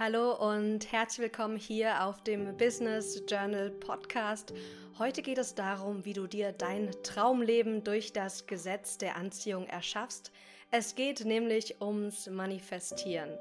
Hallo 0.00 0.32
und 0.34 0.92
herzlich 0.92 1.24
willkommen 1.24 1.56
hier 1.56 2.04
auf 2.04 2.22
dem 2.22 2.56
Business 2.56 3.20
Journal 3.28 3.68
Podcast. 3.68 4.54
Heute 4.96 5.22
geht 5.22 5.38
es 5.38 5.56
darum, 5.56 6.04
wie 6.04 6.12
du 6.12 6.28
dir 6.28 6.52
dein 6.52 6.92
Traumleben 7.02 7.82
durch 7.82 8.12
das 8.12 8.46
Gesetz 8.46 8.98
der 8.98 9.16
Anziehung 9.16 9.66
erschaffst. 9.66 10.30
Es 10.70 10.94
geht 10.94 11.24
nämlich 11.24 11.80
ums 11.80 12.30
Manifestieren. 12.30 13.36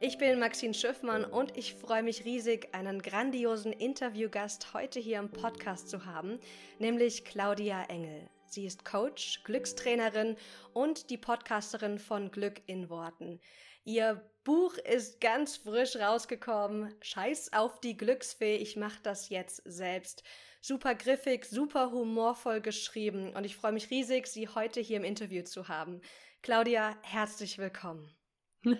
Ich 0.00 0.16
bin 0.16 0.38
Maxine 0.38 0.72
Schiffmann 0.72 1.26
und 1.26 1.54
ich 1.58 1.74
freue 1.74 2.02
mich 2.02 2.24
riesig, 2.24 2.74
einen 2.74 3.02
grandiosen 3.02 3.74
Interviewgast 3.74 4.72
heute 4.72 5.00
hier 5.00 5.18
im 5.18 5.28
Podcast 5.28 5.90
zu 5.90 6.06
haben, 6.06 6.38
nämlich 6.78 7.26
Claudia 7.26 7.84
Engel. 7.84 8.30
Sie 8.46 8.64
ist 8.64 8.86
Coach, 8.86 9.42
Glückstrainerin 9.44 10.38
und 10.72 11.10
die 11.10 11.18
Podcasterin 11.18 11.98
von 11.98 12.30
Glück 12.30 12.62
in 12.64 12.88
Worten. 12.88 13.40
Ihr 13.88 14.20
Buch 14.44 14.74
ist 14.76 15.18
ganz 15.18 15.56
frisch 15.56 15.96
rausgekommen. 15.96 16.94
Scheiß 17.00 17.54
auf 17.54 17.80
die 17.80 17.96
Glücksfee, 17.96 18.56
ich 18.56 18.76
mache 18.76 18.98
das 19.02 19.30
jetzt 19.30 19.62
selbst. 19.64 20.22
Super 20.60 20.94
griffig, 20.94 21.46
super 21.46 21.90
humorvoll 21.90 22.60
geschrieben 22.60 23.32
und 23.34 23.44
ich 23.44 23.56
freue 23.56 23.72
mich 23.72 23.88
riesig, 23.88 24.26
Sie 24.26 24.46
heute 24.46 24.80
hier 24.80 24.98
im 24.98 25.04
Interview 25.04 25.42
zu 25.42 25.68
haben. 25.68 26.02
Claudia, 26.42 26.98
herzlich 27.00 27.56
willkommen. 27.56 28.14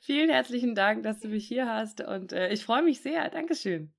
Vielen 0.00 0.30
herzlichen 0.30 0.74
Dank, 0.74 1.02
dass 1.02 1.20
du 1.20 1.28
mich 1.28 1.46
hier 1.46 1.68
hast 1.68 2.00
und 2.00 2.32
äh, 2.32 2.48
ich 2.48 2.64
freue 2.64 2.82
mich 2.82 3.02
sehr. 3.02 3.28
Dankeschön. 3.28 3.92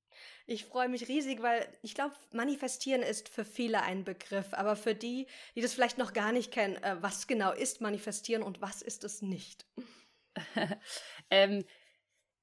Ich 0.48 0.66
freue 0.66 0.90
mich 0.90 1.08
riesig, 1.08 1.44
weil 1.44 1.68
ich 1.84 1.94
glaube, 1.94 2.16
manifestieren 2.32 3.04
ist 3.04 3.30
für 3.30 3.46
viele 3.46 3.84
ein 3.84 4.04
Begriff, 4.04 4.54
aber 4.54 4.76
für 4.76 4.96
die, 4.96 5.28
die 5.56 5.62
das 5.62 5.76
vielleicht 5.76 6.00
noch 6.00 6.14
gar 6.14 6.32
nicht 6.32 6.52
kennen, 6.52 6.82
äh, 6.82 6.96
was 7.02 7.28
genau 7.28 7.52
ist 7.52 7.82
manifestieren 7.82 8.42
und 8.42 8.62
was 8.62 8.82
ist 8.82 9.04
es 9.04 9.22
nicht? 9.22 9.68
ähm, 11.30 11.64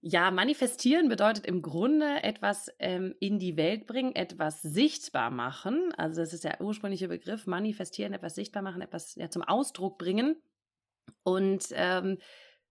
ja, 0.06 0.30
manifestieren 0.30 1.08
bedeutet 1.08 1.46
im 1.46 1.62
Grunde 1.62 2.22
etwas 2.22 2.70
ähm, 2.78 3.14
in 3.20 3.38
die 3.38 3.56
Welt 3.56 3.86
bringen, 3.86 4.14
etwas 4.14 4.60
sichtbar 4.60 5.30
machen. 5.30 5.92
Also 5.96 6.20
das 6.20 6.34
ist 6.34 6.44
der 6.44 6.60
ursprüngliche 6.60 7.08
Begriff, 7.08 7.46
manifestieren, 7.46 8.12
etwas 8.12 8.34
sichtbar 8.34 8.62
machen, 8.62 8.82
etwas 8.82 9.14
ja, 9.14 9.30
zum 9.30 9.42
Ausdruck 9.42 9.96
bringen. 9.96 10.36
Und 11.22 11.68
ähm, 11.72 12.18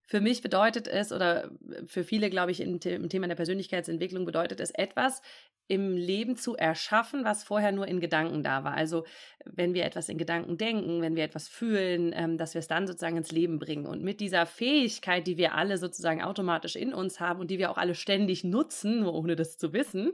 für 0.06 0.22
mich 0.22 0.42
bedeutet 0.42 0.88
es, 0.88 1.12
oder 1.12 1.50
für 1.88 2.04
viele, 2.04 2.30
glaube 2.30 2.52
ich, 2.52 2.60
im, 2.60 2.80
im 2.84 3.10
Thema 3.10 3.28
der 3.28 3.36
Persönlichkeitsentwicklung 3.36 4.26
bedeutet 4.26 4.60
es 4.60 4.72
etwas 4.72 5.22
im 5.68 5.96
Leben 5.96 6.36
zu 6.36 6.56
erschaffen, 6.56 7.24
was 7.24 7.46
vorher 7.46 7.72
nur 7.72 7.88
in 7.88 8.02
Gedanken 8.02 8.44
da 8.44 8.66
war. 8.66 8.74
Also 8.74 9.06
wenn 9.46 9.74
wir 9.74 9.86
etwas 9.86 10.10
in 10.10 10.18
Gedanken 10.18 10.58
denken, 10.58 11.02
wenn 11.02 11.16
wir 11.16 11.24
etwas 11.24 11.48
fühlen, 11.48 12.12
ähm, 12.14 12.38
dass 12.38 12.54
wir 12.54 12.60
es 12.60 12.68
dann 12.68 12.86
sozusagen 12.86 13.16
ins 13.16 13.32
Leben 13.32 13.60
bringen. 13.60 13.86
Und 13.86 14.04
mit 14.04 14.20
dieser 14.20 14.46
Fähigkeit, 14.46 15.26
die 15.26 15.38
wir 15.38 15.56
alle 15.56 15.78
sozusagen 15.78 16.22
automatisch 16.22 16.76
in 16.76 16.94
uns 16.94 17.22
haben 17.22 17.40
und 17.40 17.50
die 17.50 17.60
wir 17.60 17.72
auch 17.72 17.78
alle 17.78 17.96
ständig 17.96 18.44
nutzen, 18.44 19.00
nur 19.00 19.14
ohne 19.14 19.38
das 19.38 19.58
zu 19.58 19.72
wissen, 19.72 20.12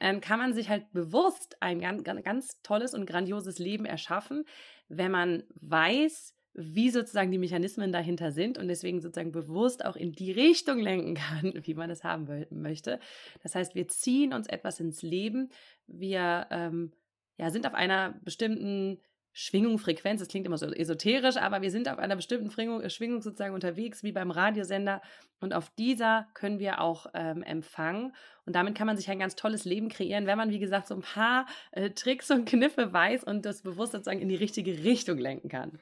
ähm, 0.00 0.20
kann 0.20 0.40
man 0.40 0.54
sich 0.54 0.68
halt 0.68 0.92
bewusst 0.92 1.56
ein 1.60 1.80
ganz, 1.80 2.02
ganz 2.02 2.60
tolles 2.62 2.92
und 2.92 3.06
grandioses 3.06 3.58
Leben 3.58 3.84
erschaffen, 3.84 4.44
wenn 4.88 5.12
man 5.12 5.44
weiß, 5.54 6.34
wie 6.54 6.90
sozusagen 6.90 7.30
die 7.30 7.38
Mechanismen 7.38 7.92
dahinter 7.92 8.32
sind 8.32 8.58
und 8.58 8.68
deswegen 8.68 9.00
sozusagen 9.00 9.32
bewusst 9.32 9.84
auch 9.84 9.96
in 9.96 10.12
die 10.12 10.32
Richtung 10.32 10.78
lenken 10.78 11.14
kann, 11.14 11.52
wie 11.62 11.74
man 11.74 11.90
es 11.90 12.04
haben 12.04 12.46
möchte. 12.50 12.98
Das 13.42 13.54
heißt, 13.54 13.74
wir 13.74 13.88
ziehen 13.88 14.32
uns 14.32 14.46
etwas 14.46 14.80
ins 14.80 15.02
Leben, 15.02 15.50
wir 15.86 16.46
ähm, 16.50 16.92
ja, 17.38 17.50
sind 17.50 17.66
auf 17.66 17.74
einer 17.74 18.14
bestimmten 18.24 18.98
Schwingung, 19.32 19.78
Frequenz, 19.78 20.20
das 20.20 20.28
klingt 20.28 20.46
immer 20.46 20.58
so 20.58 20.66
esoterisch, 20.66 21.36
aber 21.36 21.62
wir 21.62 21.70
sind 21.70 21.88
auf 21.88 21.98
einer 21.98 22.16
bestimmten 22.16 22.50
Schwingung, 22.50 22.88
Schwingung 22.90 23.22
sozusagen 23.22 23.54
unterwegs, 23.54 24.02
wie 24.02 24.10
beim 24.10 24.32
Radiosender. 24.32 25.00
Und 25.40 25.54
auf 25.54 25.70
dieser 25.70 26.26
können 26.34 26.58
wir 26.58 26.80
auch 26.80 27.06
ähm, 27.14 27.44
empfangen. 27.44 28.12
Und 28.44 28.56
damit 28.56 28.74
kann 28.74 28.88
man 28.88 28.96
sich 28.96 29.08
ein 29.08 29.20
ganz 29.20 29.36
tolles 29.36 29.64
Leben 29.64 29.88
kreieren, 29.88 30.26
wenn 30.26 30.36
man, 30.36 30.50
wie 30.50 30.58
gesagt, 30.58 30.88
so 30.88 30.96
ein 30.96 31.02
paar 31.02 31.46
äh, 31.70 31.90
Tricks 31.90 32.30
und 32.32 32.44
Kniffe 32.44 32.92
weiß 32.92 33.22
und 33.22 33.46
das 33.46 33.62
bewusst 33.62 33.92
sozusagen 33.92 34.20
in 34.20 34.28
die 34.28 34.36
richtige 34.36 34.82
Richtung 34.82 35.18
lenken 35.18 35.48
kann. 35.48 35.78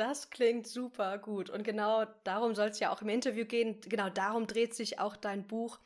Das 0.00 0.30
klingt 0.30 0.66
super 0.66 1.18
gut. 1.18 1.50
Und 1.50 1.62
genau 1.62 2.06
darum 2.24 2.54
soll 2.54 2.68
es 2.68 2.80
ja 2.80 2.90
auch 2.90 3.02
im 3.02 3.10
Interview 3.10 3.44
gehen. 3.44 3.82
Genau 3.82 4.08
darum 4.08 4.46
dreht 4.46 4.72
sich 4.72 4.98
auch 4.98 5.14
dein 5.14 5.46
Buch. 5.46 5.78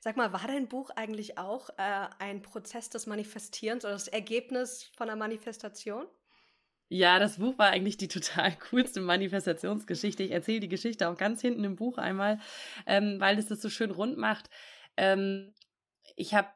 Sag 0.00 0.16
mal, 0.16 0.32
war 0.32 0.46
dein 0.46 0.68
Buch 0.68 0.88
eigentlich 0.96 1.36
auch 1.36 1.68
äh, 1.76 2.06
ein 2.18 2.40
Prozess 2.40 2.88
des 2.88 3.06
Manifestierens 3.06 3.84
oder 3.84 3.92
das 3.92 4.08
Ergebnis 4.08 4.90
von 4.96 5.10
einer 5.10 5.18
Manifestation? 5.18 6.06
Ja, 6.88 7.18
das 7.18 7.36
Buch 7.36 7.58
war 7.58 7.68
eigentlich 7.68 7.98
die 7.98 8.08
total 8.08 8.56
coolste 8.70 9.02
Manifestationsgeschichte. 9.02 10.22
Ich 10.22 10.30
erzähle 10.30 10.60
die 10.60 10.70
Geschichte 10.70 11.06
auch 11.06 11.18
ganz 11.18 11.42
hinten 11.42 11.64
im 11.64 11.76
Buch 11.76 11.98
einmal, 11.98 12.40
ähm, 12.86 13.20
weil 13.20 13.38
es 13.38 13.48
das 13.48 13.60
so 13.60 13.68
schön 13.68 13.90
rund 13.90 14.16
macht. 14.16 14.48
Ähm, 14.96 15.52
ich 16.16 16.32
habe 16.32 16.48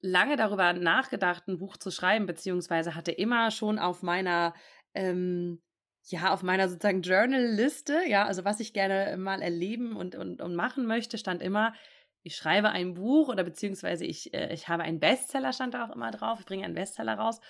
lange 0.00 0.36
darüber 0.36 0.74
nachgedacht, 0.74 1.48
ein 1.48 1.58
Buch 1.58 1.76
zu 1.76 1.90
schreiben, 1.90 2.26
beziehungsweise 2.26 2.94
hatte 2.94 3.10
immer 3.10 3.50
schon 3.50 3.80
auf 3.80 4.04
meiner 4.04 4.54
ähm, 4.94 5.60
ja, 6.04 6.32
auf 6.32 6.42
meiner 6.42 6.68
sozusagen 6.68 7.02
Journal-Liste, 7.02 8.02
ja, 8.06 8.26
also 8.26 8.44
was 8.44 8.60
ich 8.60 8.72
gerne 8.72 9.16
mal 9.16 9.40
erleben 9.40 9.96
und, 9.96 10.14
und, 10.14 10.40
und 10.40 10.54
machen 10.54 10.86
möchte, 10.86 11.18
stand 11.18 11.42
immer, 11.42 11.74
ich 12.22 12.36
schreibe 12.36 12.70
ein 12.70 12.94
Buch 12.94 13.28
oder 13.28 13.44
beziehungsweise 13.44 14.04
ich, 14.04 14.32
äh, 14.34 14.52
ich 14.52 14.68
habe 14.68 14.82
einen 14.82 15.00
Bestseller, 15.00 15.52
stand 15.52 15.74
da 15.74 15.86
auch 15.86 15.94
immer 15.94 16.10
drauf, 16.10 16.40
ich 16.40 16.46
bringe 16.46 16.64
einen 16.64 16.74
Bestseller 16.74 17.14
raus. 17.14 17.40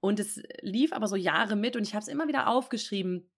Und 0.00 0.20
es 0.20 0.42
lief 0.60 0.92
aber 0.92 1.08
so 1.08 1.16
Jahre 1.16 1.56
mit 1.56 1.76
und 1.76 1.82
ich 1.82 1.94
habe 1.94 2.02
es 2.02 2.08
immer 2.08 2.28
wieder 2.28 2.48
aufgeschrieben 2.48 3.28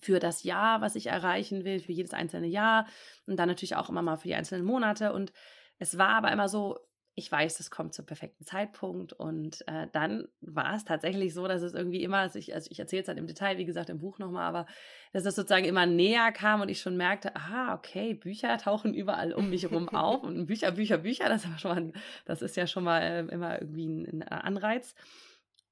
für 0.00 0.18
das 0.18 0.42
Jahr, 0.42 0.80
was 0.80 0.96
ich 0.96 1.06
erreichen 1.06 1.64
will, 1.64 1.80
für 1.80 1.92
jedes 1.92 2.12
einzelne 2.12 2.46
Jahr 2.46 2.86
und 3.26 3.36
dann 3.36 3.48
natürlich 3.48 3.76
auch 3.76 3.88
immer 3.88 4.02
mal 4.02 4.16
für 4.16 4.28
die 4.28 4.34
einzelnen 4.34 4.64
Monate. 4.64 5.12
Und 5.12 5.32
es 5.78 5.98
war 5.98 6.10
aber 6.10 6.32
immer 6.32 6.48
so, 6.48 6.78
ich 7.18 7.32
weiß, 7.32 7.58
es 7.58 7.70
kommt 7.72 7.94
zum 7.94 8.06
perfekten 8.06 8.44
Zeitpunkt. 8.44 9.12
Und 9.12 9.66
äh, 9.66 9.88
dann 9.92 10.28
war 10.40 10.76
es 10.76 10.84
tatsächlich 10.84 11.34
so, 11.34 11.48
dass 11.48 11.62
es 11.62 11.74
irgendwie 11.74 12.04
immer, 12.04 12.18
also 12.18 12.38
ich, 12.38 12.54
also 12.54 12.70
ich 12.70 12.78
erzähle 12.78 13.00
es 13.00 13.06
dann 13.06 13.18
im 13.18 13.26
Detail, 13.26 13.58
wie 13.58 13.64
gesagt, 13.64 13.90
im 13.90 13.98
Buch 13.98 14.20
nochmal, 14.20 14.44
aber 14.44 14.66
dass 15.12 15.24
es 15.24 15.34
sozusagen 15.34 15.64
immer 15.64 15.84
näher 15.84 16.30
kam 16.30 16.60
und 16.60 16.68
ich 16.68 16.80
schon 16.80 16.96
merkte, 16.96 17.34
aha, 17.34 17.74
okay, 17.74 18.14
Bücher 18.14 18.56
tauchen 18.58 18.94
überall 18.94 19.32
um 19.32 19.50
mich 19.50 19.64
herum 19.64 19.88
auf 19.88 20.22
und 20.22 20.46
Bücher, 20.46 20.70
Bücher, 20.70 20.98
Bücher, 20.98 21.28
das, 21.28 21.44
ist, 21.44 21.60
schon 21.60 21.74
mal, 21.74 21.92
das 22.24 22.40
ist 22.40 22.56
ja 22.56 22.68
schon 22.68 22.84
mal 22.84 23.00
äh, 23.00 23.20
immer 23.32 23.60
irgendwie 23.60 23.86
ein, 23.86 24.22
ein 24.22 24.28
Anreiz. 24.28 24.94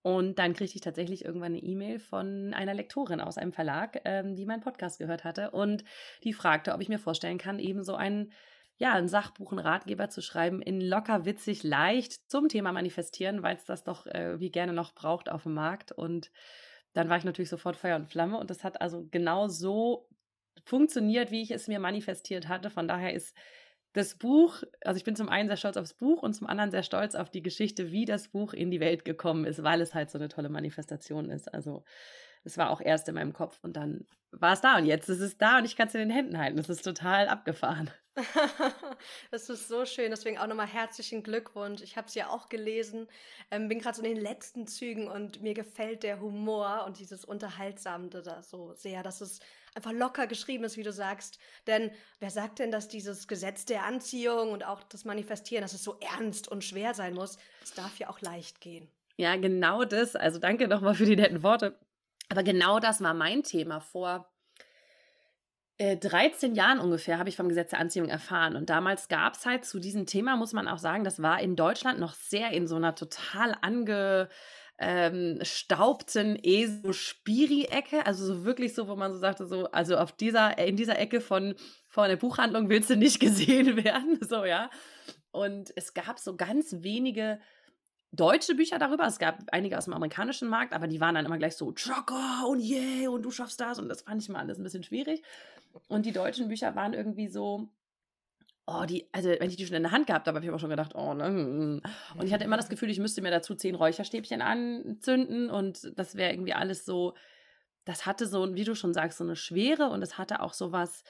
Und 0.03 0.41
dann 0.41 0.55
kriegte 0.55 0.75
ich 0.75 0.83
tatsächlich 0.83 1.25
irgendwann 1.25 1.55
eine 1.55 1.63
E-Mail 1.63 2.01
von 2.01 2.55
einer 2.55 2.75
Lektorin 2.75 3.21
aus 3.21 3.39
einem 3.39 3.53
Verlag, 3.53 4.01
ähm, 4.05 4.35
die 4.35 4.47
meinen 4.47 4.63
Podcast 4.63 4.99
gehört 4.99 5.23
hatte 5.23 5.53
und 5.53 5.85
die 6.25 6.33
fragte, 6.33 6.75
ob 6.75 6.81
ich 6.81 6.89
mir 6.89 6.99
vorstellen 6.99 7.39
kann, 7.39 7.61
eben 7.61 7.85
so 7.85 7.95
einen 7.95 8.33
ja, 8.79 8.93
ein 8.93 9.09
Sachbuch, 9.09 9.53
ein 9.53 9.59
Ratgeber 9.59 10.09
zu 10.11 10.21
schreiben, 10.21 10.61
in 10.61 10.81
locker, 10.81 11.25
witzig, 11.25 11.63
leicht 11.63 12.31
zum 12.31 12.49
Thema 12.49 12.73
Manifestieren, 12.73 13.43
weil 13.43 13.57
es 13.57 13.65
das 13.65 13.85
doch 13.85 14.07
äh, 14.07 14.39
wie 14.39 14.51
gerne 14.51 14.73
noch 14.73 14.95
braucht 14.95 15.31
auf 15.31 15.45
dem 15.45 15.55
Markt. 15.55 15.93
Und 15.93 16.31
dann 16.93 17.09
war 17.09 17.17
ich 17.17 17.25
natürlich 17.25 17.49
sofort 17.49 17.77
Feuer 17.77 17.97
und 17.97 18.07
Flamme 18.07 18.39
und 18.39 18.51
das 18.51 18.65
hat 18.65 18.81
also 18.81 19.07
genau 19.11 19.49
so 19.49 20.09
funktioniert, 20.65 21.31
wie 21.31 21.43
ich 21.43 21.51
es 21.51 21.69
mir 21.69 21.79
manifestiert 21.79 22.49
hatte. 22.49 22.71
Von 22.71 22.89
daher 22.89 23.15
ist 23.15 23.35
das 23.93 24.15
Buch, 24.15 24.63
also 24.83 24.99
ich 24.99 25.05
bin 25.05 25.17
zum 25.17 25.31
einen 25.31 25.49
sehr 25.49 25.57
stolz 25.57 25.79
aufs 25.79 25.95
Buch 25.95 26.23
und 26.23 26.35
zum 26.35 26.47
anderen 26.47 26.71
sehr 26.71 26.83
stolz 26.83 27.15
auf 27.15 27.31
die 27.31 27.43
Geschichte, 27.43 27.93
wie 27.93 28.05
das 28.05 28.29
Buch 28.29 28.53
in 28.53 28.71
die 28.71 28.81
Welt 28.81 29.07
gekommen 29.07 29.47
ist, 29.47 29.63
weil 29.63 29.81
es 29.81 29.95
halt 29.95 30.11
so 30.11 30.19
eine 30.19 30.29
tolle 30.29 30.51
Manifestation 30.51 31.31
ist. 31.31 31.53
Also 31.53 31.83
es 32.45 32.59
war 32.59 32.71
auch 32.71 32.83
erst 32.83 33.09
in 33.09 33.15
meinem 33.15 33.33
Kopf 33.33 33.59
und 33.63 33.77
dann 33.77 34.05
war 34.33 34.53
es 34.53 34.61
da 34.61 34.77
und 34.77 34.85
jetzt 34.85 35.09
ist 35.09 35.21
es 35.21 35.39
da 35.39 35.59
und 35.59 35.65
ich 35.65 35.77
kann 35.77 35.89
es 35.89 35.95
in 35.95 36.01
den 36.01 36.11
Händen 36.11 36.39
halten. 36.39 36.59
Das 36.59 36.69
ist 36.69 36.83
total 36.83 37.29
abgefahren. 37.29 37.91
das 39.31 39.49
ist 39.49 39.69
so 39.69 39.85
schön. 39.85 40.11
Deswegen 40.11 40.39
auch 40.39 40.47
nochmal 40.47 40.67
herzlichen 40.67 41.23
Glückwunsch. 41.23 41.83
Ich 41.83 41.97
habe 41.97 42.09
es 42.09 42.15
ja 42.15 42.29
auch 42.31 42.49
gelesen, 42.49 43.09
ähm, 43.51 43.69
bin 43.69 43.79
gerade 43.79 43.97
so 43.97 44.03
in 44.03 44.15
den 44.15 44.23
letzten 44.23 44.67
Zügen 44.67 45.09
und 45.09 45.43
mir 45.43 45.55
gefällt 45.55 46.03
der 46.03 46.21
Humor 46.21 46.85
und 46.87 46.99
dieses 46.99 47.25
Unterhaltsame 47.25 48.09
da 48.09 48.43
so 48.43 48.73
sehr, 48.75 49.03
dass 49.03 49.21
es 49.21 49.41
einfach 49.75 49.93
locker 49.93 50.27
geschrieben 50.27 50.65
ist, 50.65 50.77
wie 50.77 50.83
du 50.83 50.93
sagst. 50.93 51.39
Denn 51.67 51.91
wer 52.19 52.31
sagt 52.31 52.59
denn, 52.59 52.71
dass 52.71 52.89
dieses 52.89 53.29
Gesetz 53.29 53.67
der 53.67 53.85
Anziehung 53.85 54.53
und 54.53 54.65
auch 54.65 54.83
das 54.83 55.05
Manifestieren, 55.05 55.63
dass 55.63 55.75
es 55.75 55.85
so 55.85 55.99
ernst 56.01 56.49
und 56.49 56.65
schwer 56.65 56.95
sein 56.95 57.15
muss? 57.15 57.39
Es 57.63 57.75
darf 57.75 57.99
ja 57.99 58.09
auch 58.09 58.21
leicht 58.21 58.61
gehen. 58.61 58.89
Ja, 59.17 59.37
genau 59.37 59.85
das. 59.85 60.17
Also 60.17 60.39
danke 60.39 60.69
nochmal 60.69 60.95
für 60.95 61.05
die 61.05 61.17
netten 61.17 61.43
Worte. 61.43 61.79
Aber 62.29 62.43
genau 62.43 62.81
das 62.81 63.01
war 63.03 63.15
mein 63.15 63.43
Thema. 63.43 63.81
Vor 63.81 64.29
13 65.79 66.55
Jahren 66.55 66.79
ungefähr 66.79 67.19
habe 67.19 67.29
ich 67.29 67.37
vom 67.37 67.49
Gesetz 67.49 67.71
der 67.71 67.81
Anziehung 67.81 68.09
erfahren. 68.09 68.57
Und 68.57 68.71
damals 68.71 69.09
gab 69.09 69.35
es 69.35 69.45
halt 69.45 69.67
zu 69.67 69.79
diesem 69.79 70.07
Thema, 70.07 70.37
muss 70.37 70.55
man 70.55 70.69
auch 70.69 70.79
sagen, 70.79 71.05
das 71.05 71.21
war 71.21 71.41
in 71.41 71.55
Deutschland 71.55 72.01
noch 72.01 72.15
sehr 72.15 72.51
in 72.53 72.67
so 72.67 72.77
einer 72.77 72.95
total 72.95 73.55
ange 73.61 74.31
ähm, 74.79 75.41
ESO-Spiri-Ecke, 76.43 78.07
also 78.07 78.27
so 78.27 78.45
wirklich 78.45 78.75
so, 78.75 78.89
wo 78.89 78.97
man 78.97 79.13
so 79.13 79.19
sagte, 79.19 79.47
so, 79.47 79.71
also 79.71 79.97
auf 79.97 80.13
dieser, 80.13 80.59
in 80.59 80.77
dieser 80.77 80.99
Ecke 80.99 81.21
von, 81.21 81.55
von 81.89 82.09
der 82.09 82.17
Buchhandlung 82.17 82.69
willst 82.69 82.91
du 82.91 82.97
nicht 82.97 83.21
gesehen 83.27 83.83
werden, 83.85 84.19
so, 84.23 84.45
ja. 84.45 84.71
Und 85.31 85.73
es 85.77 85.95
gab 85.95 86.19
so 86.19 86.37
ganz 86.37 86.77
wenige 86.81 87.39
deutsche 88.13 88.55
Bücher 88.55 88.79
darüber. 88.79 89.07
Es 89.07 89.19
gab 89.19 89.41
einige 89.53 89.77
aus 89.77 89.85
dem 89.85 89.93
amerikanischen 89.95 90.49
Markt, 90.49 90.73
aber 90.73 90.87
die 90.87 91.01
waren 91.01 91.15
dann 91.15 91.27
immer 91.27 91.39
gleich 91.39 91.57
so 91.57 91.73
Trucker 91.73 92.47
und 92.49 92.61
yeah 92.61 93.11
und 93.11 93.23
du 93.23 93.31
schaffst 93.31 93.61
das 93.61 93.79
und 93.79 93.89
das 93.89 94.03
fand 94.03 94.23
ich 94.23 94.29
mal 94.29 94.41
alles 94.41 94.59
ein 94.59 94.63
bisschen 94.63 94.83
schwierig. 94.83 95.23
Und 95.89 96.07
die 96.07 96.13
deutschen 96.13 96.49
Bücher 96.49 96.75
waren 96.75 96.95
irgendwie 96.95 97.29
so 97.29 97.69
oh, 98.67 98.85
die, 98.85 99.09
also 99.13 99.31
wenn 99.31 99.49
ich 99.49 99.57
die 99.57 99.67
schon 99.67 99.77
in 99.77 99.85
der 99.85 99.93
Hand 99.93 100.07
gehabt 100.07 100.27
habe, 100.27 100.37
habe 100.37 100.47
ich 100.47 100.53
auch 100.53 100.59
schon 100.59 100.71
gedacht, 100.71 100.95
oh, 100.95 101.15
ne. 101.15 101.31
Mm. 101.31 101.83
Und 102.19 102.27
ich 102.27 102.33
hatte 102.33 102.45
immer 102.45 102.57
das 102.57 102.69
Gefühl, 102.69 102.91
ich 102.91 102.99
müsste 102.99 103.23
mir 103.23 103.31
dazu 103.31 103.55
zehn 103.55 103.75
Räucherstäbchen 103.75 104.43
anzünden 104.43 105.51
und 105.51 105.93
das 105.99 106.17
wäre 106.17 106.33
irgendwie 106.33 106.55
alles 106.55 106.85
so, 106.85 107.15
das 107.85 108.07
hatte 108.07 108.27
so, 108.27 108.55
wie 108.55 108.65
du 108.65 108.75
schon 108.75 108.93
sagst, 108.93 109.19
so 109.19 109.25
eine 109.25 109.37
Schwere 109.37 109.91
und 109.91 110.03
es 110.03 110.19
hatte 110.19 110.41
auch 110.41 110.53
so 110.53 110.73
was, 110.73 111.05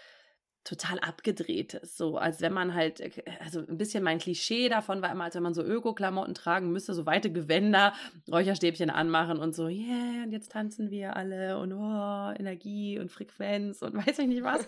total 0.67 0.99
abgedrehtes, 0.99 1.97
so 1.97 2.19
als 2.19 2.41
wenn 2.41 2.53
man 2.53 2.75
halt, 2.75 3.01
äh, 3.01 3.11
also 3.43 3.61
ein 3.61 3.79
bisschen 3.79 4.03
mein 4.03 4.19
Klischee 4.19 4.69
davon 4.69 5.01
war 5.01 5.11
immer, 5.13 5.25
als 5.25 5.35
wenn 5.37 5.43
man 5.43 5.55
so 5.55 5.63
Öko-Klamotten 5.63 6.35
tragen 6.35 6.73
müsste, 6.73 6.93
so 6.93 7.07
weite 7.07 7.31
Gewänder, 7.31 7.95
Räucherstäbchen 8.31 8.91
anmachen 8.91 9.39
und 9.39 9.55
so, 9.55 9.69
yeah, 9.69 10.25
und 10.25 10.33
jetzt 10.33 10.53
tanzen 10.53 10.91
wir 10.91 11.17
alle 11.17 11.59
und 11.59 11.73
oh, 11.73 12.33
Energie 12.39 12.99
und 12.99 13.11
Frequenz 13.11 13.81
und 13.81 13.95
weiß 14.07 14.19
ich 14.19 14.27
nicht 14.27 14.43
was. 14.43 14.67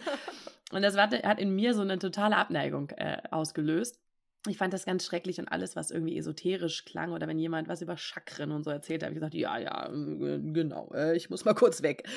Und 0.71 0.83
das 0.83 0.97
hat 0.97 1.41
in 1.41 1.55
mir 1.55 1.75
so 1.75 1.83
eine 1.83 1.99
totale 1.99 2.37
Abneigung 2.37 2.91
äh, 2.91 3.19
ausgelöst. 3.31 3.99
Ich 4.47 4.57
fand 4.57 4.73
das 4.73 4.87
ganz 4.87 5.05
schrecklich 5.05 5.41
und 5.41 5.49
alles, 5.49 5.75
was 5.75 5.91
irgendwie 5.91 6.17
esoterisch 6.17 6.85
klang 6.85 7.13
oder 7.13 7.27
wenn 7.27 7.39
jemand 7.39 7.69
was 7.69 7.83
über 7.83 7.97
Chakren 7.97 8.53
und 8.53 8.63
so 8.63 8.71
erzählt, 8.71 9.03
habe 9.03 9.13
ich 9.13 9.17
gesagt, 9.17 9.35
ja, 9.35 9.59
ja, 9.59 9.89
äh, 9.89 10.39
genau, 10.39 10.93
äh, 10.95 11.17
ich 11.17 11.29
muss 11.29 11.45
mal 11.45 11.55
kurz 11.55 11.83
weg. 11.83 12.09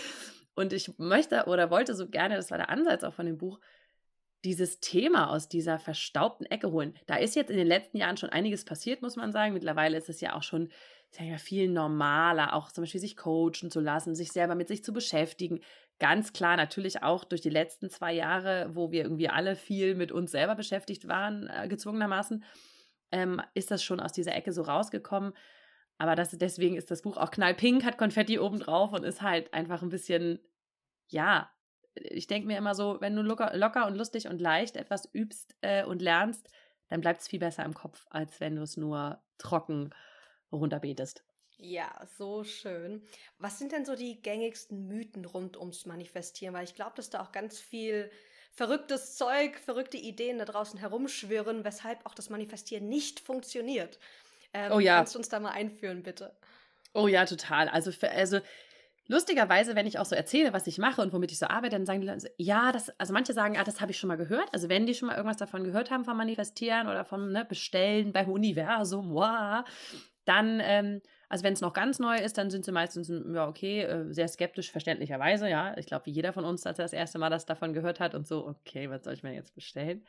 Und 0.55 0.73
ich 0.73 0.97
möchte 0.97 1.45
oder 1.45 1.69
wollte 1.69 1.95
so 1.95 2.07
gerne, 2.07 2.35
das 2.35 2.51
war 2.51 2.57
der 2.57 2.69
Ansatz 2.69 3.03
auch 3.03 3.13
von 3.13 3.25
dem 3.25 3.37
Buch, 3.37 3.59
dieses 4.43 4.79
Thema 4.79 5.29
aus 5.29 5.49
dieser 5.49 5.77
verstaubten 5.77 6.45
Ecke 6.47 6.71
holen. 6.71 6.97
Da 7.05 7.17
ist 7.17 7.35
jetzt 7.35 7.51
in 7.51 7.57
den 7.57 7.67
letzten 7.67 7.97
Jahren 7.97 8.17
schon 8.17 8.29
einiges 8.29 8.65
passiert, 8.65 9.01
muss 9.01 9.15
man 9.15 9.31
sagen. 9.31 9.53
Mittlerweile 9.53 9.97
ist 9.97 10.09
es 10.09 10.19
ja 10.19 10.35
auch 10.35 10.43
schon 10.43 10.69
ja, 11.19 11.37
viel 11.37 11.69
normaler, 11.69 12.53
auch 12.53 12.71
zum 12.71 12.83
Beispiel 12.83 13.01
sich 13.01 13.17
coachen 13.17 13.69
zu 13.69 13.79
lassen, 13.79 14.15
sich 14.15 14.31
selber 14.31 14.55
mit 14.55 14.67
sich 14.67 14.83
zu 14.83 14.93
beschäftigen. 14.93 15.61
Ganz 15.99 16.33
klar, 16.33 16.57
natürlich 16.57 17.03
auch 17.03 17.23
durch 17.23 17.41
die 17.41 17.49
letzten 17.49 17.89
zwei 17.89 18.13
Jahre, 18.13 18.71
wo 18.73 18.91
wir 18.91 19.03
irgendwie 19.03 19.29
alle 19.29 19.55
viel 19.55 19.93
mit 19.93 20.11
uns 20.11 20.31
selber 20.31 20.55
beschäftigt 20.55 21.07
waren, 21.07 21.47
äh, 21.47 21.67
gezwungenermaßen, 21.67 22.43
ähm, 23.11 23.41
ist 23.53 23.69
das 23.69 23.83
schon 23.83 23.99
aus 23.99 24.11
dieser 24.11 24.33
Ecke 24.33 24.53
so 24.53 24.63
rausgekommen. 24.63 25.33
Aber 26.01 26.15
das, 26.15 26.31
deswegen 26.31 26.77
ist 26.77 26.89
das 26.89 27.03
Buch 27.03 27.15
auch 27.15 27.29
knallpink, 27.29 27.83
hat 27.83 27.99
Konfetti 27.99 28.39
oben 28.39 28.57
drauf 28.57 28.91
und 28.91 29.03
ist 29.03 29.21
halt 29.21 29.53
einfach 29.53 29.83
ein 29.83 29.89
bisschen, 29.89 30.39
ja, 31.09 31.51
ich 31.93 32.25
denke 32.25 32.47
mir 32.47 32.57
immer 32.57 32.73
so, 32.73 32.99
wenn 33.01 33.15
du 33.15 33.21
locker, 33.21 33.55
locker 33.55 33.85
und 33.85 33.93
lustig 33.93 34.27
und 34.27 34.41
leicht 34.41 34.77
etwas 34.77 35.07
übst 35.13 35.55
äh, 35.61 35.85
und 35.85 36.01
lernst, 36.01 36.49
dann 36.87 37.01
bleibt 37.01 37.21
es 37.21 37.27
viel 37.27 37.37
besser 37.37 37.63
im 37.65 37.75
Kopf, 37.75 38.07
als 38.09 38.39
wenn 38.39 38.55
du 38.55 38.63
es 38.63 38.77
nur 38.77 39.21
trocken 39.37 39.91
runterbetest. 40.51 41.23
Ja, 41.59 41.91
so 42.17 42.43
schön. 42.43 43.05
Was 43.37 43.59
sind 43.59 43.71
denn 43.71 43.85
so 43.85 43.93
die 43.95 44.23
gängigsten 44.23 44.87
Mythen 44.87 45.25
rund 45.25 45.55
ums 45.55 45.85
Manifestieren? 45.85 46.55
Weil 46.55 46.63
ich 46.63 46.73
glaube, 46.73 46.93
dass 46.95 47.11
da 47.11 47.21
auch 47.21 47.31
ganz 47.31 47.59
viel 47.59 48.09
verrücktes 48.53 49.17
Zeug, 49.17 49.59
verrückte 49.59 49.97
Ideen 49.97 50.39
da 50.39 50.45
draußen 50.45 50.79
herumschwirren, 50.79 51.63
weshalb 51.63 52.03
auch 52.07 52.15
das 52.15 52.31
Manifestieren 52.31 52.89
nicht 52.89 53.19
funktioniert. 53.19 53.99
Ähm, 54.53 54.71
oh 54.71 54.79
ja. 54.79 54.97
Kannst 54.97 55.15
du 55.15 55.19
uns 55.19 55.29
da 55.29 55.39
mal 55.39 55.51
einführen, 55.51 56.03
bitte? 56.03 56.35
Oh 56.93 57.07
ja, 57.07 57.25
total. 57.25 57.69
Also, 57.69 57.91
für, 57.91 58.11
also 58.11 58.39
lustigerweise, 59.07 59.75
wenn 59.75 59.87
ich 59.87 59.99
auch 59.99 60.05
so 60.05 60.15
erzähle, 60.15 60.53
was 60.53 60.67
ich 60.67 60.77
mache 60.77 61.01
und 61.01 61.13
womit 61.13 61.31
ich 61.31 61.39
so 61.39 61.47
arbeite, 61.47 61.75
dann 61.75 61.85
sagen 61.85 62.01
die 62.01 62.07
Leute, 62.07 62.31
ja, 62.37 62.71
das, 62.71 62.89
also 62.99 63.13
manche 63.13 63.33
sagen, 63.33 63.57
ah, 63.57 63.63
das 63.63 63.81
habe 63.81 63.91
ich 63.91 63.97
schon 63.97 64.07
mal 64.07 64.17
gehört. 64.17 64.47
Also 64.53 64.69
wenn 64.69 64.85
die 64.85 64.93
schon 64.93 65.07
mal 65.07 65.15
irgendwas 65.15 65.37
davon 65.37 65.63
gehört 65.63 65.91
haben, 65.91 66.05
vom 66.05 66.17
Manifestieren 66.17 66.87
oder 66.87 67.05
vom 67.05 67.31
ne, 67.31 67.45
Bestellen 67.45 68.13
beim 68.13 68.29
Universum, 68.29 69.13
wow, 69.13 69.63
dann, 70.25 70.61
ähm, 70.63 71.01
also 71.29 71.43
wenn 71.43 71.53
es 71.53 71.61
noch 71.61 71.73
ganz 71.73 71.99
neu 71.99 72.17
ist, 72.17 72.37
dann 72.37 72.49
sind 72.49 72.65
sie 72.65 72.71
meistens, 72.71 73.09
ja, 73.09 73.47
okay, 73.47 73.81
äh, 73.81 74.13
sehr 74.13 74.27
skeptisch, 74.27 74.71
verständlicherweise, 74.71 75.49
ja. 75.49 75.77
Ich 75.77 75.87
glaube, 75.87 76.05
wie 76.05 76.11
jeder 76.11 76.33
von 76.33 76.45
uns, 76.45 76.65
als 76.65 76.79
er 76.79 76.85
das 76.85 76.93
erste 76.93 77.19
Mal 77.19 77.29
das 77.29 77.45
davon 77.45 77.73
gehört 77.73 77.99
hat 77.99 78.15
und 78.15 78.27
so, 78.27 78.47
okay, 78.47 78.89
was 78.89 79.03
soll 79.03 79.13
ich 79.13 79.23
mir 79.23 79.33
jetzt 79.33 79.55
bestellen? 79.55 80.05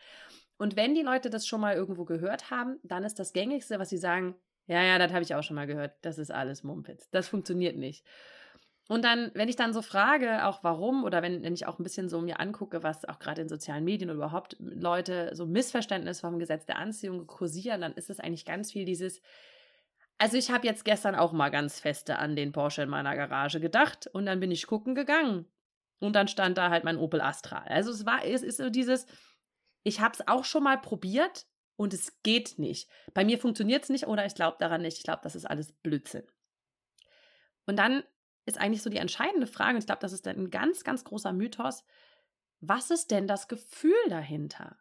Und 0.62 0.76
wenn 0.76 0.94
die 0.94 1.02
Leute 1.02 1.28
das 1.28 1.44
schon 1.44 1.60
mal 1.60 1.74
irgendwo 1.74 2.04
gehört 2.04 2.52
haben, 2.52 2.78
dann 2.84 3.02
ist 3.02 3.18
das 3.18 3.32
Gängigste, 3.32 3.80
was 3.80 3.88
sie 3.88 3.98
sagen, 3.98 4.36
ja, 4.68 4.80
ja, 4.80 4.96
das 4.96 5.10
habe 5.10 5.24
ich 5.24 5.34
auch 5.34 5.42
schon 5.42 5.56
mal 5.56 5.66
gehört. 5.66 5.96
Das 6.02 6.18
ist 6.18 6.30
alles 6.30 6.62
Mumpitz. 6.62 7.10
Das 7.10 7.26
funktioniert 7.26 7.76
nicht. 7.76 8.06
Und 8.86 9.04
dann, 9.04 9.32
wenn 9.34 9.48
ich 9.48 9.56
dann 9.56 9.72
so 9.72 9.82
frage, 9.82 10.46
auch 10.46 10.62
warum, 10.62 11.02
oder 11.02 11.20
wenn, 11.20 11.42
wenn 11.42 11.52
ich 11.52 11.66
auch 11.66 11.80
ein 11.80 11.82
bisschen 11.82 12.08
so 12.08 12.20
mir 12.20 12.38
angucke, 12.38 12.84
was 12.84 13.04
auch 13.06 13.18
gerade 13.18 13.42
in 13.42 13.48
sozialen 13.48 13.82
Medien 13.82 14.08
oder 14.08 14.18
überhaupt 14.18 14.54
Leute 14.60 15.30
so 15.34 15.46
Missverständnis 15.46 16.20
vom 16.20 16.38
Gesetz 16.38 16.64
der 16.64 16.78
Anziehung 16.78 17.26
kursieren, 17.26 17.80
dann 17.80 17.94
ist 17.94 18.08
es 18.08 18.20
eigentlich 18.20 18.44
ganz 18.44 18.70
viel 18.70 18.84
dieses, 18.84 19.20
also 20.18 20.36
ich 20.36 20.52
habe 20.52 20.64
jetzt 20.64 20.84
gestern 20.84 21.16
auch 21.16 21.32
mal 21.32 21.50
ganz 21.50 21.80
feste 21.80 22.20
an 22.20 22.36
den 22.36 22.52
Porsche 22.52 22.82
in 22.82 22.88
meiner 22.88 23.16
Garage 23.16 23.58
gedacht 23.58 24.06
und 24.12 24.26
dann 24.26 24.38
bin 24.38 24.52
ich 24.52 24.68
gucken 24.68 24.94
gegangen. 24.94 25.44
Und 25.98 26.14
dann 26.14 26.28
stand 26.28 26.56
da 26.56 26.70
halt 26.70 26.84
mein 26.84 26.98
Opel 26.98 27.20
Astra. 27.20 27.64
Also 27.66 27.90
es 27.90 28.06
war, 28.06 28.24
es 28.24 28.42
ist 28.44 28.58
so 28.58 28.70
dieses, 28.70 29.06
ich 29.82 30.00
habe 30.00 30.14
es 30.14 30.26
auch 30.26 30.44
schon 30.44 30.62
mal 30.62 30.80
probiert 30.80 31.46
und 31.76 31.94
es 31.94 32.22
geht 32.22 32.58
nicht. 32.58 32.88
Bei 33.14 33.24
mir 33.24 33.38
funktioniert 33.38 33.84
es 33.84 33.88
nicht 33.88 34.06
oder 34.06 34.24
ich 34.26 34.34
glaube 34.34 34.56
daran 34.60 34.82
nicht. 34.82 34.98
Ich 34.98 35.04
glaube, 35.04 35.20
das 35.22 35.34
ist 35.34 35.46
alles 35.46 35.72
Blödsinn. 35.72 36.24
Und 37.66 37.76
dann 37.78 38.04
ist 38.44 38.58
eigentlich 38.58 38.82
so 38.82 38.90
die 38.90 38.98
entscheidende 38.98 39.46
Frage, 39.46 39.74
und 39.74 39.78
ich 39.78 39.86
glaube, 39.86 40.00
das 40.00 40.12
ist 40.12 40.26
ein 40.26 40.50
ganz, 40.50 40.84
ganz 40.84 41.04
großer 41.04 41.32
Mythos, 41.32 41.84
was 42.60 42.90
ist 42.90 43.10
denn 43.10 43.26
das 43.26 43.48
Gefühl 43.48 43.94
dahinter? 44.08 44.76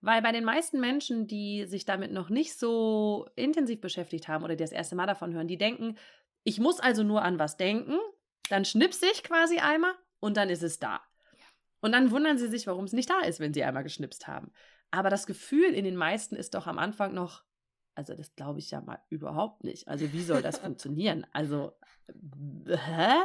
Weil 0.00 0.20
bei 0.20 0.32
den 0.32 0.44
meisten 0.44 0.80
Menschen, 0.80 1.26
die 1.26 1.64
sich 1.64 1.86
damit 1.86 2.12
noch 2.12 2.28
nicht 2.28 2.58
so 2.58 3.26
intensiv 3.36 3.80
beschäftigt 3.80 4.28
haben 4.28 4.44
oder 4.44 4.54
die 4.54 4.64
das 4.64 4.72
erste 4.72 4.96
Mal 4.96 5.06
davon 5.06 5.32
hören, 5.32 5.48
die 5.48 5.56
denken, 5.56 5.96
ich 6.42 6.60
muss 6.60 6.80
also 6.80 7.02
nur 7.02 7.22
an 7.22 7.38
was 7.38 7.56
denken, 7.56 7.98
dann 8.50 8.66
schnipse 8.66 9.06
ich 9.06 9.22
quasi 9.22 9.58
einmal 9.58 9.94
und 10.20 10.36
dann 10.36 10.50
ist 10.50 10.62
es 10.62 10.78
da. 10.78 11.00
Und 11.84 11.92
dann 11.92 12.10
wundern 12.10 12.38
sie 12.38 12.48
sich, 12.48 12.66
warum 12.66 12.86
es 12.86 12.94
nicht 12.94 13.10
da 13.10 13.20
ist, 13.20 13.40
wenn 13.40 13.52
sie 13.52 13.62
einmal 13.62 13.82
geschnipst 13.82 14.26
haben. 14.26 14.50
Aber 14.90 15.10
das 15.10 15.26
Gefühl 15.26 15.74
in 15.74 15.84
den 15.84 15.96
meisten 15.96 16.34
ist 16.34 16.54
doch 16.54 16.66
am 16.66 16.78
Anfang 16.78 17.12
noch, 17.12 17.44
also 17.94 18.14
das 18.14 18.34
glaube 18.36 18.58
ich 18.58 18.70
ja 18.70 18.80
mal 18.80 19.02
überhaupt 19.10 19.64
nicht. 19.64 19.86
Also 19.86 20.10
wie 20.14 20.22
soll 20.22 20.40
das 20.40 20.58
funktionieren? 20.60 21.26
Also, 21.32 21.76
hä? 22.66 23.24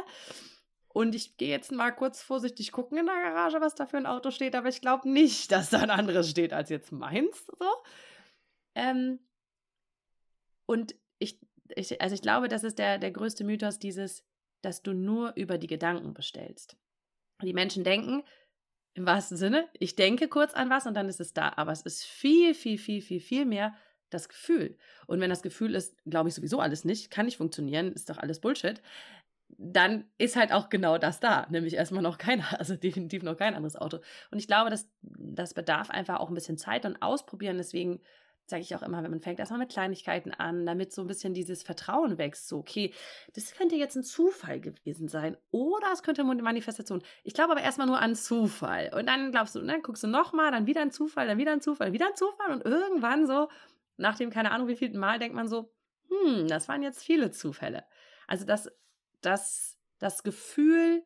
Und 0.88 1.14
ich 1.14 1.38
gehe 1.38 1.48
jetzt 1.48 1.72
mal 1.72 1.90
kurz 1.90 2.20
vorsichtig 2.20 2.70
gucken 2.70 2.98
in 2.98 3.06
der 3.06 3.14
Garage, 3.14 3.62
was 3.62 3.76
da 3.76 3.86
für 3.86 3.96
ein 3.96 4.04
Auto 4.04 4.30
steht, 4.30 4.54
aber 4.54 4.68
ich 4.68 4.82
glaube 4.82 5.08
nicht, 5.08 5.50
dass 5.52 5.70
da 5.70 5.78
ein 5.78 5.88
anderes 5.88 6.28
steht 6.28 6.52
als 6.52 6.68
jetzt 6.68 6.92
meins. 6.92 7.46
So. 7.46 7.66
Ähm, 8.74 9.20
und 10.66 10.94
ich, 11.18 11.40
ich, 11.76 11.98
also 12.02 12.14
ich 12.14 12.20
glaube, 12.20 12.48
das 12.48 12.62
ist 12.62 12.78
der, 12.78 12.98
der 12.98 13.10
größte 13.10 13.42
Mythos, 13.42 13.78
dieses, 13.78 14.22
dass 14.60 14.82
du 14.82 14.92
nur 14.92 15.32
über 15.34 15.56
die 15.56 15.66
Gedanken 15.66 16.12
bestellst. 16.12 16.76
Die 17.42 17.54
Menschen 17.54 17.84
denken, 17.84 18.22
im 18.94 19.06
wahrsten 19.06 19.36
Sinne, 19.36 19.68
ich 19.78 19.96
denke 19.96 20.28
kurz 20.28 20.54
an 20.54 20.70
was 20.70 20.86
und 20.86 20.94
dann 20.94 21.08
ist 21.08 21.20
es 21.20 21.32
da. 21.32 21.52
Aber 21.56 21.72
es 21.72 21.82
ist 21.82 22.04
viel, 22.04 22.54
viel, 22.54 22.78
viel, 22.78 23.02
viel, 23.02 23.20
viel 23.20 23.44
mehr 23.46 23.74
das 24.10 24.28
Gefühl. 24.28 24.76
Und 25.06 25.20
wenn 25.20 25.30
das 25.30 25.42
Gefühl 25.42 25.74
ist, 25.74 25.96
glaube 26.04 26.28
ich 26.28 26.34
sowieso 26.34 26.60
alles 26.60 26.84
nicht, 26.84 27.10
kann 27.10 27.26
nicht 27.26 27.36
funktionieren, 27.36 27.92
ist 27.92 28.10
doch 28.10 28.18
alles 28.18 28.40
Bullshit, 28.40 28.82
dann 29.58 30.04
ist 30.18 30.36
halt 30.36 30.52
auch 30.52 30.68
genau 30.68 30.98
das 30.98 31.20
da, 31.20 31.46
nämlich 31.50 31.74
erstmal 31.74 32.02
noch 32.02 32.18
keiner, 32.18 32.44
also 32.58 32.76
definitiv 32.76 33.22
noch 33.22 33.36
kein 33.36 33.54
anderes 33.54 33.76
Auto. 33.76 33.98
Und 34.30 34.38
ich 34.38 34.46
glaube, 34.46 34.70
das, 34.70 34.88
das 35.02 35.54
bedarf 35.54 35.90
einfach 35.90 36.18
auch 36.18 36.28
ein 36.28 36.34
bisschen 36.34 36.58
Zeit 36.58 36.84
und 36.84 37.00
Ausprobieren. 37.02 37.58
Deswegen 37.58 38.00
sage 38.50 38.62
ich 38.62 38.74
auch 38.74 38.82
immer, 38.82 39.02
wenn 39.02 39.10
man 39.10 39.20
fängt 39.20 39.38
erstmal 39.38 39.60
mit 39.60 39.70
Kleinigkeiten 39.70 40.32
an, 40.32 40.66
damit 40.66 40.92
so 40.92 41.02
ein 41.02 41.06
bisschen 41.06 41.32
dieses 41.32 41.62
Vertrauen 41.62 42.18
wächst. 42.18 42.48
So, 42.48 42.58
okay, 42.58 42.92
das 43.34 43.54
könnte 43.54 43.76
jetzt 43.76 43.96
ein 43.96 44.02
Zufall 44.02 44.60
gewesen 44.60 45.08
sein 45.08 45.36
oder 45.50 45.92
es 45.92 46.02
könnte 46.02 46.22
eine 46.22 46.42
Manifestation. 46.42 47.02
Ich 47.24 47.34
glaube 47.34 47.52
aber 47.52 47.62
erstmal 47.62 47.86
nur 47.86 48.00
an 48.00 48.14
Zufall. 48.14 48.90
Und 48.94 49.06
dann 49.06 49.30
glaubst 49.30 49.54
du, 49.54 49.60
dann 49.60 49.68
ne, 49.68 49.80
guckst 49.82 50.02
du 50.02 50.08
nochmal, 50.08 50.50
dann 50.50 50.66
wieder 50.66 50.82
ein 50.82 50.90
Zufall, 50.90 51.26
dann 51.26 51.38
wieder 51.38 51.52
ein 51.52 51.60
Zufall, 51.60 51.92
wieder 51.92 52.08
ein 52.08 52.16
Zufall 52.16 52.52
und 52.52 52.64
irgendwann 52.64 53.26
so, 53.26 53.48
nach 53.96 54.16
dem 54.16 54.30
keine 54.30 54.50
Ahnung 54.50 54.68
wie 54.68 54.76
viel 54.76 54.96
Mal, 54.96 55.18
denkt 55.18 55.34
man 55.34 55.48
so, 55.48 55.72
hm, 56.08 56.48
das 56.48 56.68
waren 56.68 56.82
jetzt 56.82 57.02
viele 57.02 57.30
Zufälle. 57.30 57.84
Also, 58.26 58.44
dass, 58.44 58.70
dass 59.20 59.78
das 59.98 60.22
Gefühl 60.22 61.04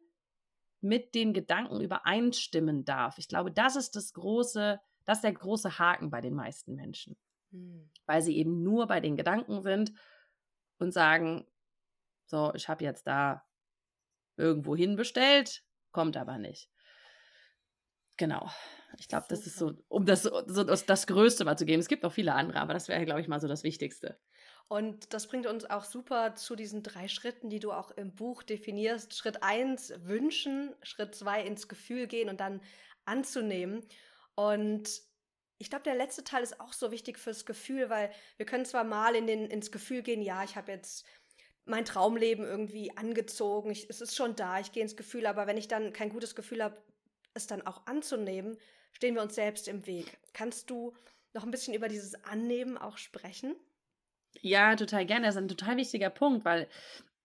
mit 0.81 1.15
den 1.15 1.33
Gedanken 1.33 1.81
übereinstimmen 1.81 2.85
darf. 2.85 3.19
Ich 3.19 3.29
glaube, 3.29 3.51
das 3.51 3.77
ist 3.77 3.97
das 3.97 4.13
große, 4.13 4.81
das 5.07 5.19
ist 5.19 5.25
der 5.25 5.33
große 5.33 5.79
Haken 5.79 6.11
bei 6.11 6.21
den 6.21 6.35
meisten 6.35 6.75
Menschen. 6.75 7.17
Hm. 7.55 7.91
Weil 8.07 8.21
sie 8.21 8.37
eben 8.37 8.63
nur 8.63 8.87
bei 8.87 9.01
den 9.01 9.17
Gedanken 9.17 9.63
sind 9.63 9.93
und 10.79 10.93
sagen, 10.93 11.47
so, 12.27 12.53
ich 12.55 12.69
habe 12.69 12.85
jetzt 12.85 13.07
da 13.07 13.47
irgendwo 14.37 14.75
hin 14.77 14.97
bestellt, 14.97 15.63
kommt 15.93 16.17
aber 16.17 16.39
nicht. 16.39 16.69
Genau. 18.17 18.51
Ich 18.99 19.09
glaube, 19.09 19.27
das 19.29 19.47
ist 19.47 19.57
so, 19.57 19.73
um 19.89 20.07
das, 20.07 20.23
so, 20.23 20.65
das, 20.65 20.87
das 20.87 21.07
Größte 21.07 21.45
mal 21.45 21.57
zu 21.57 21.67
geben. 21.67 21.81
Es 21.81 21.89
gibt 21.89 22.03
noch 22.03 22.13
viele 22.13 22.35
andere, 22.35 22.61
aber 22.61 22.73
das 22.73 22.89
wäre, 22.89 23.05
glaube 23.05 23.21
ich, 23.21 23.29
mal 23.29 23.41
so 23.41 23.49
das 23.49 23.65
Wichtigste. 23.65 24.19
Und 24.69 25.13
das 25.13 25.27
bringt 25.27 25.47
uns 25.47 25.69
auch 25.69 25.85
super 25.85 26.35
zu 26.37 26.57
diesen 26.57 26.83
drei 26.83 27.09
Schritten, 27.09 27.51
die 27.51 27.61
du 27.61 27.73
auch 27.73 27.91
im 27.91 28.15
Buch 28.15 28.43
definierst. 28.43 29.15
Schritt 29.17 29.43
eins 29.43 29.93
wünschen, 29.99 30.75
Schritt 30.83 31.15
zwei 31.15 31.43
ins 31.43 31.69
Gefühl 31.69 32.07
gehen 32.07 32.29
und 32.29 32.41
dann 32.41 32.61
anzunehmen. 33.05 33.87
Und 34.37 34.89
ich 35.59 35.71
glaube, 35.71 35.85
der 35.85 35.95
letzte 35.95 36.25
Teil 36.25 36.43
ist 36.43 36.61
auch 36.61 36.73
so 36.73 36.91
wichtig 36.91 37.19
fürs 37.19 37.47
Gefühl, 37.47 37.91
weil 37.91 38.11
wir 38.37 38.47
können 38.47 38.65
zwar 38.65 38.85
mal 38.85 39.15
in 39.15 39.27
den, 39.27 39.47
ins 39.47 39.71
Gefühl 39.71 40.03
gehen, 40.03 40.23
ja, 40.23 40.45
ich 40.45 40.57
habe 40.57 40.73
jetzt 40.73 41.07
mein 41.65 41.85
Traumleben 41.85 42.45
irgendwie 42.45 42.97
angezogen, 42.97 43.71
ich, 43.71 43.89
es 43.89 44.01
ist 44.01 44.17
schon 44.17 44.37
da, 44.37 44.61
ich 44.61 44.73
gehe 44.73 44.83
ins 44.83 44.97
Gefühl, 44.97 45.27
aber 45.27 45.47
wenn 45.47 45.57
ich 45.57 45.69
dann 45.69 45.93
kein 45.93 46.11
gutes 46.11 46.35
Gefühl 46.35 46.63
habe, 46.63 46.83
es 47.33 47.47
dann 47.47 47.67
auch 47.67 47.87
anzunehmen, 47.87 48.59
stehen 48.93 49.15
wir 49.15 49.23
uns 49.23 49.35
selbst 49.35 49.67
im 49.69 49.87
Weg. 49.87 50.19
Kannst 50.33 50.71
du 50.71 50.95
noch 51.33 51.45
ein 51.45 51.51
bisschen 51.51 51.75
über 51.75 51.89
dieses 51.89 52.23
Annehmen 52.25 52.79
auch 52.79 52.99
sprechen? 52.99 53.57
Ja, 54.41 54.77
total 54.77 55.07
gerne. 55.07 55.27
Das 55.27 55.35
ist 55.35 55.43
ein 55.43 55.49
total 55.49 55.77
wichtiger 55.77 56.11
Punkt, 56.11 56.45
weil 56.45 56.69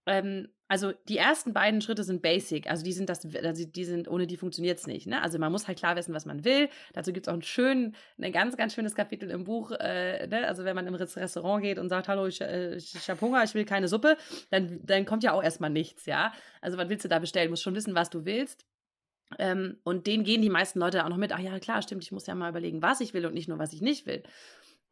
ähm, 0.09 0.47
also 0.67 0.91
die 1.07 1.17
ersten 1.17 1.53
beiden 1.53 1.81
Schritte 1.81 2.03
sind 2.03 2.21
basic, 2.21 2.69
also 2.69 2.83
die 2.83 2.93
sind 2.93 3.09
das, 3.09 3.25
also 3.43 3.65
die 3.65 3.85
sind, 3.85 4.07
ohne 4.07 4.27
die 4.27 4.37
funktioniert 4.37 4.79
es 4.79 4.87
nicht. 4.87 5.07
Ne? 5.07 5.21
Also 5.21 5.39
man 5.39 5.51
muss 5.51 5.67
halt 5.67 5.79
klar 5.79 5.95
wissen, 5.95 6.13
was 6.13 6.25
man 6.25 6.43
will. 6.45 6.69
Dazu 6.93 7.11
gibt 7.13 7.27
es 7.27 7.31
auch 7.31 7.35
ein 7.35 7.41
schön, 7.41 7.95
ein 8.21 8.31
ganz, 8.31 8.57
ganz 8.57 8.73
schönes 8.73 8.93
Kapitel 8.93 9.29
im 9.31 9.45
Buch. 9.45 9.71
Äh, 9.71 10.27
ne? 10.27 10.47
Also 10.47 10.65
wenn 10.65 10.75
man 10.75 10.85
im 10.85 10.93
Restaurant 10.95 11.63
geht 11.63 11.79
und 11.79 11.89
sagt, 11.89 12.07
hallo, 12.07 12.27
ich, 12.27 12.41
äh, 12.41 12.75
ich 12.75 13.09
habe 13.09 13.21
Hunger, 13.21 13.43
ich 13.43 13.53
will 13.55 13.65
keine 13.65 13.87
Suppe, 13.87 14.17
dann, 14.51 14.79
dann 14.83 15.05
kommt 15.05 15.23
ja 15.23 15.33
auch 15.33 15.43
erstmal 15.43 15.71
nichts, 15.71 16.05
ja. 16.05 16.33
Also 16.61 16.77
was 16.77 16.89
willst 16.89 17.05
du 17.05 17.09
da 17.09 17.19
bestellen? 17.19 17.47
Du 17.47 17.51
musst 17.51 17.63
schon 17.63 17.75
wissen, 17.75 17.95
was 17.95 18.09
du 18.09 18.25
willst. 18.25 18.65
Ähm, 19.37 19.77
und 19.83 20.07
denen 20.07 20.23
gehen 20.23 20.41
die 20.41 20.49
meisten 20.49 20.79
Leute 20.79 21.05
auch 21.05 21.09
noch 21.09 21.17
mit, 21.17 21.31
ach 21.31 21.39
ja, 21.39 21.59
klar, 21.59 21.81
stimmt, 21.81 22.03
ich 22.03 22.11
muss 22.11 22.25
ja 22.25 22.33
mal 22.33 22.49
überlegen, 22.49 22.81
was 22.81 22.99
ich 22.99 23.13
will 23.13 23.25
und 23.25 23.33
nicht 23.33 23.47
nur, 23.47 23.59
was 23.59 23.73
ich 23.73 23.81
nicht 23.81 24.07
will. 24.07 24.23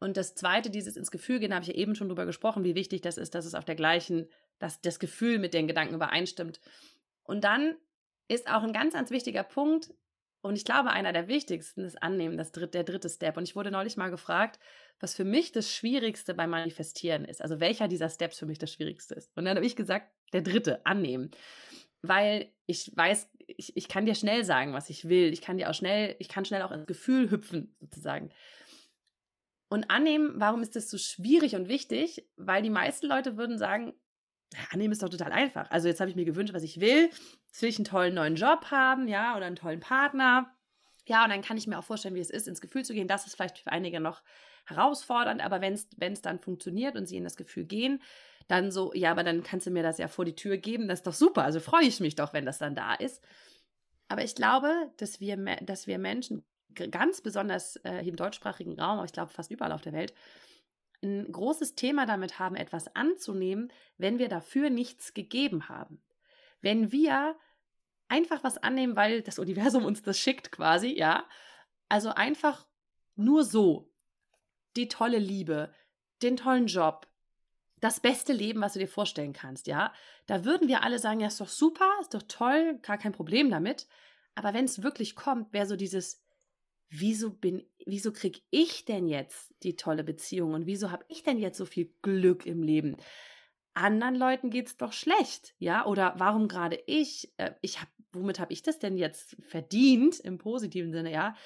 Und 0.00 0.16
das 0.16 0.34
zweite, 0.34 0.70
dieses 0.70 0.96
ins 0.96 1.10
Gefühl 1.10 1.40
gehen, 1.40 1.52
habe 1.52 1.62
ich 1.62 1.68
ja 1.68 1.74
eben 1.74 1.94
schon 1.94 2.08
drüber 2.08 2.26
gesprochen, 2.26 2.64
wie 2.64 2.74
wichtig 2.74 3.00
das 3.00 3.18
ist, 3.18 3.34
dass 3.34 3.44
es 3.44 3.54
auf 3.54 3.64
der 3.64 3.74
gleichen, 3.74 4.28
dass 4.58 4.80
das 4.80 4.98
Gefühl 4.98 5.38
mit 5.38 5.54
den 5.54 5.66
Gedanken 5.66 5.94
übereinstimmt. 5.94 6.60
Und 7.24 7.44
dann 7.44 7.76
ist 8.28 8.48
auch 8.48 8.62
ein 8.62 8.72
ganz, 8.72 8.94
ganz 8.94 9.10
wichtiger 9.10 9.42
Punkt, 9.42 9.90
und 10.40 10.56
ich 10.56 10.64
glaube, 10.64 10.90
einer 10.90 11.12
der 11.12 11.26
wichtigsten 11.28 11.84
ist 11.84 12.00
Annehmen, 12.02 12.36
das 12.36 12.52
dritte, 12.52 12.70
der 12.70 12.84
dritte 12.84 13.08
Step. 13.08 13.36
Und 13.36 13.42
ich 13.42 13.56
wurde 13.56 13.70
neulich 13.70 13.96
mal 13.96 14.10
gefragt, 14.10 14.60
was 15.00 15.14
für 15.14 15.24
mich 15.24 15.50
das 15.52 15.72
Schwierigste 15.74 16.32
beim 16.34 16.50
Manifestieren 16.50 17.24
ist. 17.24 17.42
Also 17.42 17.58
welcher 17.60 17.88
dieser 17.88 18.08
Steps 18.08 18.38
für 18.38 18.46
mich 18.46 18.58
das 18.58 18.72
Schwierigste 18.72 19.14
ist. 19.14 19.36
Und 19.36 19.44
dann 19.44 19.56
habe 19.56 19.66
ich 19.66 19.74
gesagt, 19.74 20.12
der 20.32 20.42
dritte, 20.42 20.84
annehmen. 20.86 21.32
Weil 22.02 22.52
ich 22.66 22.92
weiß, 22.94 23.28
ich, 23.48 23.76
ich 23.76 23.88
kann 23.88 24.06
dir 24.06 24.14
schnell 24.14 24.44
sagen, 24.44 24.72
was 24.72 24.90
ich 24.90 25.08
will. 25.08 25.32
Ich 25.32 25.40
kann 25.40 25.58
dir 25.58 25.68
auch 25.70 25.74
schnell, 25.74 26.14
ich 26.20 26.28
kann 26.28 26.44
schnell 26.44 26.62
auch 26.62 26.70
ins 26.70 26.86
Gefühl 26.86 27.30
hüpfen, 27.30 27.74
sozusagen. 27.80 28.30
Und 29.68 29.90
annehmen, 29.90 30.32
warum 30.36 30.62
ist 30.62 30.76
das 30.76 30.90
so 30.90 30.98
schwierig 30.98 31.54
und 31.54 31.68
wichtig? 31.68 32.26
Weil 32.36 32.62
die 32.62 32.70
meisten 32.70 33.06
Leute 33.06 33.36
würden 33.36 33.58
sagen, 33.58 33.92
annehmen 34.70 34.92
ist 34.92 35.02
doch 35.02 35.10
total 35.10 35.32
einfach. 35.32 35.70
Also 35.70 35.88
jetzt 35.88 36.00
habe 36.00 36.10
ich 36.10 36.16
mir 36.16 36.24
gewünscht, 36.24 36.54
was 36.54 36.62
ich 36.62 36.80
will. 36.80 37.10
Jetzt 37.46 37.62
will 37.62 37.68
ich 37.68 37.78
einen 37.78 37.84
tollen 37.84 38.14
neuen 38.14 38.36
Job 38.36 38.70
haben, 38.70 39.08
ja, 39.08 39.36
oder 39.36 39.46
einen 39.46 39.56
tollen 39.56 39.80
Partner. 39.80 40.54
Ja, 41.06 41.24
und 41.24 41.30
dann 41.30 41.42
kann 41.42 41.56
ich 41.56 41.66
mir 41.66 41.78
auch 41.78 41.84
vorstellen, 41.84 42.14
wie 42.14 42.20
es 42.20 42.30
ist, 42.30 42.48
ins 42.48 42.60
Gefühl 42.60 42.84
zu 42.84 42.94
gehen. 42.94 43.08
Das 43.08 43.26
ist 43.26 43.34
vielleicht 43.34 43.58
für 43.58 43.72
einige 43.72 44.00
noch 44.00 44.22
herausfordernd, 44.66 45.42
aber 45.42 45.60
wenn 45.60 45.74
es 45.74 46.22
dann 46.22 46.38
funktioniert 46.38 46.96
und 46.96 47.06
sie 47.06 47.16
in 47.16 47.24
das 47.24 47.36
Gefühl 47.36 47.64
gehen, 47.64 48.02
dann 48.46 48.70
so, 48.70 48.92
ja, 48.94 49.10
aber 49.10 49.24
dann 49.24 49.42
kannst 49.42 49.66
du 49.66 49.70
mir 49.70 49.82
das 49.82 49.98
ja 49.98 50.08
vor 50.08 50.24
die 50.24 50.34
Tür 50.34 50.56
geben, 50.56 50.88
das 50.88 51.00
ist 51.00 51.06
doch 51.06 51.14
super. 51.14 51.44
Also 51.44 51.60
freue 51.60 51.84
ich 51.84 52.00
mich 52.00 52.14
doch, 52.14 52.32
wenn 52.32 52.46
das 52.46 52.58
dann 52.58 52.74
da 52.74 52.94
ist. 52.94 53.22
Aber 54.08 54.24
ich 54.24 54.34
glaube, 54.34 54.90
dass 54.96 55.20
wir, 55.20 55.36
dass 55.62 55.86
wir 55.86 55.98
Menschen 55.98 56.44
ganz 56.74 57.20
besonders 57.20 57.76
äh, 57.76 58.06
im 58.06 58.16
deutschsprachigen 58.16 58.78
Raum, 58.78 58.98
aber 58.98 59.04
ich 59.04 59.12
glaube 59.12 59.32
fast 59.32 59.50
überall 59.50 59.72
auf 59.72 59.82
der 59.82 59.92
Welt, 59.92 60.14
ein 61.02 61.30
großes 61.30 61.74
Thema 61.74 62.06
damit 62.06 62.38
haben, 62.38 62.56
etwas 62.56 62.94
anzunehmen, 62.96 63.72
wenn 63.98 64.18
wir 64.18 64.28
dafür 64.28 64.70
nichts 64.70 65.14
gegeben 65.14 65.68
haben. 65.68 66.02
Wenn 66.60 66.90
wir 66.90 67.36
einfach 68.08 68.42
was 68.42 68.58
annehmen, 68.58 68.96
weil 68.96 69.22
das 69.22 69.38
Universum 69.38 69.84
uns 69.84 70.02
das 70.02 70.18
schickt 70.18 70.50
quasi, 70.50 70.88
ja. 70.88 71.24
Also 71.88 72.10
einfach 72.10 72.66
nur 73.14 73.44
so. 73.44 73.92
Die 74.76 74.88
tolle 74.88 75.18
Liebe, 75.18 75.72
den 76.22 76.36
tollen 76.36 76.66
Job, 76.66 77.08
das 77.80 78.00
beste 78.00 78.32
Leben, 78.32 78.60
was 78.60 78.72
du 78.72 78.78
dir 78.80 78.88
vorstellen 78.88 79.32
kannst, 79.32 79.66
ja. 79.66 79.92
Da 80.26 80.44
würden 80.44 80.68
wir 80.68 80.82
alle 80.82 80.98
sagen, 80.98 81.20
ja, 81.20 81.28
ist 81.28 81.40
doch 81.40 81.48
super, 81.48 81.88
ist 82.00 82.14
doch 82.14 82.22
toll, 82.26 82.78
gar 82.82 82.98
kein 82.98 83.12
Problem 83.12 83.50
damit. 83.50 83.86
Aber 84.34 84.54
wenn 84.54 84.64
es 84.64 84.82
wirklich 84.82 85.16
kommt, 85.16 85.52
wäre 85.52 85.66
so 85.66 85.76
dieses, 85.76 86.22
wieso 86.90 87.30
bin, 87.30 87.68
wieso 87.86 88.12
krieg 88.12 88.42
ich 88.50 88.84
denn 88.84 89.08
jetzt 89.08 89.54
die 89.62 89.76
tolle 89.76 90.04
Beziehung 90.04 90.54
und 90.54 90.66
wieso 90.66 90.90
habe 90.90 91.04
ich 91.08 91.22
denn 91.22 91.38
jetzt 91.38 91.58
so 91.58 91.66
viel 91.66 91.94
Glück 92.02 92.46
im 92.46 92.62
Leben? 92.62 92.96
Anderen 93.74 94.16
Leuten 94.16 94.50
geht 94.50 94.68
es 94.68 94.76
doch 94.76 94.92
schlecht, 94.92 95.54
ja? 95.58 95.86
Oder 95.86 96.14
warum 96.18 96.48
gerade 96.48 96.82
ich? 96.86 97.32
Äh, 97.36 97.54
ich 97.60 97.80
habe, 97.80 97.90
womit 98.12 98.40
habe 98.40 98.52
ich 98.52 98.62
das 98.62 98.78
denn 98.78 98.96
jetzt 98.96 99.36
verdient 99.40 100.18
im 100.20 100.38
positiven 100.38 100.92
Sinne, 100.92 101.12
ja? 101.12 101.36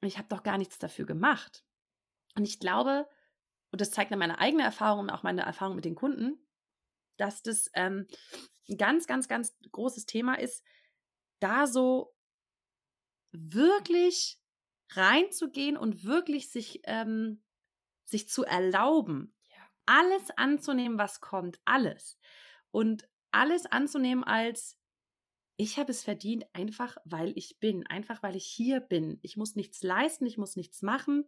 Ich 0.00 0.18
habe 0.18 0.28
doch 0.28 0.42
gar 0.42 0.58
nichts 0.58 0.78
dafür 0.78 1.06
gemacht. 1.06 1.64
Und 2.36 2.44
ich 2.44 2.58
glaube, 2.58 3.08
und 3.70 3.80
das 3.80 3.90
zeigt 3.90 4.10
mir 4.10 4.16
meine 4.16 4.38
eigene 4.38 4.62
Erfahrung 4.62 5.00
und 5.00 5.10
auch 5.10 5.22
meine 5.22 5.42
Erfahrung 5.42 5.76
mit 5.76 5.84
den 5.84 5.94
Kunden, 5.94 6.38
dass 7.16 7.42
das 7.42 7.70
ähm, 7.74 8.06
ein 8.68 8.76
ganz, 8.76 9.06
ganz, 9.06 9.28
ganz 9.28 9.56
großes 9.70 10.06
Thema 10.06 10.34
ist, 10.38 10.64
da 11.40 11.66
so 11.66 12.14
wirklich 13.32 14.37
reinzugehen 14.90 15.76
und 15.76 16.04
wirklich 16.04 16.50
sich, 16.50 16.80
ähm, 16.84 17.42
sich 18.04 18.28
zu 18.28 18.44
erlauben, 18.44 19.34
ja. 19.50 19.70
alles 19.86 20.30
anzunehmen, 20.36 20.98
was 20.98 21.20
kommt, 21.20 21.60
alles. 21.64 22.18
Und 22.70 23.08
alles 23.30 23.66
anzunehmen 23.66 24.24
als, 24.24 24.78
ich 25.56 25.78
habe 25.78 25.90
es 25.90 26.02
verdient, 26.02 26.44
einfach 26.52 26.96
weil 27.04 27.32
ich 27.36 27.58
bin, 27.58 27.86
einfach 27.86 28.22
weil 28.22 28.36
ich 28.36 28.46
hier 28.46 28.80
bin. 28.80 29.18
Ich 29.22 29.36
muss 29.36 29.56
nichts 29.56 29.82
leisten, 29.82 30.26
ich 30.26 30.38
muss 30.38 30.56
nichts 30.56 30.82
machen. 30.82 31.26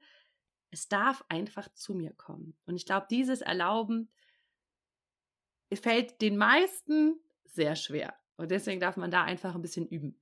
Es 0.70 0.88
darf 0.88 1.24
einfach 1.28 1.68
zu 1.74 1.94
mir 1.94 2.12
kommen. 2.12 2.56
Und 2.64 2.76
ich 2.76 2.86
glaube, 2.86 3.06
dieses 3.10 3.40
Erlauben 3.40 4.10
fällt 5.72 6.20
den 6.22 6.36
meisten 6.36 7.20
sehr 7.44 7.76
schwer. 7.76 8.14
Und 8.36 8.50
deswegen 8.50 8.80
darf 8.80 8.96
man 8.96 9.10
da 9.10 9.24
einfach 9.24 9.54
ein 9.54 9.62
bisschen 9.62 9.86
üben. 9.86 10.18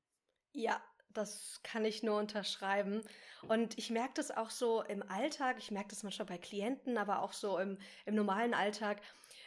Ja, 0.53 0.83
das 1.15 1.61
kann 1.63 1.85
ich 1.85 2.03
nur 2.03 2.19
unterschreiben. 2.19 3.03
Und 3.49 3.79
ich 3.79 3.91
merke 3.91 4.15
das 4.15 4.31
auch 4.31 4.51
so 4.51 4.83
im 4.83 5.03
Alltag, 5.09 5.57
ich 5.59 5.71
merke 5.71 5.91
das 5.91 6.03
manchmal 6.03 6.27
bei 6.27 6.39
Klienten, 6.39 6.99
aber 6.99 7.23
auch 7.23 7.33
so 7.33 7.59
im, 7.59 7.79
im 8.07 8.15
normalen 8.15 8.55
Alltag. 8.55 9.01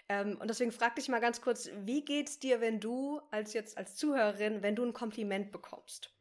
Ähm, 0.10 0.38
und 0.40 0.50
deswegen 0.50 0.72
frag 0.72 0.96
dich 0.96 1.08
mal 1.10 1.20
ganz 1.20 1.42
kurz, 1.42 1.70
wie 1.84 2.04
geht's 2.04 2.40
dir, 2.40 2.62
wenn 2.62 2.80
du 2.80 3.22
als 3.32 3.54
jetzt 3.54 3.78
als 3.78 3.96
Zuhörerin, 3.96 4.64
wenn 4.64 4.76
du 4.76 4.84
ein 4.84 4.94
Kompliment 4.94 5.52
bekommst? 5.52 6.12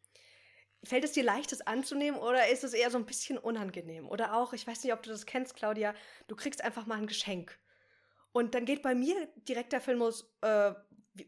Fällt 0.82 1.04
es 1.04 1.12
dir 1.12 1.24
leicht, 1.24 1.52
das 1.52 1.60
anzunehmen 1.60 2.18
oder 2.18 2.48
ist 2.48 2.64
es 2.64 2.72
eher 2.72 2.90
so 2.90 2.96
ein 2.96 3.04
bisschen 3.04 3.36
unangenehm? 3.36 4.08
Oder 4.08 4.34
auch, 4.34 4.52
ich 4.54 4.66
weiß 4.66 4.82
nicht, 4.82 4.92
ob 4.92 5.02
du 5.02 5.10
das 5.10 5.26
kennst, 5.26 5.54
Claudia, 5.54 5.94
du 6.26 6.36
kriegst 6.36 6.64
einfach 6.64 6.86
mal 6.86 6.96
ein 6.96 7.06
Geschenk. 7.06 7.58
Und 8.32 8.54
dann 8.54 8.64
geht 8.64 8.82
bei 8.82 8.94
mir 8.94 9.28
direkt 9.48 9.72
der 9.72 9.80
Filmus, 9.80 10.32
äh, 10.40 10.72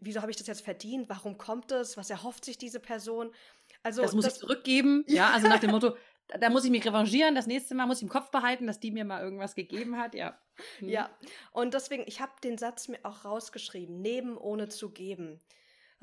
wieso 0.01 0.21
habe 0.21 0.31
ich 0.31 0.37
das 0.37 0.47
jetzt 0.47 0.63
verdient? 0.63 1.09
Warum 1.09 1.37
kommt 1.39 1.71
das? 1.71 1.97
Was 1.97 2.11
erhofft 2.11 2.45
sich 2.45 2.59
diese 2.59 2.81
Person? 2.81 3.35
Also 3.83 4.03
das 4.03 4.15
muss 4.15 4.25
das, 4.25 4.35
ich 4.35 4.41
zurückgeben. 4.41 5.05
Ja, 5.09 5.31
also 5.31 5.49
nach 5.49 5.61
dem 5.61 5.71
Motto, 5.71 5.97
da 6.39 6.51
muss 6.51 6.65
ich 6.65 6.71
mich 6.71 6.87
revanchieren. 6.87 7.35
Das 7.35 7.47
nächste 7.47 7.75
Mal 7.75 7.87
muss 7.87 7.99
ich 7.99 8.05
im 8.05 8.09
Kopf 8.09 8.31
behalten, 8.31 8.67
dass 8.67 8.81
die 8.81 8.91
mir 8.91 9.05
mal 9.05 9.23
irgendwas 9.23 9.55
gegeben 9.55 9.99
hat. 9.99 10.15
Ja. 10.15 10.39
Hm. 10.79 10.89
Ja. 10.89 11.11
Und 11.53 11.75
deswegen, 11.75 12.05
ich 12.07 12.21
habe 12.21 12.33
den 12.43 12.59
Satz 12.59 12.89
mir 12.89 13.01
auch 13.03 13.25
rausgeschrieben: 13.25 14.01
Nehmen 14.01 14.37
ohne 14.37 14.69
zu 14.69 14.91
geben. 14.91 15.41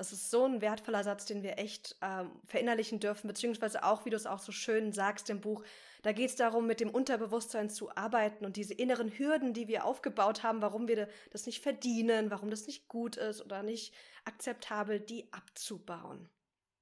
Das 0.00 0.12
ist 0.12 0.30
so 0.30 0.46
ein 0.46 0.62
wertvoller 0.62 1.04
Satz, 1.04 1.26
den 1.26 1.42
wir 1.42 1.58
echt 1.58 1.94
ähm, 2.00 2.30
verinnerlichen 2.46 3.00
dürfen, 3.00 3.28
beziehungsweise 3.28 3.84
auch, 3.84 4.06
wie 4.06 4.10
du 4.10 4.16
es 4.16 4.24
auch 4.24 4.38
so 4.38 4.50
schön 4.50 4.94
sagst 4.94 5.28
im 5.28 5.42
Buch, 5.42 5.62
da 6.00 6.12
geht 6.12 6.30
es 6.30 6.36
darum, 6.36 6.66
mit 6.66 6.80
dem 6.80 6.88
Unterbewusstsein 6.88 7.68
zu 7.68 7.94
arbeiten 7.94 8.46
und 8.46 8.56
diese 8.56 8.72
inneren 8.72 9.10
Hürden, 9.10 9.52
die 9.52 9.68
wir 9.68 9.84
aufgebaut 9.84 10.42
haben, 10.42 10.62
warum 10.62 10.88
wir 10.88 11.06
das 11.32 11.44
nicht 11.44 11.62
verdienen, 11.62 12.30
warum 12.30 12.48
das 12.48 12.66
nicht 12.66 12.88
gut 12.88 13.18
ist 13.18 13.44
oder 13.44 13.62
nicht 13.62 13.92
akzeptabel, 14.24 15.00
die 15.00 15.30
abzubauen. 15.34 16.30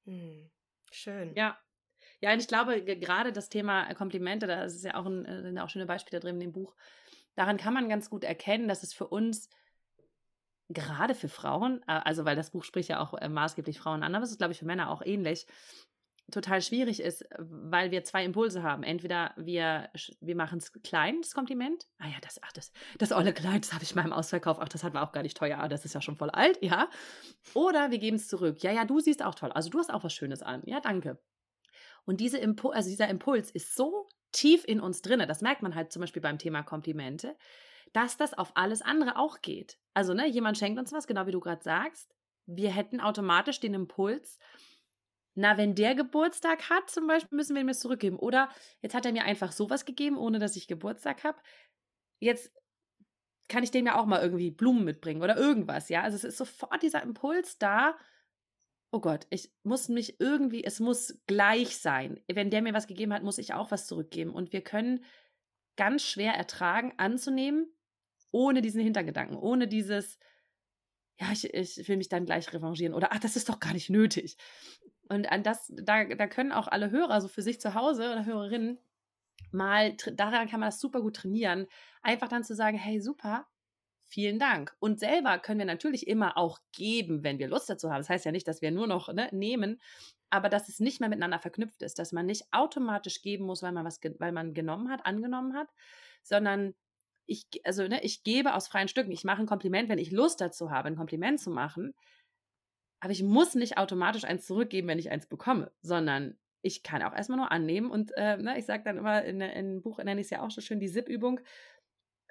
Hm. 0.04 0.48
Schön. 0.90 1.34
Ja. 1.34 1.58
Ja, 2.20 2.32
und 2.32 2.40
ich 2.40 2.48
glaube, 2.48 2.82
gerade 2.82 3.32
das 3.32 3.48
Thema 3.48 3.92
Komplimente, 3.94 4.46
da 4.46 4.64
ist 4.64 4.84
ja 4.84 4.94
auch, 4.96 5.06
ein, 5.06 5.24
äh, 5.24 5.42
sind 5.42 5.58
auch 5.58 5.68
schöne 5.68 5.86
Beispiele 5.86 6.20
drin 6.20 6.34
in 6.34 6.40
dem 6.40 6.52
Buch. 6.52 6.74
Daran 7.36 7.56
kann 7.56 7.74
man 7.74 7.88
ganz 7.88 8.10
gut 8.10 8.24
erkennen, 8.24 8.66
dass 8.66 8.82
es 8.82 8.92
für 8.92 9.06
uns 9.06 9.48
gerade 10.68 11.14
für 11.14 11.28
Frauen, 11.28 11.82
äh, 11.86 12.00
also 12.04 12.24
weil 12.24 12.36
das 12.36 12.50
Buch 12.50 12.64
spricht 12.64 12.88
ja 12.88 13.00
auch 13.00 13.14
äh, 13.14 13.28
maßgeblich 13.28 13.78
Frauen 13.78 14.02
an, 14.02 14.14
aber 14.14 14.24
es 14.24 14.30
ist, 14.30 14.38
glaube 14.38 14.52
ich, 14.52 14.58
für 14.58 14.66
Männer 14.66 14.90
auch 14.90 15.02
ähnlich, 15.02 15.46
total 16.30 16.60
schwierig 16.62 17.00
ist, 17.00 17.24
weil 17.38 17.90
wir 17.90 18.04
zwei 18.04 18.24
Impulse 18.24 18.62
haben. 18.62 18.82
Entweder 18.82 19.32
wir, 19.36 19.90
wir 20.20 20.36
machen 20.36 20.58
es 20.58 20.72
klein, 20.82 21.20
das 21.22 21.32
Kompliment. 21.34 21.86
Ah 21.98 22.08
ja, 22.08 22.16
das, 22.22 22.40
ach, 22.42 22.52
das, 22.52 22.72
das 22.98 23.12
olle 23.12 23.32
Kleid, 23.32 23.64
das 23.64 23.72
habe 23.72 23.84
ich 23.84 23.94
mal 23.94 24.04
im 24.04 24.12
Ausverkauf. 24.12 24.58
Ach, 24.60 24.68
das 24.68 24.84
hat 24.84 24.94
wir 24.94 25.02
auch 25.02 25.12
gar 25.12 25.22
nicht 25.22 25.36
teuer. 25.36 25.58
Ah, 25.58 25.68
das 25.68 25.84
ist 25.84 25.94
ja 25.94 26.00
schon 26.00 26.16
voll 26.16 26.30
alt, 26.30 26.58
ja. 26.62 26.88
Oder 27.54 27.90
wir 27.90 27.98
geben 27.98 28.16
es 28.16 28.28
zurück. 28.28 28.62
Ja, 28.62 28.72
ja, 28.72 28.84
du 28.84 29.00
siehst 29.00 29.24
auch 29.24 29.34
toll. 29.34 29.52
Also 29.52 29.70
du 29.70 29.78
hast 29.78 29.92
auch 29.92 30.04
was 30.04 30.12
Schönes 30.12 30.42
an. 30.42 30.62
Ja, 30.66 30.80
danke. 30.80 31.18
Und 32.04 32.20
diese 32.20 32.38
Impu 32.38 32.70
also 32.70 32.88
dieser 32.88 33.08
Impuls 33.08 33.50
ist 33.50 33.74
so 33.74 34.08
tief 34.32 34.64
in 34.66 34.80
uns 34.80 35.02
drinne. 35.02 35.26
Das 35.26 35.40
merkt 35.40 35.62
man 35.62 35.74
halt 35.74 35.92
zum 35.92 36.00
Beispiel 36.00 36.22
beim 36.22 36.38
Thema 36.38 36.62
Komplimente, 36.62 37.36
dass 37.92 38.16
das 38.16 38.34
auf 38.34 38.52
alles 38.54 38.82
andere 38.82 39.16
auch 39.16 39.40
geht. 39.40 39.78
Also, 39.94 40.14
ne, 40.14 40.26
jemand 40.28 40.58
schenkt 40.58 40.78
uns 40.78 40.92
was, 40.92 41.06
genau 41.06 41.26
wie 41.26 41.32
du 41.32 41.40
gerade 41.40 41.62
sagst. 41.62 42.14
Wir 42.46 42.70
hätten 42.70 43.00
automatisch 43.00 43.60
den 43.60 43.74
Impuls, 43.74 44.38
na, 45.38 45.56
wenn 45.56 45.74
der 45.76 45.94
Geburtstag 45.94 46.68
hat, 46.68 46.90
zum 46.90 47.06
Beispiel, 47.06 47.36
müssen 47.36 47.54
wir 47.54 47.62
ihm 47.62 47.68
das 47.68 47.78
zurückgeben. 47.80 48.18
Oder 48.18 48.48
jetzt 48.82 48.94
hat 48.94 49.06
er 49.06 49.12
mir 49.12 49.24
einfach 49.24 49.52
sowas 49.52 49.84
gegeben, 49.84 50.18
ohne 50.18 50.40
dass 50.40 50.56
ich 50.56 50.66
Geburtstag 50.66 51.22
habe. 51.22 51.38
Jetzt 52.18 52.52
kann 53.48 53.62
ich 53.62 53.70
dem 53.70 53.86
ja 53.86 53.98
auch 53.98 54.06
mal 54.06 54.20
irgendwie 54.20 54.50
Blumen 54.50 54.84
mitbringen 54.84 55.22
oder 55.22 55.36
irgendwas, 55.36 55.88
ja. 55.88 56.02
Also 56.02 56.16
es 56.16 56.24
ist 56.24 56.38
sofort 56.38 56.82
dieser 56.82 57.02
Impuls 57.02 57.56
da, 57.58 57.96
oh 58.90 59.00
Gott, 59.00 59.26
ich 59.30 59.52
muss 59.62 59.88
mich 59.88 60.18
irgendwie, 60.20 60.64
es 60.64 60.80
muss 60.80 61.20
gleich 61.26 61.78
sein. 61.78 62.20
Wenn 62.26 62.50
der 62.50 62.62
mir 62.62 62.74
was 62.74 62.88
gegeben 62.88 63.12
hat, 63.12 63.22
muss 63.22 63.38
ich 63.38 63.54
auch 63.54 63.70
was 63.70 63.86
zurückgeben. 63.86 64.32
Und 64.32 64.52
wir 64.52 64.62
können 64.62 65.04
ganz 65.76 66.02
schwer 66.02 66.34
ertragen, 66.34 66.94
anzunehmen, 66.96 67.72
ohne 68.32 68.60
diesen 68.60 68.82
Hintergedanken, 68.82 69.36
ohne 69.36 69.68
dieses, 69.68 70.18
ja, 71.20 71.30
ich, 71.32 71.54
ich 71.54 71.88
will 71.88 71.96
mich 71.96 72.08
dann 72.08 72.26
gleich 72.26 72.52
revanchieren 72.52 72.94
oder 72.94 73.12
ach, 73.12 73.20
das 73.20 73.36
ist 73.36 73.48
doch 73.48 73.60
gar 73.60 73.72
nicht 73.72 73.88
nötig. 73.88 74.36
Und 75.08 75.30
an 75.30 75.42
das, 75.42 75.72
da, 75.74 76.04
da 76.04 76.26
können 76.26 76.52
auch 76.52 76.68
alle 76.68 76.90
Hörer 76.90 77.20
so 77.20 77.28
für 77.28 77.42
sich 77.42 77.60
zu 77.60 77.74
Hause 77.74 78.12
oder 78.12 78.24
Hörerinnen 78.24 78.78
mal, 79.50 79.96
daran 80.12 80.48
kann 80.48 80.60
man 80.60 80.68
das 80.68 80.80
super 80.80 81.00
gut 81.00 81.16
trainieren, 81.16 81.66
einfach 82.02 82.28
dann 82.28 82.44
zu 82.44 82.54
sagen, 82.54 82.76
hey, 82.76 83.00
super, 83.00 83.46
vielen 84.08 84.38
Dank. 84.38 84.74
Und 84.80 84.98
selber 85.00 85.38
können 85.38 85.58
wir 85.58 85.66
natürlich 85.66 86.06
immer 86.06 86.36
auch 86.36 86.58
geben, 86.72 87.22
wenn 87.22 87.38
wir 87.38 87.48
Lust 87.48 87.70
dazu 87.70 87.90
haben. 87.90 88.00
Das 88.00 88.08
heißt 88.08 88.24
ja 88.24 88.32
nicht, 88.32 88.48
dass 88.48 88.62
wir 88.62 88.70
nur 88.70 88.86
noch 88.86 89.12
ne, 89.12 89.28
nehmen, 89.32 89.80
aber 90.30 90.48
dass 90.48 90.68
es 90.68 90.80
nicht 90.80 91.00
mehr 91.00 91.08
miteinander 91.08 91.38
verknüpft 91.38 91.82
ist, 91.82 91.98
dass 91.98 92.12
man 92.12 92.26
nicht 92.26 92.44
automatisch 92.50 93.22
geben 93.22 93.44
muss, 93.44 93.62
weil 93.62 93.72
man 93.72 93.84
was, 93.84 94.00
weil 94.18 94.32
man 94.32 94.54
genommen 94.54 94.90
hat, 94.90 95.06
angenommen 95.06 95.54
hat, 95.54 95.68
sondern 96.22 96.74
ich, 97.26 97.46
also 97.64 97.86
ne, 97.86 98.02
ich 98.02 98.24
gebe 98.24 98.54
aus 98.54 98.68
freien 98.68 98.88
Stücken. 98.88 99.12
Ich 99.12 99.24
mache 99.24 99.42
ein 99.42 99.46
Kompliment, 99.46 99.88
wenn 99.88 99.98
ich 99.98 100.10
Lust 100.10 100.40
dazu 100.40 100.70
habe, 100.70 100.88
ein 100.88 100.96
Kompliment 100.96 101.40
zu 101.40 101.50
machen. 101.50 101.94
Aber 103.00 103.12
ich 103.12 103.22
muss 103.22 103.54
nicht 103.54 103.78
automatisch 103.78 104.24
eins 104.24 104.46
zurückgeben, 104.46 104.88
wenn 104.88 104.98
ich 104.98 105.10
eins 105.10 105.26
bekomme, 105.26 105.70
sondern 105.82 106.36
ich 106.62 106.82
kann 106.82 107.02
auch 107.02 107.14
erstmal 107.14 107.38
nur 107.38 107.52
annehmen. 107.52 107.90
Und 107.90 108.12
äh, 108.16 108.36
ne, 108.36 108.58
ich 108.58 108.66
sage 108.66 108.82
dann 108.84 108.98
immer, 108.98 109.22
in, 109.24 109.40
in 109.40 109.50
einem 109.50 109.82
Buch 109.82 109.98
nenne 109.98 110.20
ich 110.20 110.26
es 110.26 110.30
ja 110.30 110.42
auch 110.42 110.50
so 110.50 110.60
schön, 110.60 110.80
die 110.80 110.88
SIP-Übung, 110.88 111.40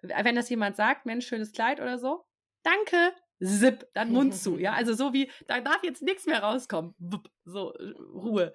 wenn 0.02 0.36
das 0.36 0.50
jemand 0.50 0.76
sagt, 0.76 1.06
Mensch, 1.06 1.28
schönes 1.28 1.52
Kleid 1.52 1.80
oder 1.80 1.98
so, 1.98 2.26
danke, 2.64 3.14
zip, 3.44 3.88
dann 3.94 4.12
Mund 4.12 4.36
zu, 4.36 4.58
ja, 4.58 4.74
also 4.74 4.94
so 4.94 5.14
wie, 5.14 5.32
da 5.48 5.62
darf 5.62 5.84
jetzt 5.84 6.02
nichts 6.02 6.26
mehr 6.26 6.42
rauskommen, 6.44 6.96
so, 7.46 7.74
Ruhe 8.14 8.54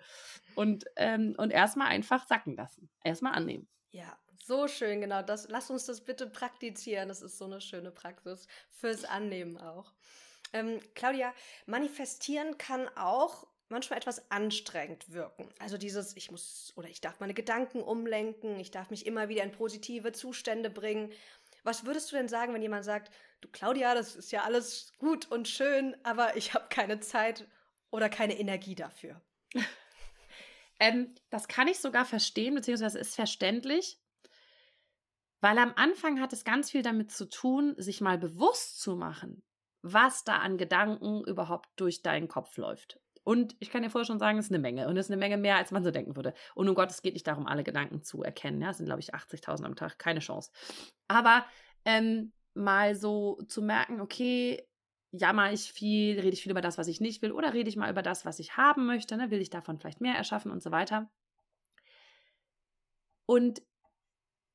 und, 0.55 0.85
ähm, 0.97 1.35
und 1.39 1.51
erstmal 1.51 1.89
einfach 1.89 2.27
sacken 2.27 2.57
lassen, 2.57 2.91
erstmal 3.03 3.35
annehmen. 3.35 3.69
Ja, 3.91 4.19
so 4.45 4.69
schön, 4.69 5.01
genau, 5.01 5.23
das, 5.23 5.49
lass 5.49 5.71
uns 5.71 5.87
das 5.87 6.05
bitte 6.05 6.27
praktizieren, 6.27 7.09
das 7.09 7.23
ist 7.23 7.39
so 7.39 7.45
eine 7.45 7.61
schöne 7.61 7.91
Praxis 7.91 8.47
fürs 8.71 9.05
Annehmen 9.05 9.57
auch. 9.57 9.93
Ähm, 10.53 10.81
Claudia, 10.95 11.33
manifestieren 11.67 12.59
kann 12.59 12.89
auch 12.97 13.47
manchmal 13.73 13.99
etwas 13.99 14.31
anstrengend 14.31 15.13
wirken. 15.13 15.49
Also 15.59 15.79
dieses, 15.79 16.17
ich 16.17 16.31
muss 16.31 16.73
oder 16.77 16.89
ich 16.89 17.01
darf 17.01 17.19
meine 17.19 17.35
Gedanken 17.35 17.83
umlenken, 17.83 18.61
ich 18.61 18.71
darf 18.71 18.91
mich 18.91 19.07
immer 19.07 19.29
wieder 19.29 19.43
in 19.43 19.51
positive 19.51 20.13
Zustände 20.13 20.71
bringen. 20.71 21.11
Was 21.65 21.85
würdest 21.85 22.13
du 22.13 22.17
denn 22.17 22.29
sagen, 22.29 22.55
wenn 22.55 22.63
jemand 22.63 22.85
sagt, 22.85 23.13
du 23.41 23.49
Claudia, 23.49 23.95
das 23.95 24.15
ist 24.15 24.31
ja 24.31 24.43
alles 24.43 24.93
gut 24.99 25.31
und 25.31 25.49
schön, 25.49 25.97
aber 26.05 26.37
ich 26.37 26.55
habe 26.55 26.67
keine 26.69 27.01
Zeit 27.01 27.49
oder 27.91 28.09
keine 28.09 28.39
Energie 28.39 28.75
dafür? 28.75 29.21
ähm, 30.81 31.15
das 31.31 31.49
kann 31.49 31.67
ich 31.67 31.81
sogar 31.81 32.05
verstehen, 32.05 32.55
beziehungsweise 32.55 32.99
ist 32.99 33.15
verständlich, 33.15 33.99
weil 35.41 35.59
am 35.59 35.73
Anfang 35.75 36.21
hat 36.21 36.33
es 36.33 36.45
ganz 36.45 36.71
viel 36.71 36.83
damit 36.83 37.11
zu 37.11 37.29
tun, 37.29 37.75
sich 37.79 38.01
mal 38.01 38.19
bewusst 38.19 38.81
zu 38.81 38.97
machen, 38.97 39.43
was 39.83 40.25
da 40.25 40.39
an 40.39 40.57
Gedanken 40.57 41.25
überhaupt 41.25 41.69
durch 41.77 42.03
deinen 42.03 42.29
Kopf 42.29 42.57
läuft. 42.57 43.01
Und 43.25 43.55
ich 43.61 43.71
kann 43.71 43.83
dir 43.83 43.91
vorher 43.91 44.07
schon 44.07 44.19
sagen, 44.19 44.39
es 44.39 44.47
ist 44.47 44.51
eine 44.51 44.59
Menge. 44.59 44.89
Und 44.89 44.97
es 44.97 45.07
ist 45.07 45.13
eine 45.13 45.21
Menge 45.21 45.37
mehr, 45.37 45.57
als 45.57 45.71
man 45.71 45.85
so 45.85 45.91
denken 45.91 46.17
würde. 46.17 46.35
Und 46.55 46.69
um 46.69 46.75
Gott, 46.75 46.91
es 46.91 47.03
geht 47.03 47.15
nicht 47.15 47.27
darum, 47.27 47.47
alle 47.47 47.63
Gedanken 47.63 48.03
zu 48.03 48.23
erkennen. 48.23 48.61
Ja, 48.61 48.71
es 48.71 48.79
sind, 48.79 48.87
glaube 48.87 49.01
ich, 49.01 49.15
80.000 49.15 49.65
am 49.65 49.77
Tag. 49.77 49.99
Keine 49.99 50.21
Chance. 50.21 50.51
Aber 51.07 51.45
ähm, 51.85 52.33
mal 52.55 52.95
so 52.97 53.41
zu 53.49 53.63
merken, 53.63 54.01
okay, 54.01 54.67
jammer 55.13 55.53
ich 55.53 55.73
viel, 55.73 56.19
rede 56.19 56.33
ich 56.33 56.43
viel 56.43 56.53
über 56.53 56.61
das, 56.61 56.79
was 56.79 56.89
ich 56.89 57.01
nicht 57.01 57.23
will, 57.23 57.33
oder 57.33 57.53
rede 57.53 57.69
ich 57.69 57.77
mal 57.77 57.91
über 57.91 58.03
das, 58.03 58.25
was 58.25 58.39
ich 58.39 58.57
haben 58.57 58.87
möchte, 58.87 59.17
ne? 59.17 59.31
will 59.31 59.41
ich 59.41 59.51
davon 59.51 59.79
vielleicht 59.79 60.01
mehr 60.01 60.15
erschaffen 60.15 60.51
und 60.51 60.63
so 60.63 60.71
weiter. 60.71 61.11
Und 63.27 63.63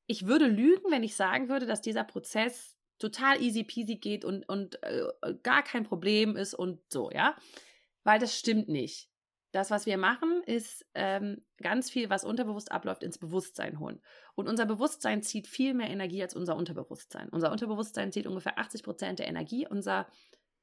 ich 0.06 0.26
würde 0.26 0.46
lügen, 0.46 0.90
wenn 0.90 1.02
ich 1.02 1.16
sagen 1.16 1.48
würde, 1.48 1.66
dass 1.66 1.80
dieser 1.80 2.04
Prozess 2.04 2.77
total 2.98 3.40
easy 3.42 3.64
peasy 3.64 3.96
geht 3.96 4.24
und, 4.24 4.48
und 4.48 4.82
äh, 4.82 5.04
gar 5.42 5.62
kein 5.62 5.84
Problem 5.84 6.36
ist 6.36 6.54
und 6.54 6.80
so, 6.88 7.10
ja 7.10 7.36
weil 8.08 8.18
das 8.18 8.34
stimmt 8.38 8.68
nicht. 8.70 9.10
Das, 9.52 9.70
was 9.70 9.84
wir 9.84 9.98
machen, 9.98 10.42
ist 10.46 10.86
ähm, 10.94 11.42
ganz 11.62 11.90
viel, 11.90 12.08
was 12.08 12.24
unterbewusst 12.24 12.72
abläuft, 12.72 13.02
ins 13.02 13.18
Bewusstsein 13.18 13.78
holen. 13.80 14.00
Und 14.34 14.48
unser 14.48 14.64
Bewusstsein 14.64 15.22
zieht 15.22 15.46
viel 15.46 15.74
mehr 15.74 15.90
Energie 15.90 16.22
als 16.22 16.34
unser 16.34 16.56
Unterbewusstsein. 16.56 17.28
Unser 17.28 17.52
Unterbewusstsein 17.52 18.10
zieht 18.10 18.26
ungefähr 18.26 18.58
80 18.58 18.82
Prozent 18.82 19.18
der 19.18 19.28
Energie, 19.28 19.66
unser, 19.68 20.06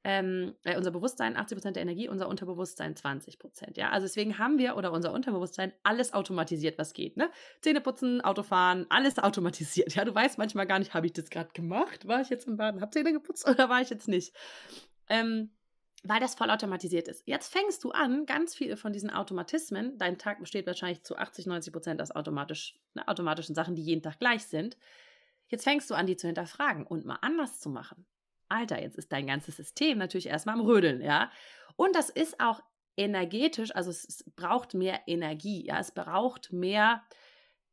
ähm, 0.05 0.53
äh, 0.63 0.77
unser 0.77 0.91
Bewusstsein 0.91 1.35
80 1.35 1.57
Prozent 1.57 1.75
der 1.77 1.81
Energie, 1.81 2.07
unser 2.07 2.29
Unterbewusstsein 2.29 2.95
20 2.95 3.39
Prozent. 3.39 3.75
Ja? 3.75 3.89
Also 3.89 4.05
deswegen 4.05 4.37
haben 4.37 4.59
wir 4.59 4.77
oder 4.77 4.91
unser 4.91 5.11
Unterbewusstsein 5.11 5.73
alles 5.81 6.13
automatisiert, 6.13 6.77
was 6.77 6.93
geht. 6.93 7.17
Ne? 7.17 7.31
Zähne 7.61 7.81
putzen, 7.81 8.21
Autofahren, 8.21 8.85
alles 8.89 9.17
automatisiert. 9.23 9.95
Ja, 9.95 10.05
du 10.05 10.13
weißt 10.13 10.37
manchmal 10.37 10.67
gar 10.67 10.77
nicht, 10.77 10.93
habe 10.93 11.07
ich 11.07 11.13
das 11.13 11.31
gerade 11.31 11.49
gemacht? 11.53 12.07
War 12.07 12.21
ich 12.21 12.29
jetzt 12.29 12.47
im 12.47 12.55
Baden, 12.55 12.81
habe 12.81 12.91
Zähne 12.91 13.13
geputzt 13.13 13.47
oder 13.49 13.67
war 13.67 13.81
ich 13.81 13.89
jetzt 13.89 14.07
nicht? 14.07 14.35
Ähm, 15.09 15.49
weil 16.03 16.19
das 16.19 16.35
vollautomatisiert 16.35 17.07
ist. 17.07 17.23
Jetzt 17.25 17.51
fängst 17.51 17.83
du 17.83 17.89
an, 17.89 18.27
ganz 18.27 18.53
viele 18.53 18.77
von 18.77 18.93
diesen 18.93 19.09
Automatismen, 19.09 19.97
dein 19.97 20.19
Tag 20.19 20.39
besteht 20.39 20.67
wahrscheinlich 20.67 21.01
zu 21.01 21.17
80, 21.17 21.47
90 21.47 21.73
Prozent 21.73 21.99
aus 21.99 22.11
automatisch, 22.11 22.77
ne, 22.93 23.07
automatischen 23.07 23.55
Sachen, 23.55 23.73
die 23.73 23.81
jeden 23.81 24.03
Tag 24.03 24.19
gleich 24.19 24.43
sind. 24.43 24.77
Jetzt 25.47 25.63
fängst 25.63 25.89
du 25.89 25.95
an, 25.95 26.05
die 26.05 26.15
zu 26.15 26.27
hinterfragen 26.27 26.85
und 26.85 27.05
mal 27.05 27.17
anders 27.21 27.59
zu 27.59 27.71
machen. 27.71 28.05
Alter, 28.55 28.81
jetzt 28.81 28.97
ist 28.97 29.11
dein 29.11 29.27
ganzes 29.27 29.57
System 29.57 29.97
natürlich 29.97 30.27
erstmal 30.27 30.55
am 30.55 30.65
Rödeln, 30.65 31.01
ja. 31.01 31.31
Und 31.75 31.95
das 31.95 32.09
ist 32.09 32.39
auch 32.39 32.61
energetisch, 32.97 33.75
also 33.75 33.89
es, 33.89 34.05
es 34.07 34.23
braucht 34.35 34.73
mehr 34.73 35.01
Energie, 35.07 35.65
ja. 35.65 35.79
Es 35.79 35.91
braucht 35.91 36.53
mehr, 36.53 37.03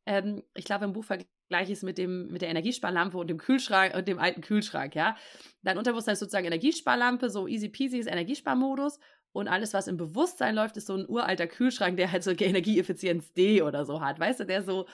ähm, 0.05 0.43
ich 0.53 0.65
glaube, 0.65 0.85
im 0.85 0.93
Buch 0.93 1.05
Gleiches 1.49 1.83
mit, 1.83 1.97
dem, 1.97 2.29
mit 2.29 2.41
der 2.41 2.49
Energiesparlampe 2.49 3.17
und 3.17 3.29
dem 3.29 3.37
Kühlschrank 3.37 3.95
und 3.95 4.07
dem 4.07 4.17
alten 4.17 4.41
Kühlschrank, 4.41 4.95
ja. 4.95 5.15
Dein 5.61 5.77
Unterbewusstsein 5.77 6.13
ist 6.13 6.19
sozusagen 6.19 6.47
Energiesparlampe, 6.47 7.29
so 7.29 7.47
easy 7.47 7.69
peasy 7.69 7.99
ist 7.99 8.07
Energiesparmodus. 8.07 8.99
Und 9.33 9.47
alles, 9.47 9.73
was 9.73 9.87
im 9.87 9.97
Bewusstsein 9.97 10.55
läuft, 10.55 10.77
ist 10.77 10.87
so 10.87 10.95
ein 10.95 11.09
uralter 11.09 11.47
Kühlschrank, 11.47 11.97
der 11.97 12.11
halt 12.11 12.23
so 12.23 12.31
Energieeffizienz 12.31 13.33
D 13.33 13.61
oder 13.61 13.83
so 13.85 13.99
hat. 13.99 14.19
Weißt 14.19 14.39
du, 14.39 14.45
der 14.45 14.63
so, 14.63 14.87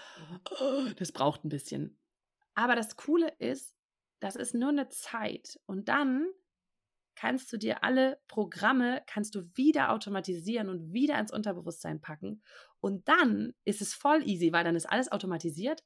oh, 0.51 0.83
das 0.97 1.11
braucht 1.11 1.43
ein 1.43 1.49
bisschen. 1.49 1.97
Aber 2.55 2.75
das 2.75 2.95
Coole 2.95 3.33
ist, 3.39 3.75
das 4.19 4.35
ist 4.35 4.53
nur 4.53 4.69
eine 4.69 4.89
Zeit. 4.89 5.59
Und 5.65 5.89
dann 5.89 6.27
kannst 7.15 7.51
du 7.51 7.57
dir 7.57 7.83
alle 7.83 8.19
Programme, 8.27 9.03
kannst 9.07 9.35
du 9.35 9.43
wieder 9.55 9.91
automatisieren 9.91 10.69
und 10.69 10.93
wieder 10.93 11.19
ins 11.19 11.33
Unterbewusstsein 11.33 12.01
packen. 12.01 12.41
Und 12.79 13.07
dann 13.07 13.53
ist 13.65 13.81
es 13.81 13.93
voll 13.93 14.23
easy, 14.27 14.53
weil 14.53 14.63
dann 14.63 14.75
ist 14.75 14.85
alles 14.85 15.11
automatisiert 15.11 15.83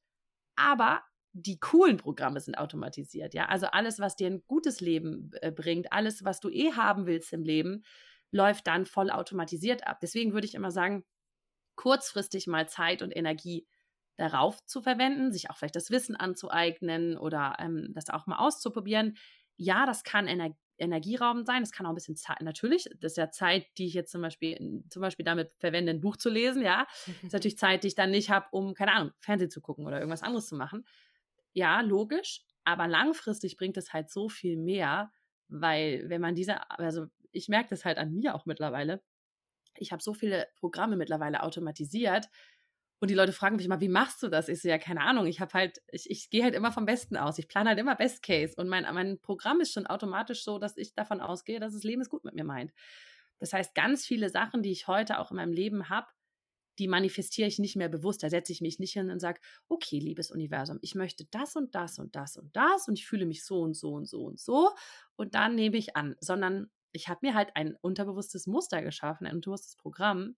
aber 0.55 1.03
die 1.33 1.59
coolen 1.59 1.97
Programme 1.97 2.39
sind 2.39 2.55
automatisiert, 2.55 3.33
ja. 3.33 3.45
Also 3.45 3.67
alles, 3.67 3.99
was 3.99 4.15
dir 4.15 4.27
ein 4.27 4.43
gutes 4.45 4.81
Leben 4.81 5.31
äh, 5.41 5.51
bringt, 5.51 5.91
alles, 5.91 6.23
was 6.23 6.39
du 6.39 6.49
eh 6.49 6.73
haben 6.73 7.07
willst 7.07 7.33
im 7.33 7.43
Leben, 7.43 7.83
läuft 8.31 8.67
dann 8.67 8.85
voll 8.85 9.09
automatisiert 9.09 9.87
ab. 9.87 9.99
Deswegen 10.01 10.33
würde 10.33 10.45
ich 10.45 10.55
immer 10.55 10.71
sagen, 10.71 11.03
kurzfristig 11.75 12.45
mal 12.47 12.69
Zeit 12.69 13.01
und 13.01 13.15
Energie 13.15 13.67
darauf 14.15 14.63
zu 14.65 14.81
verwenden, 14.81 15.31
sich 15.31 15.49
auch 15.49 15.57
vielleicht 15.57 15.75
das 15.75 15.91
Wissen 15.91 16.15
anzueignen 16.15 17.17
oder 17.17 17.55
ähm, 17.59 17.91
das 17.93 18.09
auch 18.09 18.27
mal 18.27 18.37
auszuprobieren. 18.37 19.17
Ja, 19.57 19.85
das 19.85 20.03
kann 20.03 20.27
Ener 20.27 20.55
Energieraum 20.79 21.45
sein, 21.45 21.61
das 21.61 21.71
kann 21.71 21.85
auch 21.85 21.91
ein 21.91 21.95
bisschen 21.95 22.15
Zeit, 22.15 22.41
natürlich, 22.41 22.89
das 22.99 23.13
ist 23.13 23.17
ja 23.17 23.29
Zeit, 23.29 23.67
die 23.77 23.85
ich 23.85 23.93
jetzt 23.93 24.11
zum 24.11 24.23
Beispiel, 24.23 24.83
zum 24.89 25.01
Beispiel 25.03 25.23
damit 25.23 25.51
verwende, 25.59 25.91
ein 25.91 26.01
Buch 26.01 26.17
zu 26.17 26.31
lesen, 26.31 26.63
ja. 26.63 26.87
Das 26.87 27.27
ist 27.27 27.33
natürlich 27.33 27.57
Zeit, 27.59 27.83
die 27.83 27.89
ich 27.89 27.95
dann 27.95 28.09
nicht 28.09 28.31
habe, 28.31 28.47
um, 28.51 28.73
keine 28.73 28.91
Ahnung, 28.91 29.13
Fernsehen 29.19 29.51
zu 29.51 29.61
gucken 29.61 29.85
oder 29.85 29.99
irgendwas 29.99 30.23
anderes 30.23 30.47
zu 30.47 30.55
machen. 30.55 30.83
Ja, 31.53 31.81
logisch, 31.81 32.41
aber 32.63 32.87
langfristig 32.87 33.55
bringt 33.57 33.77
es 33.77 33.93
halt 33.93 34.09
so 34.09 34.29
viel 34.29 34.57
mehr, 34.57 35.11
weil 35.47 36.09
wenn 36.09 36.21
man 36.21 36.33
diese, 36.35 36.67
also 36.71 37.05
ich 37.31 37.49
merke 37.49 37.69
das 37.69 37.85
halt 37.85 37.99
an 37.99 38.11
mir 38.11 38.33
auch 38.33 38.45
mittlerweile, 38.47 39.03
ich 39.77 39.91
habe 39.91 40.03
so 40.03 40.13
viele 40.13 40.47
Programme 40.55 40.95
mittlerweile 40.95 41.43
automatisiert, 41.43 42.29
und 43.03 43.09
die 43.09 43.15
Leute 43.15 43.33
fragen 43.33 43.57
mich 43.57 43.65
immer, 43.65 43.81
wie 43.81 43.89
machst 43.89 44.23
du 44.23 44.29
das? 44.29 44.47
Ich 44.47 44.61
so, 44.61 44.69
ja, 44.69 44.77
keine 44.77 45.01
Ahnung. 45.01 45.25
Ich 45.25 45.41
habe 45.41 45.51
halt, 45.51 45.81
ich, 45.91 46.09
ich 46.09 46.29
gehe 46.29 46.41
halt 46.41 46.55
immer 46.55 46.71
vom 46.71 46.85
Besten 46.85 47.17
aus. 47.17 47.37
Ich 47.37 47.49
plane 47.49 47.67
halt 47.67 47.77
immer 47.77 47.97
Best 47.97 48.23
Case. 48.23 48.53
Und 48.55 48.69
mein, 48.69 48.85
mein 48.93 49.19
Programm 49.19 49.59
ist 49.59 49.73
schon 49.73 49.85
automatisch 49.85 50.45
so, 50.45 50.57
dass 50.57 50.77
ich 50.77 50.93
davon 50.93 51.19
ausgehe, 51.19 51.59
dass 51.59 51.73
das 51.73 51.83
Leben 51.83 52.01
es 52.01 52.07
gut 52.07 52.23
mit 52.23 52.33
mir 52.33 52.45
meint. 52.45 52.71
Das 53.39 53.51
heißt, 53.51 53.75
ganz 53.75 54.05
viele 54.05 54.29
Sachen, 54.29 54.63
die 54.63 54.71
ich 54.71 54.87
heute 54.87 55.19
auch 55.19 55.31
in 55.31 55.35
meinem 55.35 55.51
Leben 55.51 55.89
habe, 55.89 56.07
die 56.79 56.87
manifestiere 56.87 57.49
ich 57.49 57.59
nicht 57.59 57.75
mehr 57.75 57.89
bewusst. 57.89 58.23
Da 58.23 58.29
setze 58.29 58.53
ich 58.53 58.61
mich 58.61 58.79
nicht 58.79 58.93
hin 58.93 59.09
und 59.09 59.19
sage, 59.19 59.41
okay, 59.67 59.99
liebes 59.99 60.31
Universum, 60.31 60.79
ich 60.81 60.95
möchte 60.95 61.25
das 61.25 61.57
und 61.57 61.75
das 61.75 61.99
und 61.99 62.15
das 62.15 62.37
und 62.37 62.55
das 62.55 62.87
und 62.87 62.97
ich 62.97 63.05
fühle 63.05 63.25
mich 63.25 63.43
so 63.43 63.63
und 63.63 63.73
so 63.73 63.95
und 63.95 64.07
so 64.07 64.23
und 64.23 64.39
so 64.39 64.71
und 65.17 65.35
dann 65.35 65.55
nehme 65.55 65.75
ich 65.75 65.97
an, 65.97 66.15
sondern 66.21 66.71
ich 66.93 67.09
habe 67.09 67.19
mir 67.23 67.33
halt 67.33 67.49
ein 67.55 67.75
unterbewusstes 67.81 68.47
Muster 68.47 68.81
geschaffen, 68.81 69.27
ein 69.27 69.35
unterbewusstes 69.35 69.75
Programm, 69.75 70.37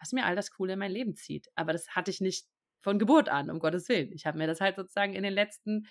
was 0.00 0.12
mir 0.12 0.24
all 0.24 0.34
das 0.34 0.50
Coole 0.50 0.72
in 0.72 0.78
mein 0.78 0.90
Leben 0.92 1.14
zieht. 1.14 1.48
Aber 1.54 1.72
das 1.72 1.90
hatte 1.94 2.10
ich 2.10 2.20
nicht 2.20 2.46
von 2.80 2.98
Geburt 2.98 3.28
an, 3.28 3.50
um 3.50 3.60
Gottes 3.60 3.88
Willen. 3.88 4.12
Ich 4.12 4.26
habe 4.26 4.38
mir 4.38 4.46
das 4.46 4.60
halt 4.60 4.76
sozusagen 4.76 5.14
in 5.14 5.22
den 5.22 5.34
letzten 5.34 5.86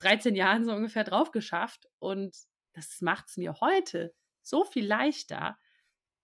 13 0.00 0.34
Jahren 0.34 0.64
so 0.64 0.72
ungefähr 0.72 1.04
drauf 1.04 1.30
geschafft 1.30 1.86
und 1.98 2.34
das 2.72 3.00
macht 3.02 3.28
es 3.28 3.36
mir 3.36 3.60
heute 3.60 4.14
so 4.42 4.64
viel 4.64 4.86
leichter, 4.86 5.58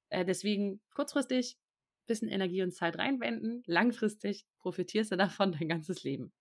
Äh, 0.08 0.24
deswegen 0.24 0.80
kurzfristig 0.94 1.58
bisschen 2.06 2.28
Energie 2.28 2.62
und 2.62 2.72
Zeit 2.72 2.98
reinwenden, 2.98 3.62
langfristig 3.66 4.46
profitierst 4.58 5.12
du 5.12 5.16
davon 5.16 5.52
dein 5.52 5.68
ganzes 5.68 6.04
Leben. 6.04 6.32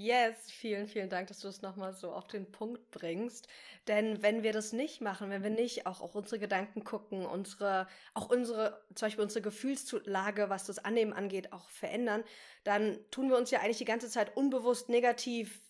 Yes, 0.00 0.48
vielen, 0.52 0.86
vielen 0.86 1.08
Dank, 1.10 1.26
dass 1.26 1.40
du 1.40 1.48
es 1.48 1.60
nochmal 1.60 1.92
so 1.92 2.12
auf 2.12 2.28
den 2.28 2.52
Punkt 2.52 2.92
bringst. 2.92 3.48
Denn 3.88 4.22
wenn 4.22 4.44
wir 4.44 4.52
das 4.52 4.72
nicht 4.72 5.00
machen, 5.00 5.28
wenn 5.28 5.42
wir 5.42 5.50
nicht 5.50 5.86
auch 5.86 6.00
auf 6.00 6.14
unsere 6.14 6.38
Gedanken 6.38 6.84
gucken, 6.84 7.26
unsere, 7.26 7.88
auch 8.14 8.30
unsere, 8.30 8.80
zum 8.94 9.06
Beispiel 9.06 9.24
unsere 9.24 9.42
Gefühlslage, 9.42 10.50
was 10.50 10.66
das 10.66 10.78
Annehmen 10.78 11.12
angeht, 11.12 11.52
auch 11.52 11.68
verändern, 11.68 12.22
dann 12.62 13.00
tun 13.10 13.28
wir 13.28 13.36
uns 13.36 13.50
ja 13.50 13.58
eigentlich 13.58 13.78
die 13.78 13.84
ganze 13.86 14.08
Zeit 14.08 14.36
unbewusst 14.36 14.88
negativ 14.88 15.60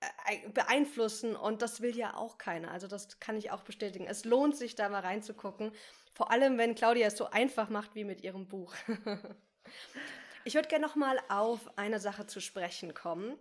äh, 0.00 0.48
beeinflussen 0.48 1.36
und 1.36 1.62
das 1.62 1.80
will 1.80 1.96
ja 1.96 2.16
auch 2.16 2.36
keiner. 2.36 2.72
Also 2.72 2.88
das 2.88 3.20
kann 3.20 3.36
ich 3.36 3.52
auch 3.52 3.62
bestätigen. 3.62 4.08
Es 4.08 4.24
lohnt 4.24 4.56
sich 4.56 4.74
da 4.74 4.88
mal 4.88 5.02
reinzugucken. 5.02 5.70
Vor 6.14 6.32
allem, 6.32 6.58
wenn 6.58 6.74
Claudia 6.74 7.06
es 7.06 7.16
so 7.16 7.30
einfach 7.30 7.68
macht 7.68 7.94
wie 7.94 8.02
mit 8.02 8.22
ihrem 8.22 8.48
Buch. 8.48 8.74
Ich 10.44 10.54
würde 10.54 10.68
gerne 10.68 10.86
noch 10.86 10.96
mal 10.96 11.18
auf 11.28 11.76
eine 11.76 12.00
Sache 12.00 12.26
zu 12.26 12.40
sprechen 12.40 12.94
kommen, 12.94 13.36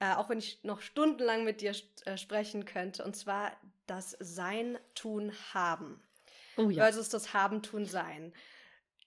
äh, 0.00 0.14
auch 0.14 0.28
wenn 0.28 0.38
ich 0.38 0.62
noch 0.62 0.80
stundenlang 0.80 1.44
mit 1.44 1.60
dir 1.60 1.72
äh, 2.04 2.16
sprechen 2.16 2.64
könnte, 2.64 3.04
und 3.04 3.16
zwar 3.16 3.52
das 3.86 4.16
Sein, 4.20 4.78
Tun, 4.94 5.32
Haben 5.52 6.00
oh, 6.56 6.70
ja. 6.70 6.84
versus 6.84 7.08
das 7.08 7.32
Haben, 7.34 7.62
Tun, 7.62 7.84
Sein. 7.84 8.32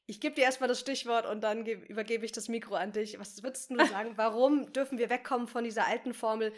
Ich 0.08 0.20
gebe 0.20 0.36
dir 0.36 0.44
erstmal 0.44 0.68
das 0.68 0.80
Stichwort 0.80 1.26
und 1.26 1.42
dann 1.42 1.66
übergebe 1.66 2.26
ich 2.26 2.34
das 2.34 2.50
Mikro 2.50 2.76
an 2.76 2.92
dich. 2.92 3.18
Was 3.20 3.42
würdest 3.44 3.72
du 3.72 3.78
sagen? 3.86 4.14
Warum 4.18 4.74
dürfen 4.74 4.98
wir 4.98 5.10
wegkommen 5.10 5.48
von 5.48 5.64
dieser 5.64 5.88
alten 5.88 6.14
Formel? 6.14 6.52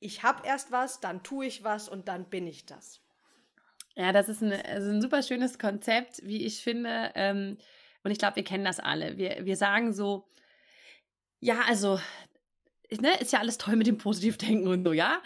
Ich 0.00 0.22
habe 0.22 0.46
erst 0.46 0.70
was, 0.70 1.00
dann 1.00 1.22
tue 1.22 1.46
ich 1.46 1.64
was 1.64 1.88
und 1.88 2.08
dann 2.08 2.24
bin 2.28 2.46
ich 2.46 2.66
das. 2.66 3.00
Ja, 3.94 4.12
das 4.12 4.28
ist 4.28 4.42
ein, 4.42 4.52
also 4.52 4.90
ein 4.90 5.00
super 5.00 5.22
schönes 5.22 5.58
Konzept, 5.58 6.20
wie 6.24 6.44
ich 6.44 6.62
finde. 6.62 7.12
Ähm, 7.14 7.58
und 8.02 8.10
ich 8.10 8.18
glaube, 8.18 8.36
wir 8.36 8.44
kennen 8.44 8.64
das 8.64 8.80
alle. 8.80 9.16
Wir, 9.16 9.44
wir 9.44 9.56
sagen 9.56 9.92
so, 9.92 10.26
ja, 11.40 11.62
also, 11.68 11.98
ne, 12.90 13.18
ist 13.20 13.32
ja 13.32 13.40
alles 13.40 13.58
toll 13.58 13.76
mit 13.76 13.86
dem 13.86 13.98
Positivdenken 13.98 14.68
und 14.68 14.84
so, 14.84 14.92
ja. 14.92 15.22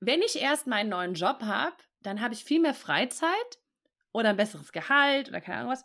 Wenn 0.00 0.22
ich 0.22 0.40
erst 0.40 0.66
meinen 0.66 0.90
neuen 0.90 1.14
Job 1.14 1.42
habe, 1.42 1.76
dann 2.02 2.20
habe 2.20 2.34
ich 2.34 2.44
viel 2.44 2.60
mehr 2.60 2.74
Freizeit 2.74 3.58
oder 4.12 4.30
ein 4.30 4.36
besseres 4.36 4.72
Gehalt 4.72 5.28
oder 5.28 5.40
keine 5.40 5.58
Ahnung 5.58 5.72
was. 5.72 5.84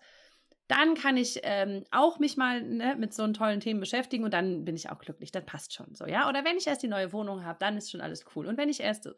Dann 0.67 0.95
kann 0.95 1.17
ich 1.17 1.39
ähm, 1.43 1.83
auch 1.91 2.19
mich 2.19 2.37
mal 2.37 2.61
ne, 2.61 2.95
mit 2.95 3.13
so 3.13 3.27
tollen 3.33 3.59
Themen 3.59 3.79
beschäftigen 3.79 4.23
und 4.23 4.33
dann 4.33 4.65
bin 4.65 4.75
ich 4.75 4.89
auch 4.89 4.99
glücklich. 4.99 5.31
Das 5.31 5.45
passt 5.45 5.73
schon 5.73 5.93
so, 5.93 6.05
ja. 6.05 6.29
Oder 6.29 6.45
wenn 6.45 6.57
ich 6.57 6.67
erst 6.67 6.83
die 6.83 6.87
neue 6.87 7.11
Wohnung 7.11 7.43
habe, 7.43 7.59
dann 7.59 7.77
ist 7.77 7.91
schon 7.91 8.01
alles 8.01 8.25
cool. 8.35 8.47
Und 8.47 8.57
wenn 8.57 8.69
ich 8.69 8.79
erst, 8.79 9.09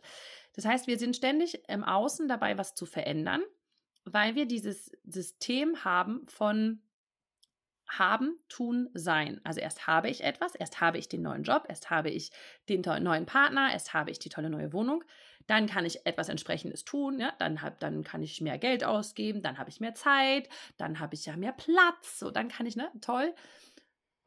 das 0.53 0.65
heißt, 0.65 0.88
wir 0.88 0.97
sind 0.97 1.15
ständig 1.15 1.62
im 1.69 1.84
Außen 1.84 2.27
dabei, 2.27 2.58
was 2.58 2.73
zu 2.73 2.86
verändern, 2.86 3.43
weil 4.05 4.36
wir 4.36 4.47
dieses 4.47 4.91
System 5.03 5.84
haben 5.84 6.25
von 6.27 6.81
haben, 7.87 8.37
tun, 8.49 8.89
sein. 8.93 9.41
Also 9.43 9.59
erst 9.59 9.87
habe 9.87 10.09
ich 10.09 10.23
etwas, 10.23 10.55
erst 10.55 10.81
habe 10.81 10.97
ich 10.97 11.09
den 11.09 11.21
neuen 11.21 11.43
Job, 11.43 11.65
erst 11.67 11.89
habe 11.89 12.09
ich 12.09 12.31
den 12.69 12.81
neuen 12.81 13.25
Partner, 13.25 13.71
erst 13.71 13.93
habe 13.93 14.11
ich 14.11 14.19
die 14.19 14.29
tolle 14.29 14.49
neue 14.49 14.73
Wohnung, 14.73 15.03
dann 15.47 15.67
kann 15.67 15.85
ich 15.85 16.05
etwas 16.05 16.29
entsprechendes 16.29 16.85
tun, 16.85 17.19
ja, 17.19 17.33
dann 17.39 17.61
hab, 17.61 17.79
dann 17.79 18.03
kann 18.03 18.23
ich 18.23 18.41
mehr 18.41 18.57
Geld 18.57 18.83
ausgeben, 18.83 19.41
dann 19.41 19.57
habe 19.57 19.69
ich 19.69 19.79
mehr 19.79 19.93
Zeit, 19.93 20.49
dann 20.77 20.99
habe 20.99 21.15
ich 21.15 21.25
ja 21.25 21.37
mehr 21.37 21.53
Platz, 21.53 22.19
so 22.19 22.31
dann 22.31 22.47
kann 22.47 22.65
ich, 22.65 22.75
ne, 22.75 22.89
toll. 23.01 23.33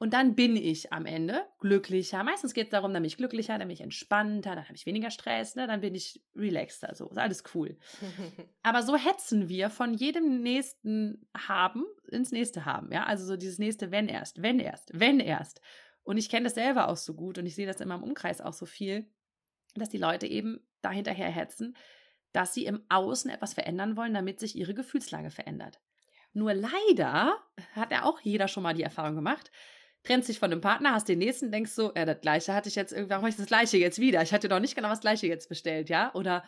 Und 0.00 0.14
dann 0.14 0.36
bin 0.36 0.54
ich 0.54 0.92
am 0.92 1.06
Ende 1.06 1.44
glücklicher. 1.58 2.22
Meistens 2.22 2.54
geht 2.54 2.66
es 2.66 2.70
darum, 2.70 2.92
dann 2.92 3.02
bin 3.02 3.08
ich 3.08 3.16
glücklicher, 3.16 3.58
dann 3.58 3.66
bin 3.66 3.74
ich 3.74 3.80
entspannter, 3.80 4.54
dann 4.54 4.64
habe 4.64 4.76
ich 4.76 4.86
weniger 4.86 5.10
Stress, 5.10 5.56
ne? 5.56 5.66
dann 5.66 5.80
bin 5.80 5.94
ich 5.96 6.22
relaxter. 6.36 6.94
So, 6.94 7.08
ist 7.08 7.18
alles 7.18 7.42
cool. 7.54 7.76
Aber 8.62 8.82
so 8.82 8.96
hetzen 8.96 9.48
wir 9.48 9.70
von 9.70 9.94
jedem 9.94 10.40
nächsten 10.40 11.26
Haben 11.36 11.84
ins 12.10 12.30
nächste 12.30 12.64
Haben. 12.64 12.92
Ja, 12.92 13.04
also 13.04 13.26
so 13.26 13.36
dieses 13.36 13.58
nächste, 13.58 13.90
wenn 13.90 14.08
erst, 14.08 14.40
wenn 14.40 14.60
erst, 14.60 14.90
wenn 14.94 15.18
erst. 15.18 15.60
Und 16.04 16.16
ich 16.16 16.28
kenne 16.28 16.44
das 16.44 16.54
selber 16.54 16.88
auch 16.88 16.96
so 16.96 17.14
gut 17.14 17.36
und 17.36 17.46
ich 17.46 17.56
sehe 17.56 17.66
das 17.66 17.80
in 17.80 17.88
meinem 17.88 18.04
Umkreis 18.04 18.40
auch 18.40 18.52
so 18.52 18.66
viel, 18.66 19.10
dass 19.74 19.88
die 19.88 19.98
Leute 19.98 20.28
eben 20.28 20.60
dahinterher 20.80 21.28
hetzen, 21.28 21.76
dass 22.32 22.54
sie 22.54 22.66
im 22.66 22.84
Außen 22.88 23.30
etwas 23.30 23.54
verändern 23.54 23.96
wollen, 23.96 24.14
damit 24.14 24.38
sich 24.38 24.54
ihre 24.54 24.74
Gefühlslage 24.74 25.30
verändert. 25.30 25.80
Nur 26.32 26.54
leider 26.54 27.36
hat 27.72 27.90
ja 27.90 28.04
auch 28.04 28.20
jeder 28.20 28.46
schon 28.46 28.62
mal 28.62 28.74
die 28.74 28.82
Erfahrung 28.82 29.16
gemacht, 29.16 29.50
trennst 30.02 30.28
dich 30.28 30.38
von 30.38 30.50
dem 30.50 30.60
Partner, 30.60 30.92
hast 30.92 31.08
den 31.08 31.18
nächsten, 31.18 31.50
denkst 31.52 31.72
so, 31.72 31.92
ja, 31.94 32.04
das 32.04 32.20
gleiche 32.20 32.54
hatte 32.54 32.68
ich 32.68 32.74
jetzt 32.74 32.94
warum 32.94 33.10
habe 33.10 33.28
ich 33.28 33.36
das 33.36 33.46
gleiche 33.46 33.76
jetzt 33.76 33.98
wieder? 33.98 34.22
Ich 34.22 34.32
hatte 34.32 34.48
doch 34.48 34.60
nicht 34.60 34.74
genau 34.74 34.88
das 34.88 35.00
gleiche 35.00 35.26
jetzt 35.26 35.48
bestellt, 35.48 35.88
ja? 35.88 36.14
Oder 36.14 36.44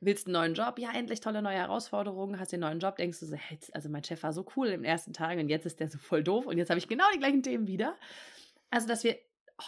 willst 0.00 0.26
einen 0.26 0.34
neuen 0.34 0.54
Job? 0.54 0.78
Ja, 0.78 0.92
endlich 0.92 1.20
tolle 1.20 1.42
neue 1.42 1.56
Herausforderungen, 1.56 2.38
hast 2.38 2.52
den 2.52 2.60
neuen 2.60 2.80
Job, 2.80 2.96
denkst 2.96 3.20
du 3.20 3.26
so, 3.26 3.36
hey, 3.36 3.58
also 3.72 3.88
mein 3.88 4.04
Chef 4.04 4.22
war 4.22 4.32
so 4.32 4.46
cool 4.56 4.68
im 4.68 4.84
ersten 4.84 5.12
Tag 5.12 5.38
und 5.38 5.48
jetzt 5.48 5.66
ist 5.66 5.80
der 5.80 5.88
so 5.88 5.98
voll 5.98 6.22
doof 6.22 6.46
und 6.46 6.58
jetzt 6.58 6.70
habe 6.70 6.78
ich 6.78 6.88
genau 6.88 7.04
die 7.14 7.18
gleichen 7.18 7.42
Themen 7.42 7.66
wieder. 7.66 7.96
Also, 8.70 8.86
dass 8.86 9.04
wir 9.04 9.18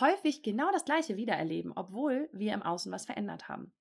häufig 0.00 0.42
genau 0.42 0.70
das 0.72 0.84
gleiche 0.84 1.16
wieder 1.16 1.34
erleben, 1.34 1.72
obwohl 1.74 2.28
wir 2.32 2.52
im 2.52 2.62
Außen 2.62 2.92
was 2.92 3.06
verändert 3.06 3.48
haben. 3.48 3.72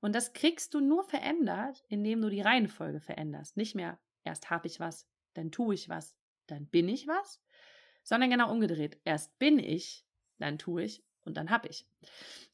Und 0.00 0.14
das 0.14 0.32
kriegst 0.32 0.74
du 0.74 0.80
nur 0.80 1.04
verändert, 1.04 1.84
indem 1.88 2.20
du 2.20 2.28
die 2.28 2.40
Reihenfolge 2.40 3.00
veränderst. 3.00 3.56
Nicht 3.56 3.74
mehr 3.74 3.98
erst 4.24 4.50
habe 4.50 4.66
ich 4.66 4.80
was, 4.80 5.08
dann 5.34 5.50
tue 5.50 5.74
ich 5.74 5.88
was, 5.88 6.16
dann 6.46 6.66
bin 6.66 6.88
ich 6.88 7.06
was, 7.06 7.40
sondern 8.02 8.30
genau 8.30 8.50
umgedreht. 8.50 8.98
Erst 9.04 9.38
bin 9.38 9.58
ich, 9.58 10.04
dann 10.38 10.58
tue 10.58 10.84
ich 10.84 11.02
und 11.24 11.36
dann 11.36 11.50
habe 11.50 11.68
ich. 11.68 11.86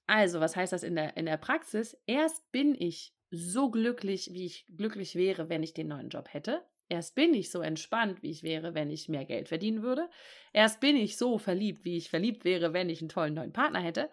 Also, 0.06 0.40
was 0.40 0.56
heißt 0.56 0.72
das 0.72 0.82
in 0.82 0.96
der, 0.96 1.16
in 1.16 1.26
der 1.26 1.36
Praxis? 1.36 1.96
Erst 2.06 2.50
bin 2.52 2.74
ich 2.74 3.14
so 3.30 3.70
glücklich, 3.70 4.30
wie 4.32 4.46
ich 4.46 4.66
glücklich 4.74 5.14
wäre, 5.14 5.48
wenn 5.48 5.62
ich 5.62 5.74
den 5.74 5.88
neuen 5.88 6.08
Job 6.08 6.32
hätte. 6.32 6.62
Erst 6.88 7.14
bin 7.14 7.34
ich 7.34 7.50
so 7.50 7.60
entspannt, 7.60 8.22
wie 8.22 8.30
ich 8.30 8.42
wäre, 8.42 8.74
wenn 8.74 8.90
ich 8.90 9.10
mehr 9.10 9.26
Geld 9.26 9.48
verdienen 9.48 9.82
würde. 9.82 10.08
Erst 10.54 10.80
bin 10.80 10.96
ich 10.96 11.18
so 11.18 11.36
verliebt, 11.36 11.84
wie 11.84 11.98
ich 11.98 12.08
verliebt 12.08 12.44
wäre, 12.44 12.72
wenn 12.72 12.88
ich 12.88 13.02
einen 13.02 13.10
tollen 13.10 13.34
neuen 13.34 13.52
Partner 13.52 13.80
hätte. 13.80 14.08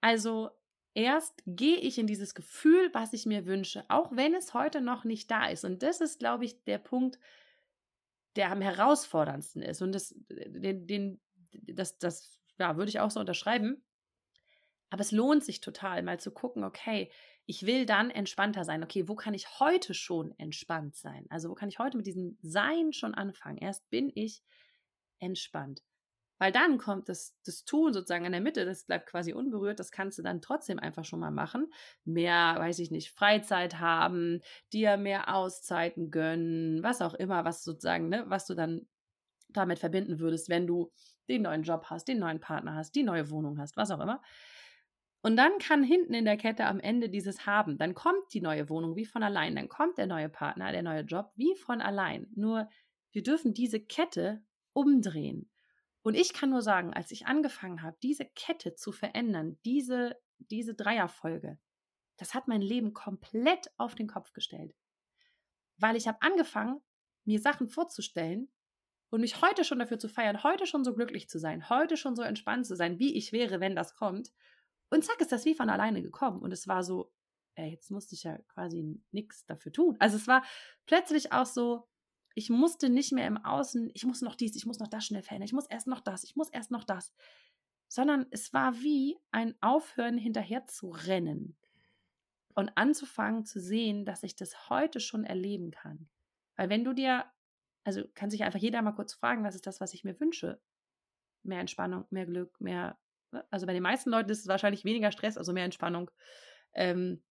Also 0.00 0.50
erst 0.94 1.42
gehe 1.46 1.78
ich 1.78 1.98
in 1.98 2.06
dieses 2.06 2.36
Gefühl, 2.36 2.90
was 2.92 3.12
ich 3.12 3.26
mir 3.26 3.46
wünsche, 3.46 3.84
auch 3.88 4.14
wenn 4.14 4.34
es 4.34 4.54
heute 4.54 4.80
noch 4.80 5.02
nicht 5.02 5.28
da 5.30 5.48
ist. 5.48 5.64
Und 5.64 5.82
das 5.82 6.00
ist, 6.00 6.20
glaube 6.20 6.44
ich, 6.44 6.62
der 6.62 6.78
Punkt, 6.78 7.18
der 8.36 8.50
am 8.50 8.60
herausforderndsten 8.60 9.62
ist. 9.62 9.82
Und 9.82 9.92
das, 9.92 10.14
den, 10.28 10.86
den, 10.86 11.20
das, 11.52 11.98
das 11.98 12.40
ja, 12.58 12.76
würde 12.76 12.88
ich 12.88 13.00
auch 13.00 13.10
so 13.10 13.20
unterschreiben. 13.20 13.84
Aber 14.90 15.00
es 15.00 15.12
lohnt 15.12 15.44
sich 15.44 15.60
total, 15.60 16.02
mal 16.02 16.20
zu 16.20 16.30
gucken, 16.30 16.62
okay, 16.62 17.10
ich 17.46 17.66
will 17.66 17.84
dann 17.84 18.10
entspannter 18.10 18.64
sein. 18.64 18.82
Okay, 18.82 19.08
wo 19.08 19.16
kann 19.16 19.34
ich 19.34 19.60
heute 19.60 19.92
schon 19.92 20.32
entspannt 20.38 20.96
sein? 20.96 21.26
Also, 21.30 21.50
wo 21.50 21.54
kann 21.54 21.68
ich 21.68 21.78
heute 21.78 21.96
mit 21.96 22.06
diesem 22.06 22.38
Sein 22.42 22.92
schon 22.92 23.14
anfangen? 23.14 23.58
Erst 23.58 23.88
bin 23.90 24.10
ich 24.14 24.42
entspannt. 25.18 25.82
Weil 26.44 26.52
dann 26.52 26.76
kommt 26.76 27.08
das, 27.08 27.34
das 27.46 27.64
Tun 27.64 27.94
sozusagen 27.94 28.26
in 28.26 28.32
der 28.32 28.42
Mitte, 28.42 28.66
das 28.66 28.84
bleibt 28.84 29.06
quasi 29.06 29.32
unberührt, 29.32 29.80
das 29.80 29.90
kannst 29.90 30.18
du 30.18 30.22
dann 30.22 30.42
trotzdem 30.42 30.78
einfach 30.78 31.06
schon 31.06 31.18
mal 31.18 31.30
machen. 31.30 31.72
Mehr, 32.04 32.56
weiß 32.58 32.80
ich 32.80 32.90
nicht, 32.90 33.12
Freizeit 33.12 33.80
haben, 33.80 34.42
dir 34.70 34.98
mehr 34.98 35.34
Auszeiten 35.34 36.10
gönnen, 36.10 36.82
was 36.82 37.00
auch 37.00 37.14
immer, 37.14 37.46
was 37.46 37.64
sozusagen, 37.64 38.10
ne, 38.10 38.24
was 38.26 38.44
du 38.44 38.52
dann 38.52 38.86
damit 39.48 39.78
verbinden 39.78 40.18
würdest, 40.18 40.50
wenn 40.50 40.66
du 40.66 40.92
den 41.30 41.40
neuen 41.40 41.62
Job 41.62 41.86
hast, 41.88 42.08
den 42.08 42.18
neuen 42.18 42.40
Partner 42.40 42.74
hast, 42.74 42.94
die 42.94 43.04
neue 43.04 43.30
Wohnung 43.30 43.58
hast, 43.58 43.78
was 43.78 43.90
auch 43.90 44.00
immer. 44.00 44.20
Und 45.22 45.38
dann 45.38 45.56
kann 45.56 45.82
hinten 45.82 46.12
in 46.12 46.26
der 46.26 46.36
Kette 46.36 46.66
am 46.66 46.78
Ende 46.78 47.08
dieses 47.08 47.46
haben, 47.46 47.78
dann 47.78 47.94
kommt 47.94 48.34
die 48.34 48.42
neue 48.42 48.68
Wohnung 48.68 48.96
wie 48.96 49.06
von 49.06 49.22
allein, 49.22 49.56
dann 49.56 49.70
kommt 49.70 49.96
der 49.96 50.08
neue 50.08 50.28
Partner, 50.28 50.72
der 50.72 50.82
neue 50.82 51.04
Job 51.04 51.32
wie 51.36 51.56
von 51.56 51.80
allein. 51.80 52.26
Nur 52.34 52.68
wir 53.12 53.22
dürfen 53.22 53.54
diese 53.54 53.80
Kette 53.80 54.44
umdrehen. 54.74 55.48
Und 56.04 56.14
ich 56.14 56.34
kann 56.34 56.50
nur 56.50 56.60
sagen, 56.60 56.92
als 56.92 57.10
ich 57.10 57.26
angefangen 57.26 57.82
habe, 57.82 57.96
diese 58.02 58.26
Kette 58.26 58.74
zu 58.74 58.92
verändern, 58.92 59.58
diese, 59.64 60.20
diese 60.38 60.74
Dreierfolge, 60.74 61.58
das 62.18 62.34
hat 62.34 62.46
mein 62.46 62.60
Leben 62.60 62.92
komplett 62.92 63.72
auf 63.78 63.94
den 63.94 64.06
Kopf 64.06 64.34
gestellt. 64.34 64.76
Weil 65.78 65.96
ich 65.96 66.06
habe 66.06 66.20
angefangen, 66.20 66.82
mir 67.24 67.40
Sachen 67.40 67.68
vorzustellen 67.68 68.52
und 69.08 69.22
mich 69.22 69.40
heute 69.40 69.64
schon 69.64 69.78
dafür 69.78 69.98
zu 69.98 70.10
feiern, 70.10 70.42
heute 70.42 70.66
schon 70.66 70.84
so 70.84 70.94
glücklich 70.94 71.30
zu 71.30 71.38
sein, 71.38 71.70
heute 71.70 71.96
schon 71.96 72.16
so 72.16 72.22
entspannt 72.22 72.66
zu 72.66 72.76
sein, 72.76 72.98
wie 72.98 73.16
ich 73.16 73.32
wäre, 73.32 73.60
wenn 73.60 73.74
das 73.74 73.94
kommt. 73.94 74.30
Und 74.90 75.06
zack, 75.06 75.22
ist 75.22 75.32
das 75.32 75.46
wie 75.46 75.54
von 75.54 75.70
alleine 75.70 76.02
gekommen. 76.02 76.42
Und 76.42 76.52
es 76.52 76.68
war 76.68 76.84
so, 76.84 77.14
ey, 77.54 77.70
jetzt 77.70 77.90
musste 77.90 78.14
ich 78.14 78.24
ja 78.24 78.36
quasi 78.48 79.00
nichts 79.10 79.46
dafür 79.46 79.72
tun. 79.72 79.96
Also 80.00 80.18
es 80.18 80.28
war 80.28 80.44
plötzlich 80.84 81.32
auch 81.32 81.46
so, 81.46 81.88
ich 82.34 82.50
musste 82.50 82.90
nicht 82.90 83.12
mehr 83.12 83.26
im 83.26 83.36
Außen, 83.36 83.90
ich 83.94 84.04
muss 84.04 84.20
noch 84.20 84.34
dies, 84.34 84.56
ich 84.56 84.66
muss 84.66 84.78
noch 84.78 84.88
das 84.88 85.04
schnell 85.04 85.22
verändern, 85.22 85.46
ich 85.46 85.52
muss 85.52 85.66
erst 85.66 85.86
noch 85.86 86.00
das, 86.00 86.24
ich 86.24 86.36
muss 86.36 86.50
erst 86.50 86.70
noch 86.70 86.84
das. 86.84 87.14
Sondern 87.88 88.26
es 88.30 88.52
war 88.52 88.74
wie 88.80 89.16
ein 89.30 89.54
Aufhören 89.60 90.18
hinterher 90.18 90.66
zu 90.66 90.90
rennen 90.90 91.56
und 92.54 92.76
anzufangen 92.76 93.44
zu 93.44 93.60
sehen, 93.60 94.04
dass 94.04 94.22
ich 94.22 94.34
das 94.36 94.68
heute 94.68 95.00
schon 95.00 95.24
erleben 95.24 95.70
kann. 95.70 96.08
Weil 96.56 96.70
wenn 96.70 96.84
du 96.84 96.92
dir, 96.92 97.24
also 97.84 98.04
kann 98.14 98.30
sich 98.30 98.42
einfach 98.42 98.58
jeder 98.58 98.82
mal 98.82 98.92
kurz 98.92 99.14
fragen, 99.14 99.44
was 99.44 99.54
ist 99.54 99.66
das, 99.66 99.80
was 99.80 99.94
ich 99.94 100.04
mir 100.04 100.18
wünsche? 100.18 100.60
Mehr 101.42 101.60
Entspannung, 101.60 102.06
mehr 102.10 102.26
Glück, 102.26 102.60
mehr, 102.60 102.98
ne? 103.30 103.44
also 103.50 103.66
bei 103.66 103.74
den 103.74 103.82
meisten 103.82 104.10
Leuten 104.10 104.30
ist 104.30 104.40
es 104.40 104.48
wahrscheinlich 104.48 104.84
weniger 104.84 105.12
Stress, 105.12 105.36
also 105.36 105.52
mehr 105.52 105.64
Entspannung, 105.64 106.10
ähm, 106.72 107.22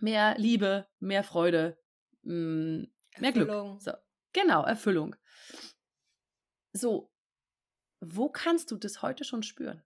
mehr 0.00 0.38
Liebe, 0.38 0.86
mehr 1.00 1.24
Freude, 1.24 1.78
mh, 2.22 2.34
mm, 2.34 2.92
Mehr 3.20 3.32
Glück. 3.32 3.50
So. 3.80 3.92
Genau, 4.32 4.62
Erfüllung. 4.62 5.16
So, 6.72 7.10
wo 8.00 8.28
kannst 8.28 8.70
du 8.70 8.76
das 8.76 9.02
heute 9.02 9.24
schon 9.24 9.42
spüren? 9.42 9.82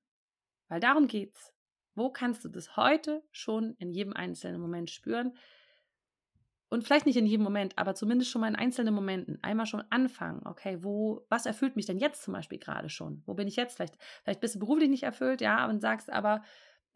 Weil 0.68 0.81
darum 0.81 1.07
geht's. 1.07 1.52
Wo 1.94 2.11
kannst 2.11 2.44
du 2.44 2.48
das 2.48 2.76
heute 2.76 3.22
schon 3.31 3.74
in 3.78 3.92
jedem 3.92 4.14
einzelnen 4.14 4.61
Moment 4.61 4.90
spüren? 4.90 5.37
Und 6.70 6.85
vielleicht 6.85 7.05
nicht 7.05 7.18
in 7.18 7.26
jedem 7.26 7.44
Moment, 7.44 7.76
aber 7.76 7.94
zumindest 7.94 8.31
schon 8.31 8.40
mal 8.40 8.48
in 8.48 8.57
einzelnen 8.57 8.94
Momenten. 8.94 9.38
Einmal 9.42 9.66
schon 9.66 9.85
anfangen. 9.90 10.46
Okay, 10.46 10.83
wo, 10.83 11.26
was 11.28 11.44
erfüllt 11.44 11.76
mich 11.76 11.85
denn 11.85 11.98
jetzt 11.98 12.22
zum 12.22 12.33
Beispiel 12.33 12.59
gerade 12.59 12.88
schon? 12.88 13.22
Wo 13.26 13.35
bin 13.35 13.46
ich 13.46 13.57
jetzt? 13.57 13.76
Vielleicht, 13.76 13.98
vielleicht 14.22 14.40
bist 14.40 14.55
du 14.55 14.59
beruflich 14.59 14.88
nicht 14.88 15.02
erfüllt, 15.02 15.42
ja, 15.42 15.68
und 15.68 15.81
sagst 15.81 16.11
aber, 16.11 16.42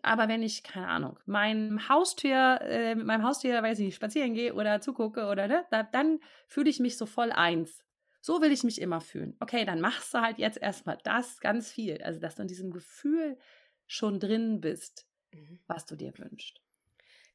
aber 0.03 0.29
wenn 0.29 0.43
ich, 0.43 0.63
keine 0.63 0.89
Ahnung, 0.89 1.19
mein 1.27 1.89
Haustier, 1.89 2.61
äh, 2.63 2.95
mit 2.95 3.07
meinem 3.07 3.25
Haustier, 3.25 3.63
weiß 3.63 3.79
ich 3.81 3.87
nicht, 3.87 3.97
spazieren 3.97 4.35
gehe 4.35 4.55
oder 4.55 4.81
zugucke 4.81 5.27
oder 5.27 5.49
ne, 5.49 5.67
da, 5.71 5.83
dann 5.83 6.21
fühle 6.47 6.71
ich 6.71 6.81
mich 6.81 6.97
so 6.97 7.07
voll 7.07 7.33
eins. 7.33 7.85
So 8.21 8.41
will 8.41 8.51
ich 8.51 8.65
mich 8.65 8.81
immer 8.81 9.01
fühlen. 9.01 9.37
Okay, 9.41 9.65
dann 9.65 9.81
machst 9.81 10.13
du 10.13 10.21
halt 10.21 10.39
jetzt 10.39 10.59
erstmal 10.59 10.99
das 11.05 11.41
ganz 11.41 11.71
viel. 11.71 12.03
Also, 12.03 12.19
dass 12.19 12.35
du 12.35 12.43
in 12.43 12.49
diesem 12.49 12.73
Gefühl 12.73 13.39
schon 13.87 14.19
drin 14.19 14.61
bist, 14.61 15.07
mhm. 15.33 15.61
was 15.67 15.87
du 15.87 15.95
dir 15.97 16.13
wünschst. 16.19 16.61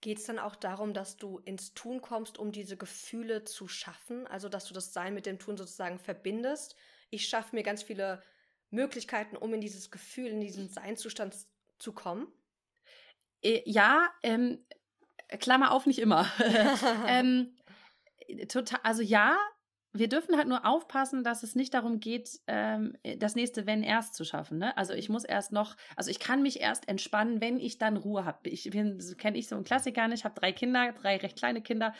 Geht 0.02 0.18
es 0.18 0.26
dann 0.26 0.40
auch 0.40 0.56
darum, 0.56 0.94
dass 0.94 1.16
du 1.16 1.40
ins 1.40 1.74
Tun 1.74 2.02
kommst, 2.02 2.38
um 2.38 2.52
diese 2.52 2.76
Gefühle 2.76 3.46
zu 3.46 3.68
schaffen? 3.68 4.28
Also, 4.28 4.50
dass 4.50 4.66
du 4.66 4.74
das 4.74 4.94
Sein 4.94 5.14
mit 5.14 5.26
dem 5.26 5.40
Tun 5.40 5.58
sozusagen 5.58 6.00
verbindest? 6.00 6.76
Ich 7.10 7.28
schaffe 7.28 7.56
mir 7.56 7.64
ganz 7.64 7.84
viele 7.84 8.22
Möglichkeiten, 8.70 9.38
um 9.38 9.54
in 9.54 9.62
dieses 9.62 9.92
Gefühl, 9.92 10.28
in 10.28 10.42
diesen 10.42 10.70
Seinzustand 10.70 11.36
zu 11.78 11.94
kommen? 11.94 12.28
Äh, 13.42 13.62
ja, 13.66 14.10
ähm, 14.24 14.66
Klammer 15.40 15.72
auf, 15.72 15.86
nicht 15.86 16.00
immer. 16.00 16.26
ähm, 17.08 17.56
total, 18.48 18.80
also 18.84 19.02
ja, 19.02 19.38
wir 19.94 20.08
dürfen 20.08 20.38
halt 20.38 20.48
nur 20.48 20.66
aufpassen, 20.66 21.24
dass 21.24 21.44
es 21.44 21.56
nicht 21.56 21.74
darum 21.74 22.00
geht, 22.00 22.40
ähm, 22.48 22.96
das 23.18 23.36
nächste 23.36 23.66
Wenn 23.66 23.84
erst 23.84 24.16
zu 24.16 24.24
schaffen. 24.24 24.58
Ne? 24.58 24.76
Also 24.78 24.94
ich 24.94 25.10
muss 25.10 25.26
erst 25.26 25.52
noch, 25.52 25.76
also 25.98 26.10
ich 26.10 26.20
kann 26.20 26.42
mich 26.42 26.62
erst 26.62 26.88
entspannen, 26.88 27.42
wenn 27.42 27.60
ich 27.60 27.78
dann 27.78 27.98
Ruhe 27.98 28.24
habe. 28.24 28.50
Ich 28.50 28.70
bin, 28.70 29.00
kenne 29.18 29.38
ich 29.38 29.50
so 29.50 29.56
einen 29.56 29.66
Klassiker, 29.66 30.08
ne? 30.08 30.16
ich 30.16 30.24
habe 30.24 30.40
drei 30.40 30.54
Kinder, 30.54 30.94
drei 30.94 31.18
recht 31.18 31.38
kleine 31.38 31.62
Kinder. 31.62 31.94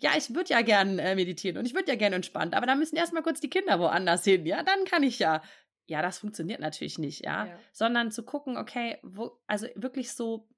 Ja, 0.00 0.12
ich 0.16 0.34
würde 0.34 0.50
ja 0.50 0.62
gern 0.62 0.98
äh, 0.98 1.14
meditieren 1.14 1.58
und 1.58 1.66
ich 1.66 1.74
würde 1.74 1.90
ja 1.90 1.96
gern 1.96 2.14
entspannt, 2.14 2.54
aber 2.54 2.66
da 2.66 2.74
müssen 2.76 2.96
erstmal 2.96 3.22
kurz 3.22 3.40
die 3.40 3.50
Kinder 3.50 3.78
woanders 3.78 4.24
hin. 4.24 4.46
Ja, 4.46 4.62
dann 4.62 4.84
kann 4.84 5.02
ich 5.02 5.18
ja. 5.18 5.42
Ja, 5.86 6.00
das 6.00 6.16
funktioniert 6.16 6.60
natürlich 6.60 6.98
nicht, 6.98 7.26
ja. 7.26 7.44
ja. 7.44 7.58
Sondern 7.72 8.10
zu 8.10 8.22
gucken, 8.22 8.56
okay, 8.56 8.96
wo, 9.02 9.38
also 9.46 9.66
wirklich 9.74 10.12
so 10.12 10.48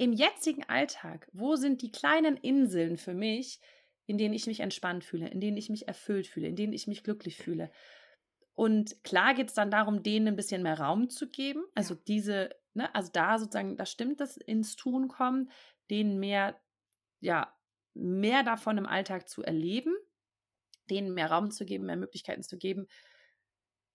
im 0.00 0.14
jetzigen 0.14 0.66
Alltag, 0.66 1.28
wo 1.34 1.56
sind 1.56 1.82
die 1.82 1.92
kleinen 1.92 2.38
Inseln 2.38 2.96
für 2.96 3.12
mich, 3.12 3.60
in 4.06 4.16
denen 4.16 4.32
ich 4.32 4.46
mich 4.46 4.60
entspannt 4.60 5.04
fühle, 5.04 5.28
in 5.28 5.42
denen 5.42 5.58
ich 5.58 5.68
mich 5.68 5.88
erfüllt 5.88 6.26
fühle, 6.26 6.48
in 6.48 6.56
denen 6.56 6.72
ich 6.72 6.86
mich 6.86 7.04
glücklich 7.04 7.36
fühle. 7.36 7.70
Und 8.54 9.04
klar 9.04 9.34
geht 9.34 9.48
es 9.48 9.54
dann 9.54 9.70
darum, 9.70 10.02
denen 10.02 10.28
ein 10.28 10.36
bisschen 10.36 10.62
mehr 10.62 10.80
Raum 10.80 11.10
zu 11.10 11.28
geben. 11.30 11.62
Also 11.74 11.94
ja. 11.94 12.00
diese, 12.08 12.50
ne, 12.72 12.94
also 12.94 13.10
da 13.12 13.38
sozusagen, 13.38 13.76
da 13.76 13.84
stimmt 13.84 14.20
das 14.20 14.38
ins 14.38 14.74
Tun 14.74 15.08
kommen, 15.08 15.50
denen 15.90 16.18
mehr, 16.18 16.58
ja, 17.20 17.54
mehr 17.92 18.42
davon 18.42 18.78
im 18.78 18.86
Alltag 18.86 19.28
zu 19.28 19.42
erleben, 19.42 19.94
denen 20.88 21.12
mehr 21.12 21.30
Raum 21.30 21.50
zu 21.50 21.66
geben, 21.66 21.84
mehr 21.84 21.96
Möglichkeiten 21.96 22.42
zu 22.42 22.56
geben, 22.56 22.86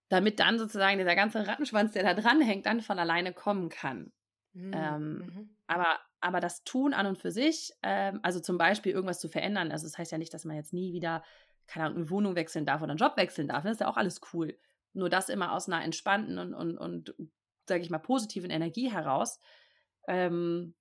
damit 0.10 0.40
dann 0.40 0.60
sozusagen 0.60 1.00
dieser 1.00 1.16
ganze 1.16 1.48
Rattenschwanz, 1.48 1.94
der 1.94 2.04
da 2.04 2.14
dranhängt, 2.14 2.68
dann 2.68 2.82
von 2.82 3.00
alleine 3.00 3.34
kommen 3.34 3.70
kann. 3.70 4.14
Mhm. 4.56 4.72
Ähm, 4.74 5.18
mhm. 5.18 5.50
aber, 5.68 6.00
aber 6.22 6.40
das 6.40 6.64
Tun 6.64 6.94
an 6.94 7.06
und 7.06 7.18
für 7.18 7.32
sich, 7.32 7.74
ähm, 7.84 8.22
also 8.24 8.40
zum 8.40 8.58
Beispiel 8.58 8.94
irgendwas 8.94 9.20
zu 9.20 9.28
verändern, 9.28 9.72
also 9.72 9.86
das 9.86 9.98
heißt 9.98 10.12
ja 10.14 10.18
nicht, 10.18 10.34
dass 10.34 10.46
man 10.46 10.56
jetzt 10.56 10.74
nie 10.74 10.94
wieder, 10.94 11.24
keine 11.68 11.88
Ahnung, 11.88 11.98
eine 11.98 12.10
Wohnung 12.10 12.36
wechseln 12.36 12.66
darf 12.66 12.82
oder 12.82 12.92
einen 12.92 12.98
Job 12.98 13.18
wechseln 13.18 13.50
darf. 13.50 13.64
Das 13.64 13.74
ist 13.74 13.82
ja 13.82 13.88
auch 13.88 13.98
alles 13.98 14.22
cool. 14.34 14.58
Nur 14.94 15.10
das 15.10 15.28
immer 15.28 15.52
aus 15.52 15.68
einer 15.68 15.84
entspannten 15.84 16.40
und, 16.40 16.54
und, 16.54 16.78
und 16.78 17.14
sage 17.68 17.82
ich 17.82 17.90
mal, 17.90 18.00
positiven 18.00 18.50
Energie 18.50 18.90
heraus. 18.90 19.42
Ähm, 20.08 20.74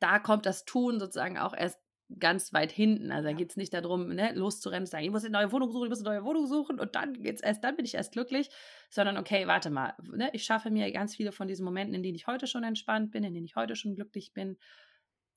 da 0.00 0.18
kommt 0.18 0.44
das 0.44 0.64
Tun 0.64 0.98
sozusagen 0.98 1.38
auch 1.38 1.54
erst 1.54 1.79
ganz 2.18 2.52
weit 2.52 2.72
hinten. 2.72 3.10
Also 3.10 3.28
da 3.28 3.34
geht 3.34 3.50
es 3.50 3.56
nicht 3.56 3.72
darum, 3.72 4.08
ne, 4.08 4.32
loszurennen, 4.34 4.86
zu 4.86 4.92
sagen, 4.92 5.04
ich 5.04 5.10
muss 5.10 5.24
eine 5.24 5.32
neue 5.32 5.52
Wohnung 5.52 5.70
suchen, 5.70 5.84
ich 5.84 5.90
muss 5.90 6.04
eine 6.04 6.16
neue 6.16 6.24
Wohnung 6.24 6.46
suchen 6.46 6.80
und 6.80 6.94
dann 6.94 7.14
geht's 7.14 7.40
erst, 7.40 7.62
dann 7.62 7.76
bin 7.76 7.84
ich 7.84 7.94
erst 7.94 8.12
glücklich, 8.12 8.50
sondern 8.88 9.16
okay, 9.16 9.46
warte 9.46 9.70
mal, 9.70 9.94
ne, 10.12 10.30
ich 10.32 10.44
schaffe 10.44 10.70
mir 10.70 10.90
ganz 10.92 11.14
viele 11.14 11.32
von 11.32 11.48
diesen 11.48 11.64
Momenten, 11.64 11.94
in 11.94 12.02
denen 12.02 12.16
ich 12.16 12.26
heute 12.26 12.46
schon 12.46 12.64
entspannt 12.64 13.10
bin, 13.10 13.24
in 13.24 13.34
denen 13.34 13.46
ich 13.46 13.56
heute 13.56 13.76
schon 13.76 13.94
glücklich 13.94 14.32
bin. 14.32 14.58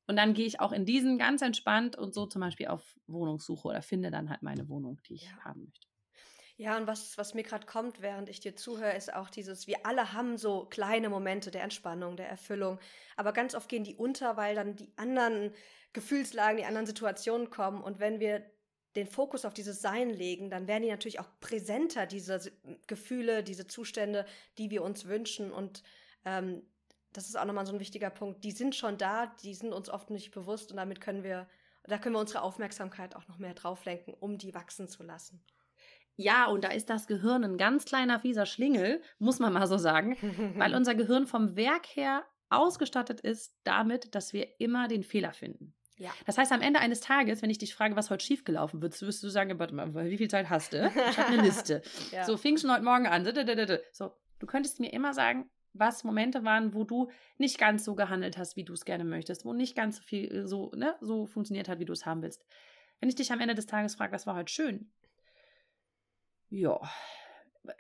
Und 0.07 0.17
dann 0.17 0.33
gehe 0.33 0.45
ich 0.45 0.59
auch 0.59 0.71
in 0.71 0.85
diesen 0.85 1.17
ganz 1.17 1.41
entspannt 1.41 1.97
und 1.97 2.13
so 2.13 2.25
zum 2.25 2.41
Beispiel 2.41 2.67
auf 2.67 2.97
Wohnungssuche 3.07 3.67
oder 3.67 3.81
finde 3.81 4.11
dann 4.11 4.29
halt 4.29 4.41
meine 4.41 4.67
Wohnung, 4.67 4.99
die 5.07 5.15
ich 5.15 5.23
ja. 5.23 5.45
haben 5.45 5.63
möchte. 5.63 5.92
Ja, 6.57 6.77
und 6.77 6.85
was, 6.85 7.17
was 7.17 7.33
mir 7.33 7.43
gerade 7.43 7.65
kommt, 7.65 8.01
während 8.01 8.29
ich 8.29 8.39
dir 8.39 8.55
zuhöre, 8.55 8.95
ist 8.95 9.13
auch 9.13 9.29
dieses, 9.29 9.65
wir 9.65 9.85
alle 9.85 10.13
haben 10.13 10.37
so 10.37 10.65
kleine 10.65 11.09
Momente 11.09 11.49
der 11.49 11.63
Entspannung, 11.63 12.15
der 12.15 12.29
Erfüllung, 12.29 12.79
aber 13.15 13.33
ganz 13.33 13.55
oft 13.55 13.67
gehen 13.67 13.83
die 13.83 13.95
unter, 13.95 14.37
weil 14.37 14.53
dann 14.53 14.75
die 14.75 14.91
anderen 14.95 15.51
Gefühlslagen, 15.93 16.57
die 16.57 16.65
anderen 16.65 16.85
Situationen 16.85 17.49
kommen. 17.49 17.81
Und 17.81 17.99
wenn 17.99 18.19
wir 18.19 18.45
den 18.95 19.07
Fokus 19.07 19.45
auf 19.45 19.53
dieses 19.53 19.81
Sein 19.81 20.11
legen, 20.11 20.51
dann 20.51 20.67
werden 20.67 20.83
die 20.83 20.89
natürlich 20.89 21.19
auch 21.19 21.29
präsenter, 21.39 22.05
diese 22.05 22.51
Gefühle, 22.85 23.43
diese 23.43 23.65
Zustände, 23.65 24.25
die 24.57 24.69
wir 24.69 24.83
uns 24.83 25.05
wünschen. 25.05 25.51
Und 25.51 25.83
ähm, 26.25 26.61
das 27.11 27.27
ist 27.27 27.35
auch 27.35 27.45
nochmal 27.45 27.65
so 27.65 27.73
ein 27.73 27.79
wichtiger 27.79 28.09
Punkt. 28.09 28.43
Die 28.43 28.51
sind 28.51 28.75
schon 28.75 28.97
da, 28.97 29.27
die 29.43 29.55
sind 29.55 29.73
uns 29.73 29.89
oft 29.89 30.09
nicht 30.11 30.31
bewusst 30.31 30.71
und 30.71 30.77
damit 30.77 31.01
können 31.01 31.23
wir, 31.23 31.47
da 31.83 31.97
können 31.97 32.15
wir 32.15 32.19
unsere 32.19 32.43
Aufmerksamkeit 32.43 33.15
auch 33.15 33.27
noch 33.27 33.39
mehr 33.39 33.53
drauf 33.55 33.85
lenken, 33.85 34.13
um 34.13 34.37
die 34.37 34.53
wachsen 34.53 34.87
zu 34.87 35.03
lassen. 35.03 35.43
Ja, 36.15 36.45
und 36.45 36.63
da 36.63 36.69
ist 36.69 36.89
das 36.89 37.07
Gehirn 37.07 37.43
ein 37.43 37.57
ganz 37.57 37.85
kleiner 37.85 38.19
fieser 38.19 38.45
Schlingel, 38.45 39.01
muss 39.19 39.39
man 39.39 39.53
mal 39.53 39.67
so 39.67 39.77
sagen, 39.77 40.17
weil 40.57 40.75
unser 40.75 40.95
Gehirn 40.95 41.25
vom 41.25 41.55
Werk 41.55 41.87
her 41.87 42.23
ausgestattet 42.49 43.19
ist 43.21 43.55
damit, 43.63 44.13
dass 44.13 44.33
wir 44.33 44.59
immer 44.59 44.87
den 44.87 45.03
Fehler 45.03 45.33
finden. 45.33 45.73
Ja. 45.97 46.11
Das 46.25 46.37
heißt, 46.37 46.51
am 46.51 46.61
Ende 46.61 46.79
eines 46.79 47.01
Tages, 47.01 47.41
wenn 47.41 47.49
ich 47.49 47.59
dich 47.59 47.73
frage, 47.73 47.95
was 47.95 48.09
heute 48.09 48.25
schiefgelaufen 48.25 48.81
wird, 48.81 48.99
wirst 49.01 49.23
du 49.23 49.29
sagen, 49.29 49.57
warte 49.59 49.75
mal, 49.75 49.93
wie 49.93 50.17
viel 50.17 50.29
Zeit 50.29 50.49
hast 50.49 50.73
du? 50.73 50.91
Ich 51.09 51.17
habe 51.17 51.29
eine 51.29 51.41
Liste. 51.41 51.81
ja. 52.11 52.25
So, 52.25 52.37
fing 52.37 52.57
schon 52.57 52.71
heute 52.71 52.83
Morgen 52.83 53.07
an. 53.07 53.25
So, 53.91 54.11
du 54.39 54.45
könntest 54.45 54.79
mir 54.79 54.91
immer 54.91 55.13
sagen, 55.13 55.49
was 55.73 56.03
Momente 56.03 56.43
waren, 56.43 56.73
wo 56.73 56.83
du 56.83 57.09
nicht 57.37 57.57
ganz 57.57 57.83
so 57.83 57.95
gehandelt 57.95 58.37
hast, 58.37 58.55
wie 58.55 58.63
du 58.63 58.73
es 58.73 58.85
gerne 58.85 59.03
möchtest, 59.03 59.45
wo 59.45 59.53
nicht 59.53 59.75
ganz 59.75 59.97
so 59.97 60.03
viel 60.03 60.31
äh, 60.31 60.47
so, 60.47 60.71
ne, 60.75 60.95
so 61.01 61.25
funktioniert 61.25 61.67
hat, 61.67 61.79
wie 61.79 61.85
du 61.85 61.93
es 61.93 62.05
haben 62.05 62.21
willst. 62.21 62.45
Wenn 62.99 63.09
ich 63.09 63.15
dich 63.15 63.31
am 63.31 63.39
Ende 63.39 63.55
des 63.55 63.65
Tages 63.65 63.95
frage, 63.95 64.13
was 64.13 64.27
war 64.27 64.35
heute 64.35 64.51
schön? 64.51 64.91
Ja. 66.53 66.79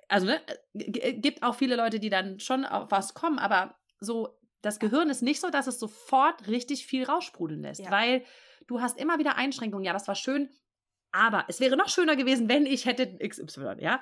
Also, 0.07 0.25
ne, 0.25 0.41
gibt 0.73 1.43
auch 1.43 1.55
viele 1.55 1.75
Leute, 1.75 1.99
die 1.99 2.09
dann 2.09 2.39
schon 2.39 2.65
auf 2.65 2.89
was 2.89 3.13
kommen, 3.13 3.37
aber 3.37 3.75
so 3.99 4.39
das 4.61 4.79
Gehirn 4.79 5.09
ist 5.09 5.21
nicht 5.21 5.41
so, 5.41 5.49
dass 5.49 5.67
es 5.67 5.79
sofort 5.79 6.47
richtig 6.47 6.87
viel 6.87 7.03
raussprudeln 7.03 7.61
lässt, 7.61 7.81
ja. 7.81 7.91
weil 7.91 8.23
du 8.65 8.81
hast 8.81 8.97
immer 8.97 9.19
wieder 9.19 9.35
Einschränkungen. 9.35 9.85
Ja, 9.85 9.93
das 9.93 10.07
war 10.07 10.15
schön, 10.15 10.49
aber 11.11 11.45
es 11.49 11.59
wäre 11.59 11.77
noch 11.77 11.89
schöner 11.89 12.15
gewesen, 12.15 12.49
wenn 12.49 12.65
ich 12.65 12.85
hätte 12.85 13.17
XY, 13.19 13.75
ja. 13.79 14.01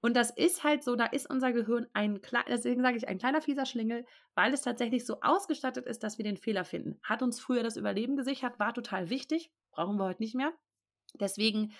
Und 0.00 0.14
das 0.16 0.30
ist 0.30 0.62
halt 0.62 0.84
so, 0.84 0.94
da 0.94 1.06
ist 1.06 1.28
unser 1.28 1.52
Gehirn 1.52 1.88
ein 1.92 2.22
kleiner, 2.22 2.46
deswegen 2.48 2.80
sage 2.82 2.96
ich 2.96 3.08
ein 3.08 3.18
kleiner 3.18 3.42
fieser 3.42 3.66
Schlingel, 3.66 4.06
weil 4.34 4.54
es 4.54 4.62
tatsächlich 4.62 5.04
so 5.04 5.20
ausgestattet 5.20 5.86
ist, 5.86 6.02
dass 6.04 6.16
wir 6.16 6.24
den 6.24 6.36
Fehler 6.36 6.64
finden. 6.64 7.00
Hat 7.02 7.22
uns 7.22 7.40
früher 7.40 7.64
das 7.64 7.76
Überleben 7.76 8.16
gesichert, 8.16 8.58
war 8.58 8.72
total 8.72 9.10
wichtig, 9.10 9.50
brauchen 9.72 9.98
wir 9.98 10.04
heute 10.04 10.22
nicht 10.22 10.36
mehr. 10.36 10.52
Deswegen 11.14 11.72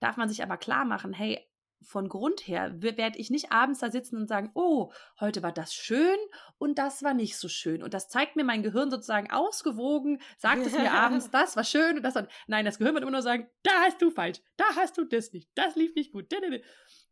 darf 0.00 0.16
man 0.16 0.28
sich 0.28 0.42
aber 0.42 0.56
klar 0.56 0.84
machen, 0.84 1.12
hey, 1.12 1.46
von 1.84 2.08
Grund 2.08 2.46
her 2.46 2.72
werde 2.82 3.18
ich 3.18 3.30
nicht 3.30 3.52
abends 3.52 3.80
da 3.80 3.90
sitzen 3.90 4.16
und 4.16 4.28
sagen, 4.28 4.50
oh, 4.54 4.92
heute 5.20 5.42
war 5.42 5.52
das 5.52 5.74
schön 5.74 6.18
und 6.58 6.78
das 6.78 7.02
war 7.02 7.14
nicht 7.14 7.36
so 7.36 7.48
schön. 7.48 7.82
Und 7.82 7.94
das 7.94 8.08
zeigt 8.08 8.36
mir 8.36 8.44
mein 8.44 8.62
Gehirn 8.62 8.90
sozusagen 8.90 9.30
ausgewogen, 9.30 10.20
sagt 10.38 10.66
es 10.66 10.72
mir 10.72 10.92
abends, 10.92 11.30
das 11.32 11.56
war 11.56 11.64
schön 11.64 11.96
und 11.96 12.02
das 12.02 12.14
war. 12.14 12.26
Nein, 12.46 12.64
das 12.64 12.78
Gehirn 12.78 12.94
wird 12.94 13.02
immer 13.02 13.12
nur 13.12 13.22
sagen, 13.22 13.48
da 13.62 13.72
hast 13.80 14.00
du 14.02 14.10
falsch, 14.10 14.40
da 14.56 14.64
hast 14.76 14.98
du 14.98 15.04
das 15.04 15.32
nicht, 15.32 15.48
das 15.54 15.76
lief 15.76 15.94
nicht 15.94 16.12
gut. 16.12 16.32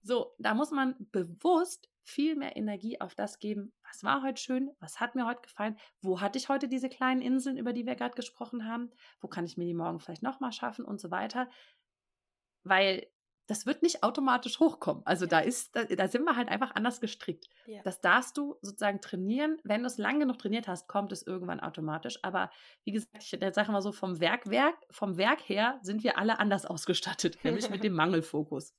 So, 0.02 0.35
da 0.38 0.54
muss 0.54 0.70
man 0.70 0.96
bewusst 1.12 1.88
viel 2.04 2.37
mehr 2.37 2.56
Energie 2.56 3.00
auf 3.00 3.14
das 3.14 3.38
geben, 3.38 3.72
was 3.88 4.02
war 4.02 4.22
heute 4.22 4.40
schön, 4.40 4.70
was 4.80 5.00
hat 5.00 5.14
mir 5.14 5.26
heute 5.26 5.42
gefallen, 5.42 5.78
wo 6.00 6.20
hatte 6.20 6.38
ich 6.38 6.48
heute 6.48 6.68
diese 6.68 6.88
kleinen 6.88 7.22
Inseln, 7.22 7.56
über 7.56 7.72
die 7.72 7.87
wir 7.87 7.94
gerade 7.94 8.14
gesprochen 8.14 8.66
haben, 8.66 8.90
wo 9.20 9.28
kann 9.28 9.44
ich 9.44 9.56
mir 9.56 9.64
die 9.64 9.74
morgen 9.74 10.00
vielleicht 10.00 10.22
nochmal 10.22 10.52
schaffen 10.52 10.85
und 10.85 11.00
so 11.00 11.11
weiter. 11.11 11.48
Weil 12.64 13.06
das 13.46 13.66
wird 13.66 13.83
nicht 13.83 14.02
automatisch 14.02 14.61
hochkommen. 14.61 15.02
Also 15.05 15.24
ja. 15.24 15.31
da 15.31 15.40
ist, 15.40 15.74
da, 15.74 15.85
da, 15.85 16.09
sind 16.09 16.24
wir 16.24 16.37
halt 16.37 16.48
einfach 16.48 16.74
anders 16.74 17.00
gestrickt. 17.00 17.48
Ja. 17.66 17.83
Das 17.83 18.00
darfst 18.00 18.37
du 18.37 18.57
sozusagen 18.62 19.00
trainieren. 19.00 19.59
Wenn 19.64 19.81
du 19.83 19.87
es 19.87 19.98
lange 19.98 20.20
genug 20.20 20.38
trainiert 20.38 20.68
hast, 20.68 20.88
kommt 20.88 21.12
es 21.12 21.22
irgendwann 21.22 21.61
automatisch. 21.61 22.18
Aber 22.22 22.50
wie 22.85 22.92
gesagt, 22.92 23.22
ich 23.22 23.55
sage 23.55 23.72
mal 23.72 23.83
so, 23.83 23.92
vom 23.92 24.20
Werk, 24.20 24.48
Werk, 24.48 24.76
vom 24.90 25.16
Werk 25.16 25.40
her 25.48 25.78
sind 25.83 26.05
wir 26.05 26.18
alle 26.18 26.38
anders 26.38 26.66
ausgestattet, 26.72 27.42
nämlich 27.44 27.68
mit 27.70 27.85
dem 27.85 27.94
Mangelfokus. 27.94 28.74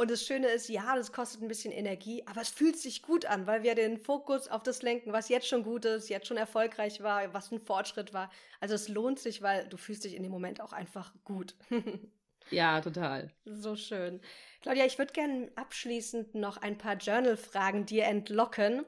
Und 0.00 0.12
das 0.12 0.24
Schöne 0.24 0.46
ist, 0.46 0.68
ja, 0.68 0.94
das 0.94 1.10
kostet 1.10 1.42
ein 1.42 1.48
bisschen 1.48 1.72
Energie, 1.72 2.22
aber 2.26 2.40
es 2.40 2.50
fühlt 2.50 2.78
sich 2.78 3.02
gut 3.02 3.26
an, 3.26 3.48
weil 3.48 3.64
wir 3.64 3.74
den 3.74 3.98
Fokus 3.98 4.46
auf 4.46 4.62
das 4.62 4.82
lenken, 4.82 5.12
was 5.12 5.28
jetzt 5.28 5.48
schon 5.48 5.64
gut 5.64 5.84
ist, 5.84 6.08
jetzt 6.08 6.28
schon 6.28 6.36
erfolgreich 6.36 7.02
war, 7.02 7.34
was 7.34 7.50
ein 7.50 7.58
Fortschritt 7.58 8.12
war. 8.12 8.30
Also 8.60 8.76
es 8.76 8.86
lohnt 8.86 9.18
sich, 9.18 9.42
weil 9.42 9.66
du 9.66 9.76
fühlst 9.76 10.04
dich 10.04 10.14
in 10.14 10.22
dem 10.22 10.30
Moment 10.30 10.60
auch 10.60 10.72
einfach 10.72 11.12
gut. 11.24 11.56
Ja, 12.50 12.80
total. 12.80 13.30
So 13.44 13.76
schön. 13.76 14.20
Claudia, 14.62 14.86
ich 14.86 14.98
würde 14.98 15.12
gerne 15.12 15.50
abschließend 15.54 16.34
noch 16.34 16.56
ein 16.56 16.78
paar 16.78 16.96
Journal-Fragen 16.96 17.86
dir 17.86 18.04
entlocken, 18.04 18.84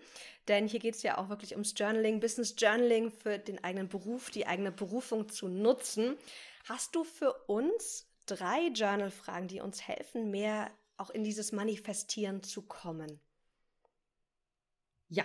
denn 0.48 0.66
hier 0.66 0.80
geht 0.80 0.96
es 0.96 1.02
ja 1.02 1.18
auch 1.18 1.28
wirklich 1.28 1.52
ums 1.52 1.74
Journaling, 1.76 2.20
Business 2.20 2.54
Journaling 2.58 3.10
für 3.10 3.38
den 3.38 3.62
eigenen 3.62 3.88
Beruf, 3.88 4.30
die 4.30 4.46
eigene 4.46 4.72
Berufung 4.72 5.28
zu 5.28 5.48
nutzen. 5.48 6.16
Hast 6.64 6.94
du 6.94 7.04
für 7.04 7.32
uns 7.46 8.08
drei 8.26 8.68
Journal-Fragen, 8.68 9.48
die 9.48 9.60
uns 9.60 9.86
helfen, 9.86 10.30
mehr 10.30 10.70
auch 10.96 11.10
in 11.10 11.24
dieses 11.24 11.52
Manifestieren 11.52 12.42
zu 12.42 12.62
kommen? 12.62 13.20
Ja. 15.08 15.24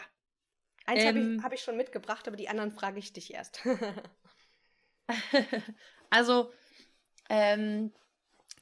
Eins 0.85 1.03
ähm, 1.03 1.07
habe 1.07 1.19
ich, 1.19 1.43
hab 1.43 1.53
ich 1.53 1.61
schon 1.61 1.77
mitgebracht, 1.77 2.27
aber 2.27 2.37
die 2.37 2.49
anderen 2.49 2.71
frage 2.71 2.99
ich 2.99 3.13
dich 3.13 3.33
erst. 3.33 3.61
also, 6.09 6.53
ähm, 7.29 7.91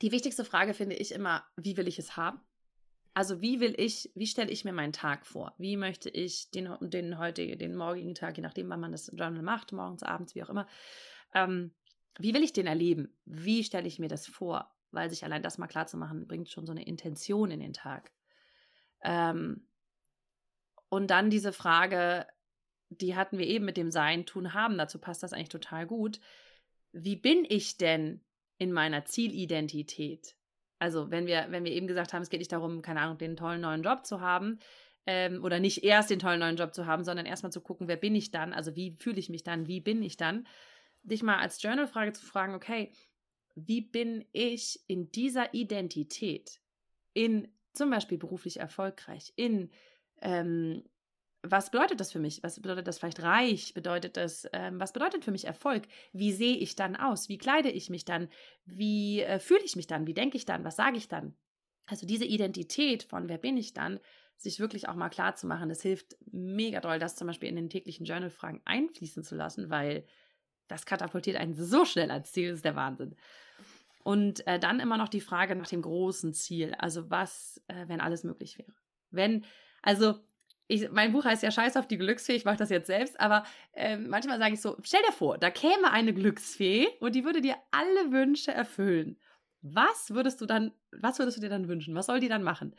die 0.03 0.11
wichtigste 0.11 0.43
Frage 0.43 0.73
finde 0.73 0.97
ich 0.97 1.13
immer, 1.13 1.45
wie 1.55 1.77
will 1.77 1.87
ich 1.87 1.97
es 1.97 2.17
haben? 2.17 2.41
Also 3.13 3.41
wie 3.41 3.61
will 3.61 3.73
ich, 3.77 4.11
wie 4.15 4.27
stelle 4.27 4.51
ich 4.51 4.65
mir 4.65 4.73
meinen 4.73 4.91
Tag 4.91 5.25
vor? 5.25 5.55
Wie 5.57 5.77
möchte 5.77 6.09
ich 6.09 6.51
den, 6.51 6.75
den 6.81 7.17
heutigen, 7.17 7.57
den 7.57 7.73
morgigen 7.73 8.13
Tag, 8.13 8.35
je 8.35 8.43
nachdem, 8.43 8.69
wann 8.69 8.81
man 8.81 8.91
das 8.91 9.07
Journal 9.15 9.41
macht, 9.43 9.71
morgens, 9.71 10.03
abends, 10.03 10.35
wie 10.35 10.43
auch 10.43 10.49
immer, 10.49 10.67
ähm, 11.33 11.73
wie 12.19 12.33
will 12.33 12.43
ich 12.43 12.51
den 12.51 12.67
erleben? 12.67 13.15
Wie 13.23 13.63
stelle 13.63 13.87
ich 13.87 13.97
mir 13.97 14.09
das 14.09 14.27
vor? 14.27 14.75
Weil 14.91 15.09
sich 15.09 15.23
allein 15.23 15.41
das 15.41 15.57
mal 15.57 15.67
klar 15.67 15.87
zu 15.87 15.95
machen, 15.95 16.27
bringt 16.27 16.49
schon 16.49 16.65
so 16.65 16.73
eine 16.73 16.85
Intention 16.85 17.49
in 17.49 17.61
den 17.61 17.73
Tag. 17.73 18.11
Ähm, 19.03 19.65
und 20.89 21.07
dann 21.11 21.29
diese 21.29 21.53
Frage, 21.53 22.27
die 22.89 23.15
hatten 23.15 23.37
wir 23.37 23.47
eben 23.47 23.63
mit 23.63 23.77
dem 23.77 23.89
Sein, 23.89 24.25
Tun, 24.25 24.53
Haben, 24.53 24.77
dazu 24.77 24.99
passt 24.99 25.23
das 25.23 25.31
eigentlich 25.31 25.47
total 25.47 25.87
gut. 25.87 26.19
Wie 26.91 27.15
bin 27.15 27.45
ich 27.47 27.77
denn 27.77 28.19
in 28.63 28.71
meiner 28.71 29.05
Zielidentität? 29.05 30.35
Also, 30.79 31.11
wenn 31.11 31.27
wir, 31.27 31.47
wenn 31.49 31.65
wir 31.65 31.71
eben 31.71 31.87
gesagt 31.87 32.13
haben, 32.13 32.21
es 32.21 32.29
geht 32.29 32.39
nicht 32.39 32.51
darum, 32.51 32.81
keine 32.81 33.01
Ahnung, 33.01 33.17
den 33.17 33.35
tollen 33.35 33.61
neuen 33.61 33.83
Job 33.83 34.05
zu 34.05 34.21
haben, 34.21 34.59
ähm, 35.05 35.43
oder 35.43 35.59
nicht 35.59 35.83
erst 35.83 36.09
den 36.09 36.19
tollen 36.19 36.39
neuen 36.39 36.55
Job 36.55 36.73
zu 36.73 36.85
haben, 36.85 37.03
sondern 37.03 37.25
erstmal 37.25 37.51
zu 37.51 37.61
gucken, 37.61 37.87
wer 37.87 37.97
bin 37.97 38.15
ich 38.15 38.31
dann? 38.31 38.53
Also, 38.53 38.75
wie 38.75 38.95
fühle 38.99 39.19
ich 39.19 39.29
mich 39.29 39.43
dann? 39.43 39.67
Wie 39.67 39.81
bin 39.81 40.01
ich 40.01 40.17
dann? 40.17 40.47
Dich 41.03 41.23
mal 41.23 41.39
als 41.39 41.61
Journal-Frage 41.61 42.13
zu 42.13 42.25
fragen, 42.25 42.55
okay, 42.55 42.91
wie 43.55 43.81
bin 43.81 44.25
ich 44.31 44.79
in 44.87 45.11
dieser 45.11 45.53
Identität, 45.53 46.61
in 47.13 47.49
zum 47.73 47.89
Beispiel 47.89 48.17
beruflich 48.17 48.59
erfolgreich, 48.59 49.33
in 49.35 49.69
ähm, 50.21 50.83
was 51.45 51.69
bedeutet 51.71 51.99
das 51.99 52.11
für 52.11 52.19
mich? 52.19 52.41
Was 52.41 52.59
bedeutet 52.59 52.87
das 52.87 52.99
vielleicht 52.99 53.21
reich? 53.21 53.73
Bedeutet 53.73 54.15
das, 54.15 54.47
ähm, 54.53 54.79
was 54.79 54.93
bedeutet 54.93 55.25
für 55.25 55.31
mich 55.31 55.45
Erfolg? 55.45 55.83
Wie 56.13 56.31
sehe 56.31 56.55
ich 56.55 56.75
dann 56.75 56.95
aus? 56.95 57.27
Wie 57.27 57.37
kleide 57.37 57.69
ich 57.69 57.89
mich 57.89 58.05
dann? 58.05 58.29
Wie 58.65 59.21
äh, 59.21 59.39
fühle 59.39 59.63
ich 59.63 59.75
mich 59.75 59.87
dann? 59.87 60.07
Wie 60.07 60.13
denke 60.13 60.37
ich 60.37 60.45
dann? 60.45 60.63
Was 60.63 60.77
sage 60.77 60.97
ich 60.97 61.09
dann? 61.09 61.35
Also 61.85 62.07
diese 62.07 62.23
Identität 62.23 63.03
von 63.03 63.27
wer 63.27 63.37
bin 63.37 63.57
ich 63.57 63.73
dann, 63.73 63.99
sich 64.37 64.59
wirklich 64.59 64.87
auch 64.87 64.95
mal 64.95 65.09
klar 65.09 65.35
zu 65.35 65.45
machen, 65.45 65.69
das 65.69 65.81
hilft 65.81 66.15
mega 66.31 66.79
doll, 66.79 66.97
das 66.97 67.15
zum 67.15 67.27
Beispiel 67.27 67.49
in 67.49 67.55
den 67.55 67.69
täglichen 67.69 68.05
Journal-Fragen 68.05 68.61
einfließen 68.65 69.23
zu 69.23 69.35
lassen, 69.35 69.69
weil 69.69 70.05
das 70.67 70.85
katapultiert 70.85 71.37
einen 71.37 71.53
so 71.53 71.85
schnell 71.85 72.09
ans 72.09 72.31
Ziel, 72.31 72.49
das 72.49 72.59
ist 72.59 72.65
der 72.65 72.75
Wahnsinn. 72.75 73.15
Und 74.03 74.45
äh, 74.47 74.59
dann 74.59 74.79
immer 74.79 74.97
noch 74.97 75.09
die 75.09 75.21
Frage 75.21 75.55
nach 75.55 75.67
dem 75.67 75.81
großen 75.81 76.33
Ziel. 76.33 76.73
Also 76.75 77.09
was, 77.09 77.61
äh, 77.67 77.87
wenn 77.87 78.01
alles 78.01 78.23
möglich 78.23 78.57
wäre? 78.57 78.73
Wenn, 79.11 79.45
also 79.81 80.19
ich, 80.73 80.91
mein 80.91 81.11
Buch 81.11 81.25
heißt 81.25 81.43
ja 81.43 81.51
Scheiß 81.51 81.77
auf 81.77 81.87
die 81.87 81.97
Glücksfee, 81.97 82.33
ich 82.35 82.45
mache 82.45 82.57
das 82.57 82.69
jetzt 82.69 82.87
selbst, 82.87 83.19
aber 83.19 83.43
äh, 83.73 83.97
manchmal 83.97 84.39
sage 84.39 84.55
ich 84.55 84.61
so, 84.61 84.77
stell 84.83 85.01
dir 85.07 85.13
vor, 85.13 85.37
da 85.37 85.51
käme 85.51 85.91
eine 85.91 86.13
Glücksfee 86.13 86.87
und 86.99 87.13
die 87.13 87.25
würde 87.25 87.41
dir 87.41 87.55
alle 87.71 88.11
Wünsche 88.11 88.51
erfüllen. 88.51 89.17
Was 89.61 90.13
würdest 90.13 90.41
du 90.41 90.45
dann, 90.45 90.71
was 90.91 91.19
würdest 91.19 91.37
du 91.37 91.41
dir 91.41 91.49
dann 91.49 91.67
wünschen? 91.67 91.95
Was 91.95 92.07
soll 92.07 92.19
die 92.19 92.27
dann 92.27 92.43
machen? 92.43 92.75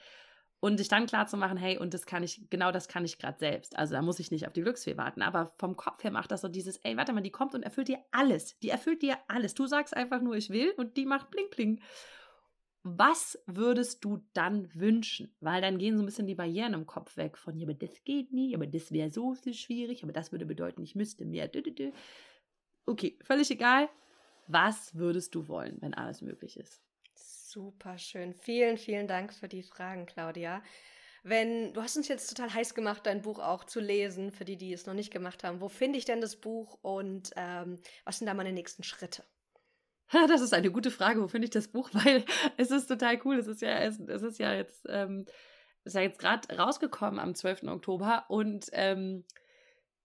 Und 0.60 0.78
sich 0.78 0.88
dann 0.88 1.06
klar 1.06 1.26
zu 1.26 1.36
machen, 1.36 1.58
hey, 1.58 1.78
und 1.78 1.92
das 1.92 2.06
kann 2.06 2.22
ich, 2.22 2.48
genau 2.48 2.72
das 2.72 2.88
kann 2.88 3.04
ich 3.04 3.18
gerade 3.18 3.38
selbst. 3.38 3.76
Also 3.76 3.94
da 3.94 4.02
muss 4.02 4.18
ich 4.18 4.30
nicht 4.30 4.46
auf 4.46 4.54
die 4.54 4.62
Glücksfee 4.62 4.96
warten. 4.96 5.20
Aber 5.20 5.52
vom 5.58 5.76
Kopf 5.76 6.02
her 6.04 6.10
macht 6.10 6.30
das 6.30 6.40
so 6.40 6.48
dieses, 6.48 6.78
ey, 6.78 6.96
warte 6.96 7.12
mal, 7.12 7.20
die 7.20 7.30
kommt 7.30 7.54
und 7.54 7.62
erfüllt 7.62 7.88
dir 7.88 7.98
alles. 8.12 8.58
Die 8.60 8.70
erfüllt 8.70 9.02
dir 9.02 9.18
alles. 9.28 9.54
Du 9.54 9.66
sagst 9.66 9.94
einfach 9.94 10.22
nur, 10.22 10.36
ich 10.36 10.48
will 10.48 10.72
und 10.78 10.96
die 10.96 11.04
macht 11.04 11.30
bling 11.30 11.50
bling 11.50 11.80
was 12.84 13.42
würdest 13.46 14.04
du 14.04 14.22
dann 14.34 14.72
wünschen? 14.74 15.34
Weil 15.40 15.62
dann 15.62 15.78
gehen 15.78 15.96
so 15.96 16.02
ein 16.02 16.06
bisschen 16.06 16.26
die 16.26 16.34
Barrieren 16.34 16.74
im 16.74 16.86
Kopf 16.86 17.16
weg 17.16 17.38
von, 17.38 17.56
ja, 17.56 17.66
aber 17.66 17.72
das 17.72 18.04
geht 18.04 18.30
nie, 18.30 18.54
aber 18.54 18.66
das 18.66 18.92
wäre 18.92 19.10
so, 19.10 19.34
so 19.34 19.52
schwierig, 19.54 20.02
aber 20.02 20.12
das 20.12 20.32
würde 20.32 20.44
bedeuten, 20.44 20.82
ich 20.82 20.94
müsste 20.94 21.24
mehr. 21.24 21.50
Okay, 22.84 23.18
völlig 23.22 23.50
egal. 23.50 23.88
Was 24.46 24.94
würdest 24.94 25.34
du 25.34 25.48
wollen, 25.48 25.78
wenn 25.80 25.94
alles 25.94 26.20
möglich 26.20 26.58
ist? 26.58 26.82
Super 27.14 27.96
schön. 27.96 28.34
Vielen, 28.34 28.76
vielen 28.76 29.08
Dank 29.08 29.32
für 29.32 29.48
die 29.48 29.62
Fragen, 29.62 30.04
Claudia. 30.04 30.62
Wenn 31.22 31.72
du 31.72 31.80
hast 31.80 31.96
uns 31.96 32.08
jetzt 32.08 32.28
total 32.28 32.52
heiß 32.52 32.74
gemacht, 32.74 33.06
dein 33.06 33.22
Buch 33.22 33.38
auch 33.38 33.64
zu 33.64 33.80
lesen, 33.80 34.30
für 34.30 34.44
die, 34.44 34.58
die 34.58 34.74
es 34.74 34.84
noch 34.84 34.92
nicht 34.92 35.10
gemacht 35.10 35.42
haben. 35.42 35.62
Wo 35.62 35.70
finde 35.70 35.98
ich 35.98 36.04
denn 36.04 36.20
das 36.20 36.36
Buch 36.36 36.78
und 36.82 37.30
ähm, 37.36 37.78
was 38.04 38.18
sind 38.18 38.26
da 38.26 38.34
meine 38.34 38.52
nächsten 38.52 38.82
Schritte? 38.82 39.24
Das 40.28 40.40
ist 40.40 40.54
eine 40.54 40.70
gute 40.70 40.90
Frage. 40.90 41.22
Wo 41.22 41.28
finde 41.28 41.46
ich 41.46 41.50
das 41.50 41.68
Buch? 41.68 41.90
Weil 41.92 42.24
es 42.56 42.70
ist 42.70 42.86
total 42.86 43.20
cool. 43.24 43.36
Es 43.36 43.46
ist 43.46 43.62
ja, 43.62 43.78
es, 43.78 43.98
es 44.00 44.22
ist 44.22 44.38
ja 44.38 44.54
jetzt, 44.54 44.86
ähm, 44.88 45.26
ja 45.84 46.00
jetzt 46.00 46.18
gerade 46.18 46.56
rausgekommen 46.56 47.20
am 47.20 47.34
12. 47.34 47.64
Oktober 47.64 48.24
und 48.28 48.66
ähm, 48.72 49.24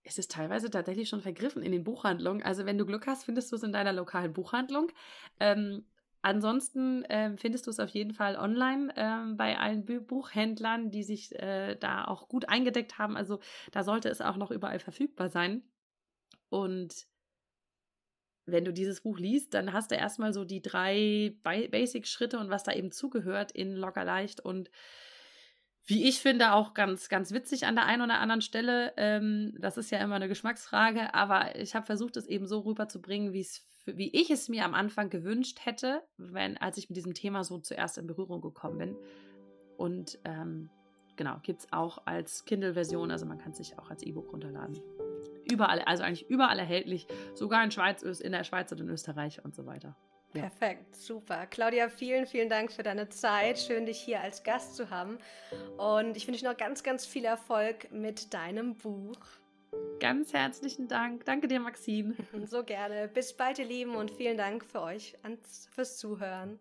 es 0.04 0.18
ist 0.18 0.32
teilweise 0.32 0.70
tatsächlich 0.70 1.10
schon 1.10 1.22
vergriffen 1.22 1.62
in 1.62 1.72
den 1.72 1.84
Buchhandlungen. 1.84 2.44
Also 2.44 2.66
wenn 2.66 2.78
du 2.78 2.86
Glück 2.86 3.06
hast, 3.08 3.26
findest 3.26 3.52
du 3.52 3.56
es 3.56 3.64
in 3.64 3.74
deiner 3.74 3.94
lokalen 3.94 4.34
Buchhandlung. 4.34 4.92
Ähm, 5.40 5.86
ansonsten 6.22 7.06
ähm, 7.10 7.38
findest 7.38 7.68
du 7.68 7.72
es 7.72 7.80
auf 7.80 7.90
jeden 7.90 8.14
Fall 8.14 8.36
online 8.36 8.92
ähm, 8.96 9.38
bei 9.38 9.58
allen 9.58 9.86
Buchhändlern, 9.86 10.90
die 10.90 11.04
sich 11.04 11.38
äh, 11.40 11.76
da 11.76 12.06
auch 12.06 12.28
gut 12.28 12.50
eingedeckt 12.50 12.98
haben. 12.98 13.16
Also 13.16 13.40
da 13.72 13.84
sollte 13.84 14.10
es 14.10 14.22
auch 14.22 14.38
noch 14.38 14.52
überall 14.52 14.80
verfügbar 14.80 15.30
sein. 15.30 15.64
Und 16.50 17.09
wenn 18.52 18.66
du 18.66 18.74
dieses 18.74 19.02
Buch 19.02 19.18
liest, 19.18 19.54
dann 19.54 19.74
hast 19.74 19.92
du 19.92 19.96
erstmal 19.96 20.34
so 20.34 20.46
die 20.46 20.62
drei 20.62 21.34
Basic-Schritte 21.44 22.40
und 22.40 22.50
was 22.50 22.64
da 22.64 22.74
eben 22.74 22.92
zugehört 22.92 23.52
in 23.52 23.76
locker 23.76 24.04
leicht 24.04 24.40
und 24.40 24.70
wie 25.90 26.08
ich 26.08 26.20
finde, 26.20 26.54
auch 26.54 26.76
ganz, 26.76 27.10
ganz 27.10 27.32
witzig 27.32 27.66
an 27.66 27.74
der 27.74 27.86
einen 27.86 28.04
oder 28.04 28.20
anderen 28.20 28.42
Stelle. 28.42 28.94
Ähm, 28.96 29.56
das 29.58 29.76
ist 29.76 29.90
ja 29.90 29.98
immer 30.00 30.16
eine 30.16 30.28
Geschmacksfrage, 30.28 31.16
aber 31.16 31.56
ich 31.56 31.74
habe 31.74 31.88
versucht, 31.88 32.16
es 32.16 32.28
eben 32.28 32.46
so 32.46 32.60
rüberzubringen, 32.60 33.34
wie 33.34 34.10
ich 34.14 34.30
es 34.30 34.50
mir 34.50 34.66
am 34.66 34.76
Anfang 34.76 35.10
gewünscht 35.10 35.66
hätte, 35.66 36.04
wenn, 36.18 36.58
als 36.58 36.78
ich 36.78 36.90
mit 36.90 36.98
diesem 36.98 37.16
Thema 37.16 37.44
so 37.44 37.58
zuerst 37.58 37.98
in 37.98 38.06
Berührung 38.06 38.40
gekommen 38.40 38.78
bin. 38.78 38.96
Und 39.78 40.20
ähm, 40.26 40.70
genau, 41.16 41.40
gibt 41.42 41.62
es 41.62 41.74
auch 41.74 42.06
als 42.06 42.46
Kindle-Version, 42.46 43.10
also 43.10 43.26
man 43.26 43.40
kann 43.40 43.54
es 43.54 43.58
sich 43.58 43.80
auch 43.80 43.90
als 43.90 44.04
E-Book 44.04 44.32
runterladen 44.32 44.80
überall, 45.52 45.82
also 45.82 46.04
eigentlich 46.04 46.30
überall 46.30 46.60
erhältlich, 46.60 47.08
sogar 47.34 47.64
in 47.64 47.72
Schweiz, 47.72 48.02
in 48.02 48.32
der 48.32 48.44
Schweiz 48.44 48.72
und 48.72 48.82
in 48.82 48.90
Österreich 48.90 49.44
und 49.44 49.56
so 49.56 49.66
weiter. 49.66 49.96
Ja. 50.34 50.42
Perfekt, 50.42 50.96
super. 50.96 51.48
Claudia, 51.48 51.90
vielen, 51.90 52.28
vielen 52.28 52.50
Dank 52.50 52.72
für 52.72 52.84
deine 52.84 53.10
Zeit. 53.10 53.58
Schön, 53.58 53.88
dich 53.88 54.00
hier 54.00 54.22
als 54.22 54.44
Gast 54.44 54.76
zu 54.76 54.92
haben. 54.92 55.18
Und 55.78 56.16
ich 56.16 56.28
wünsche 56.28 56.42
dir 56.42 56.52
noch 56.52 56.58
ganz, 56.58 56.84
ganz 56.84 57.06
viel 57.06 57.26
Erfolg 57.26 57.92
mit 57.92 58.34
deinem 58.34 58.76
Buch. 58.76 59.20
Ganz 60.00 60.34
herzlichen 60.34 60.88
Dank. 60.88 61.26
Danke 61.26 61.48
dir, 61.48 61.60
Maxine. 61.60 62.16
So 62.46 62.64
gerne. 62.64 63.08
Bis 63.08 63.34
bald, 63.34 63.60
ihr 63.60 63.66
Lieben, 63.66 63.96
und 63.96 64.12
vielen 64.12 64.38
Dank 64.38 64.64
für 64.64 64.82
euch 64.82 65.16
ans, 65.24 65.68
fürs 65.74 65.98
Zuhören. 65.98 66.60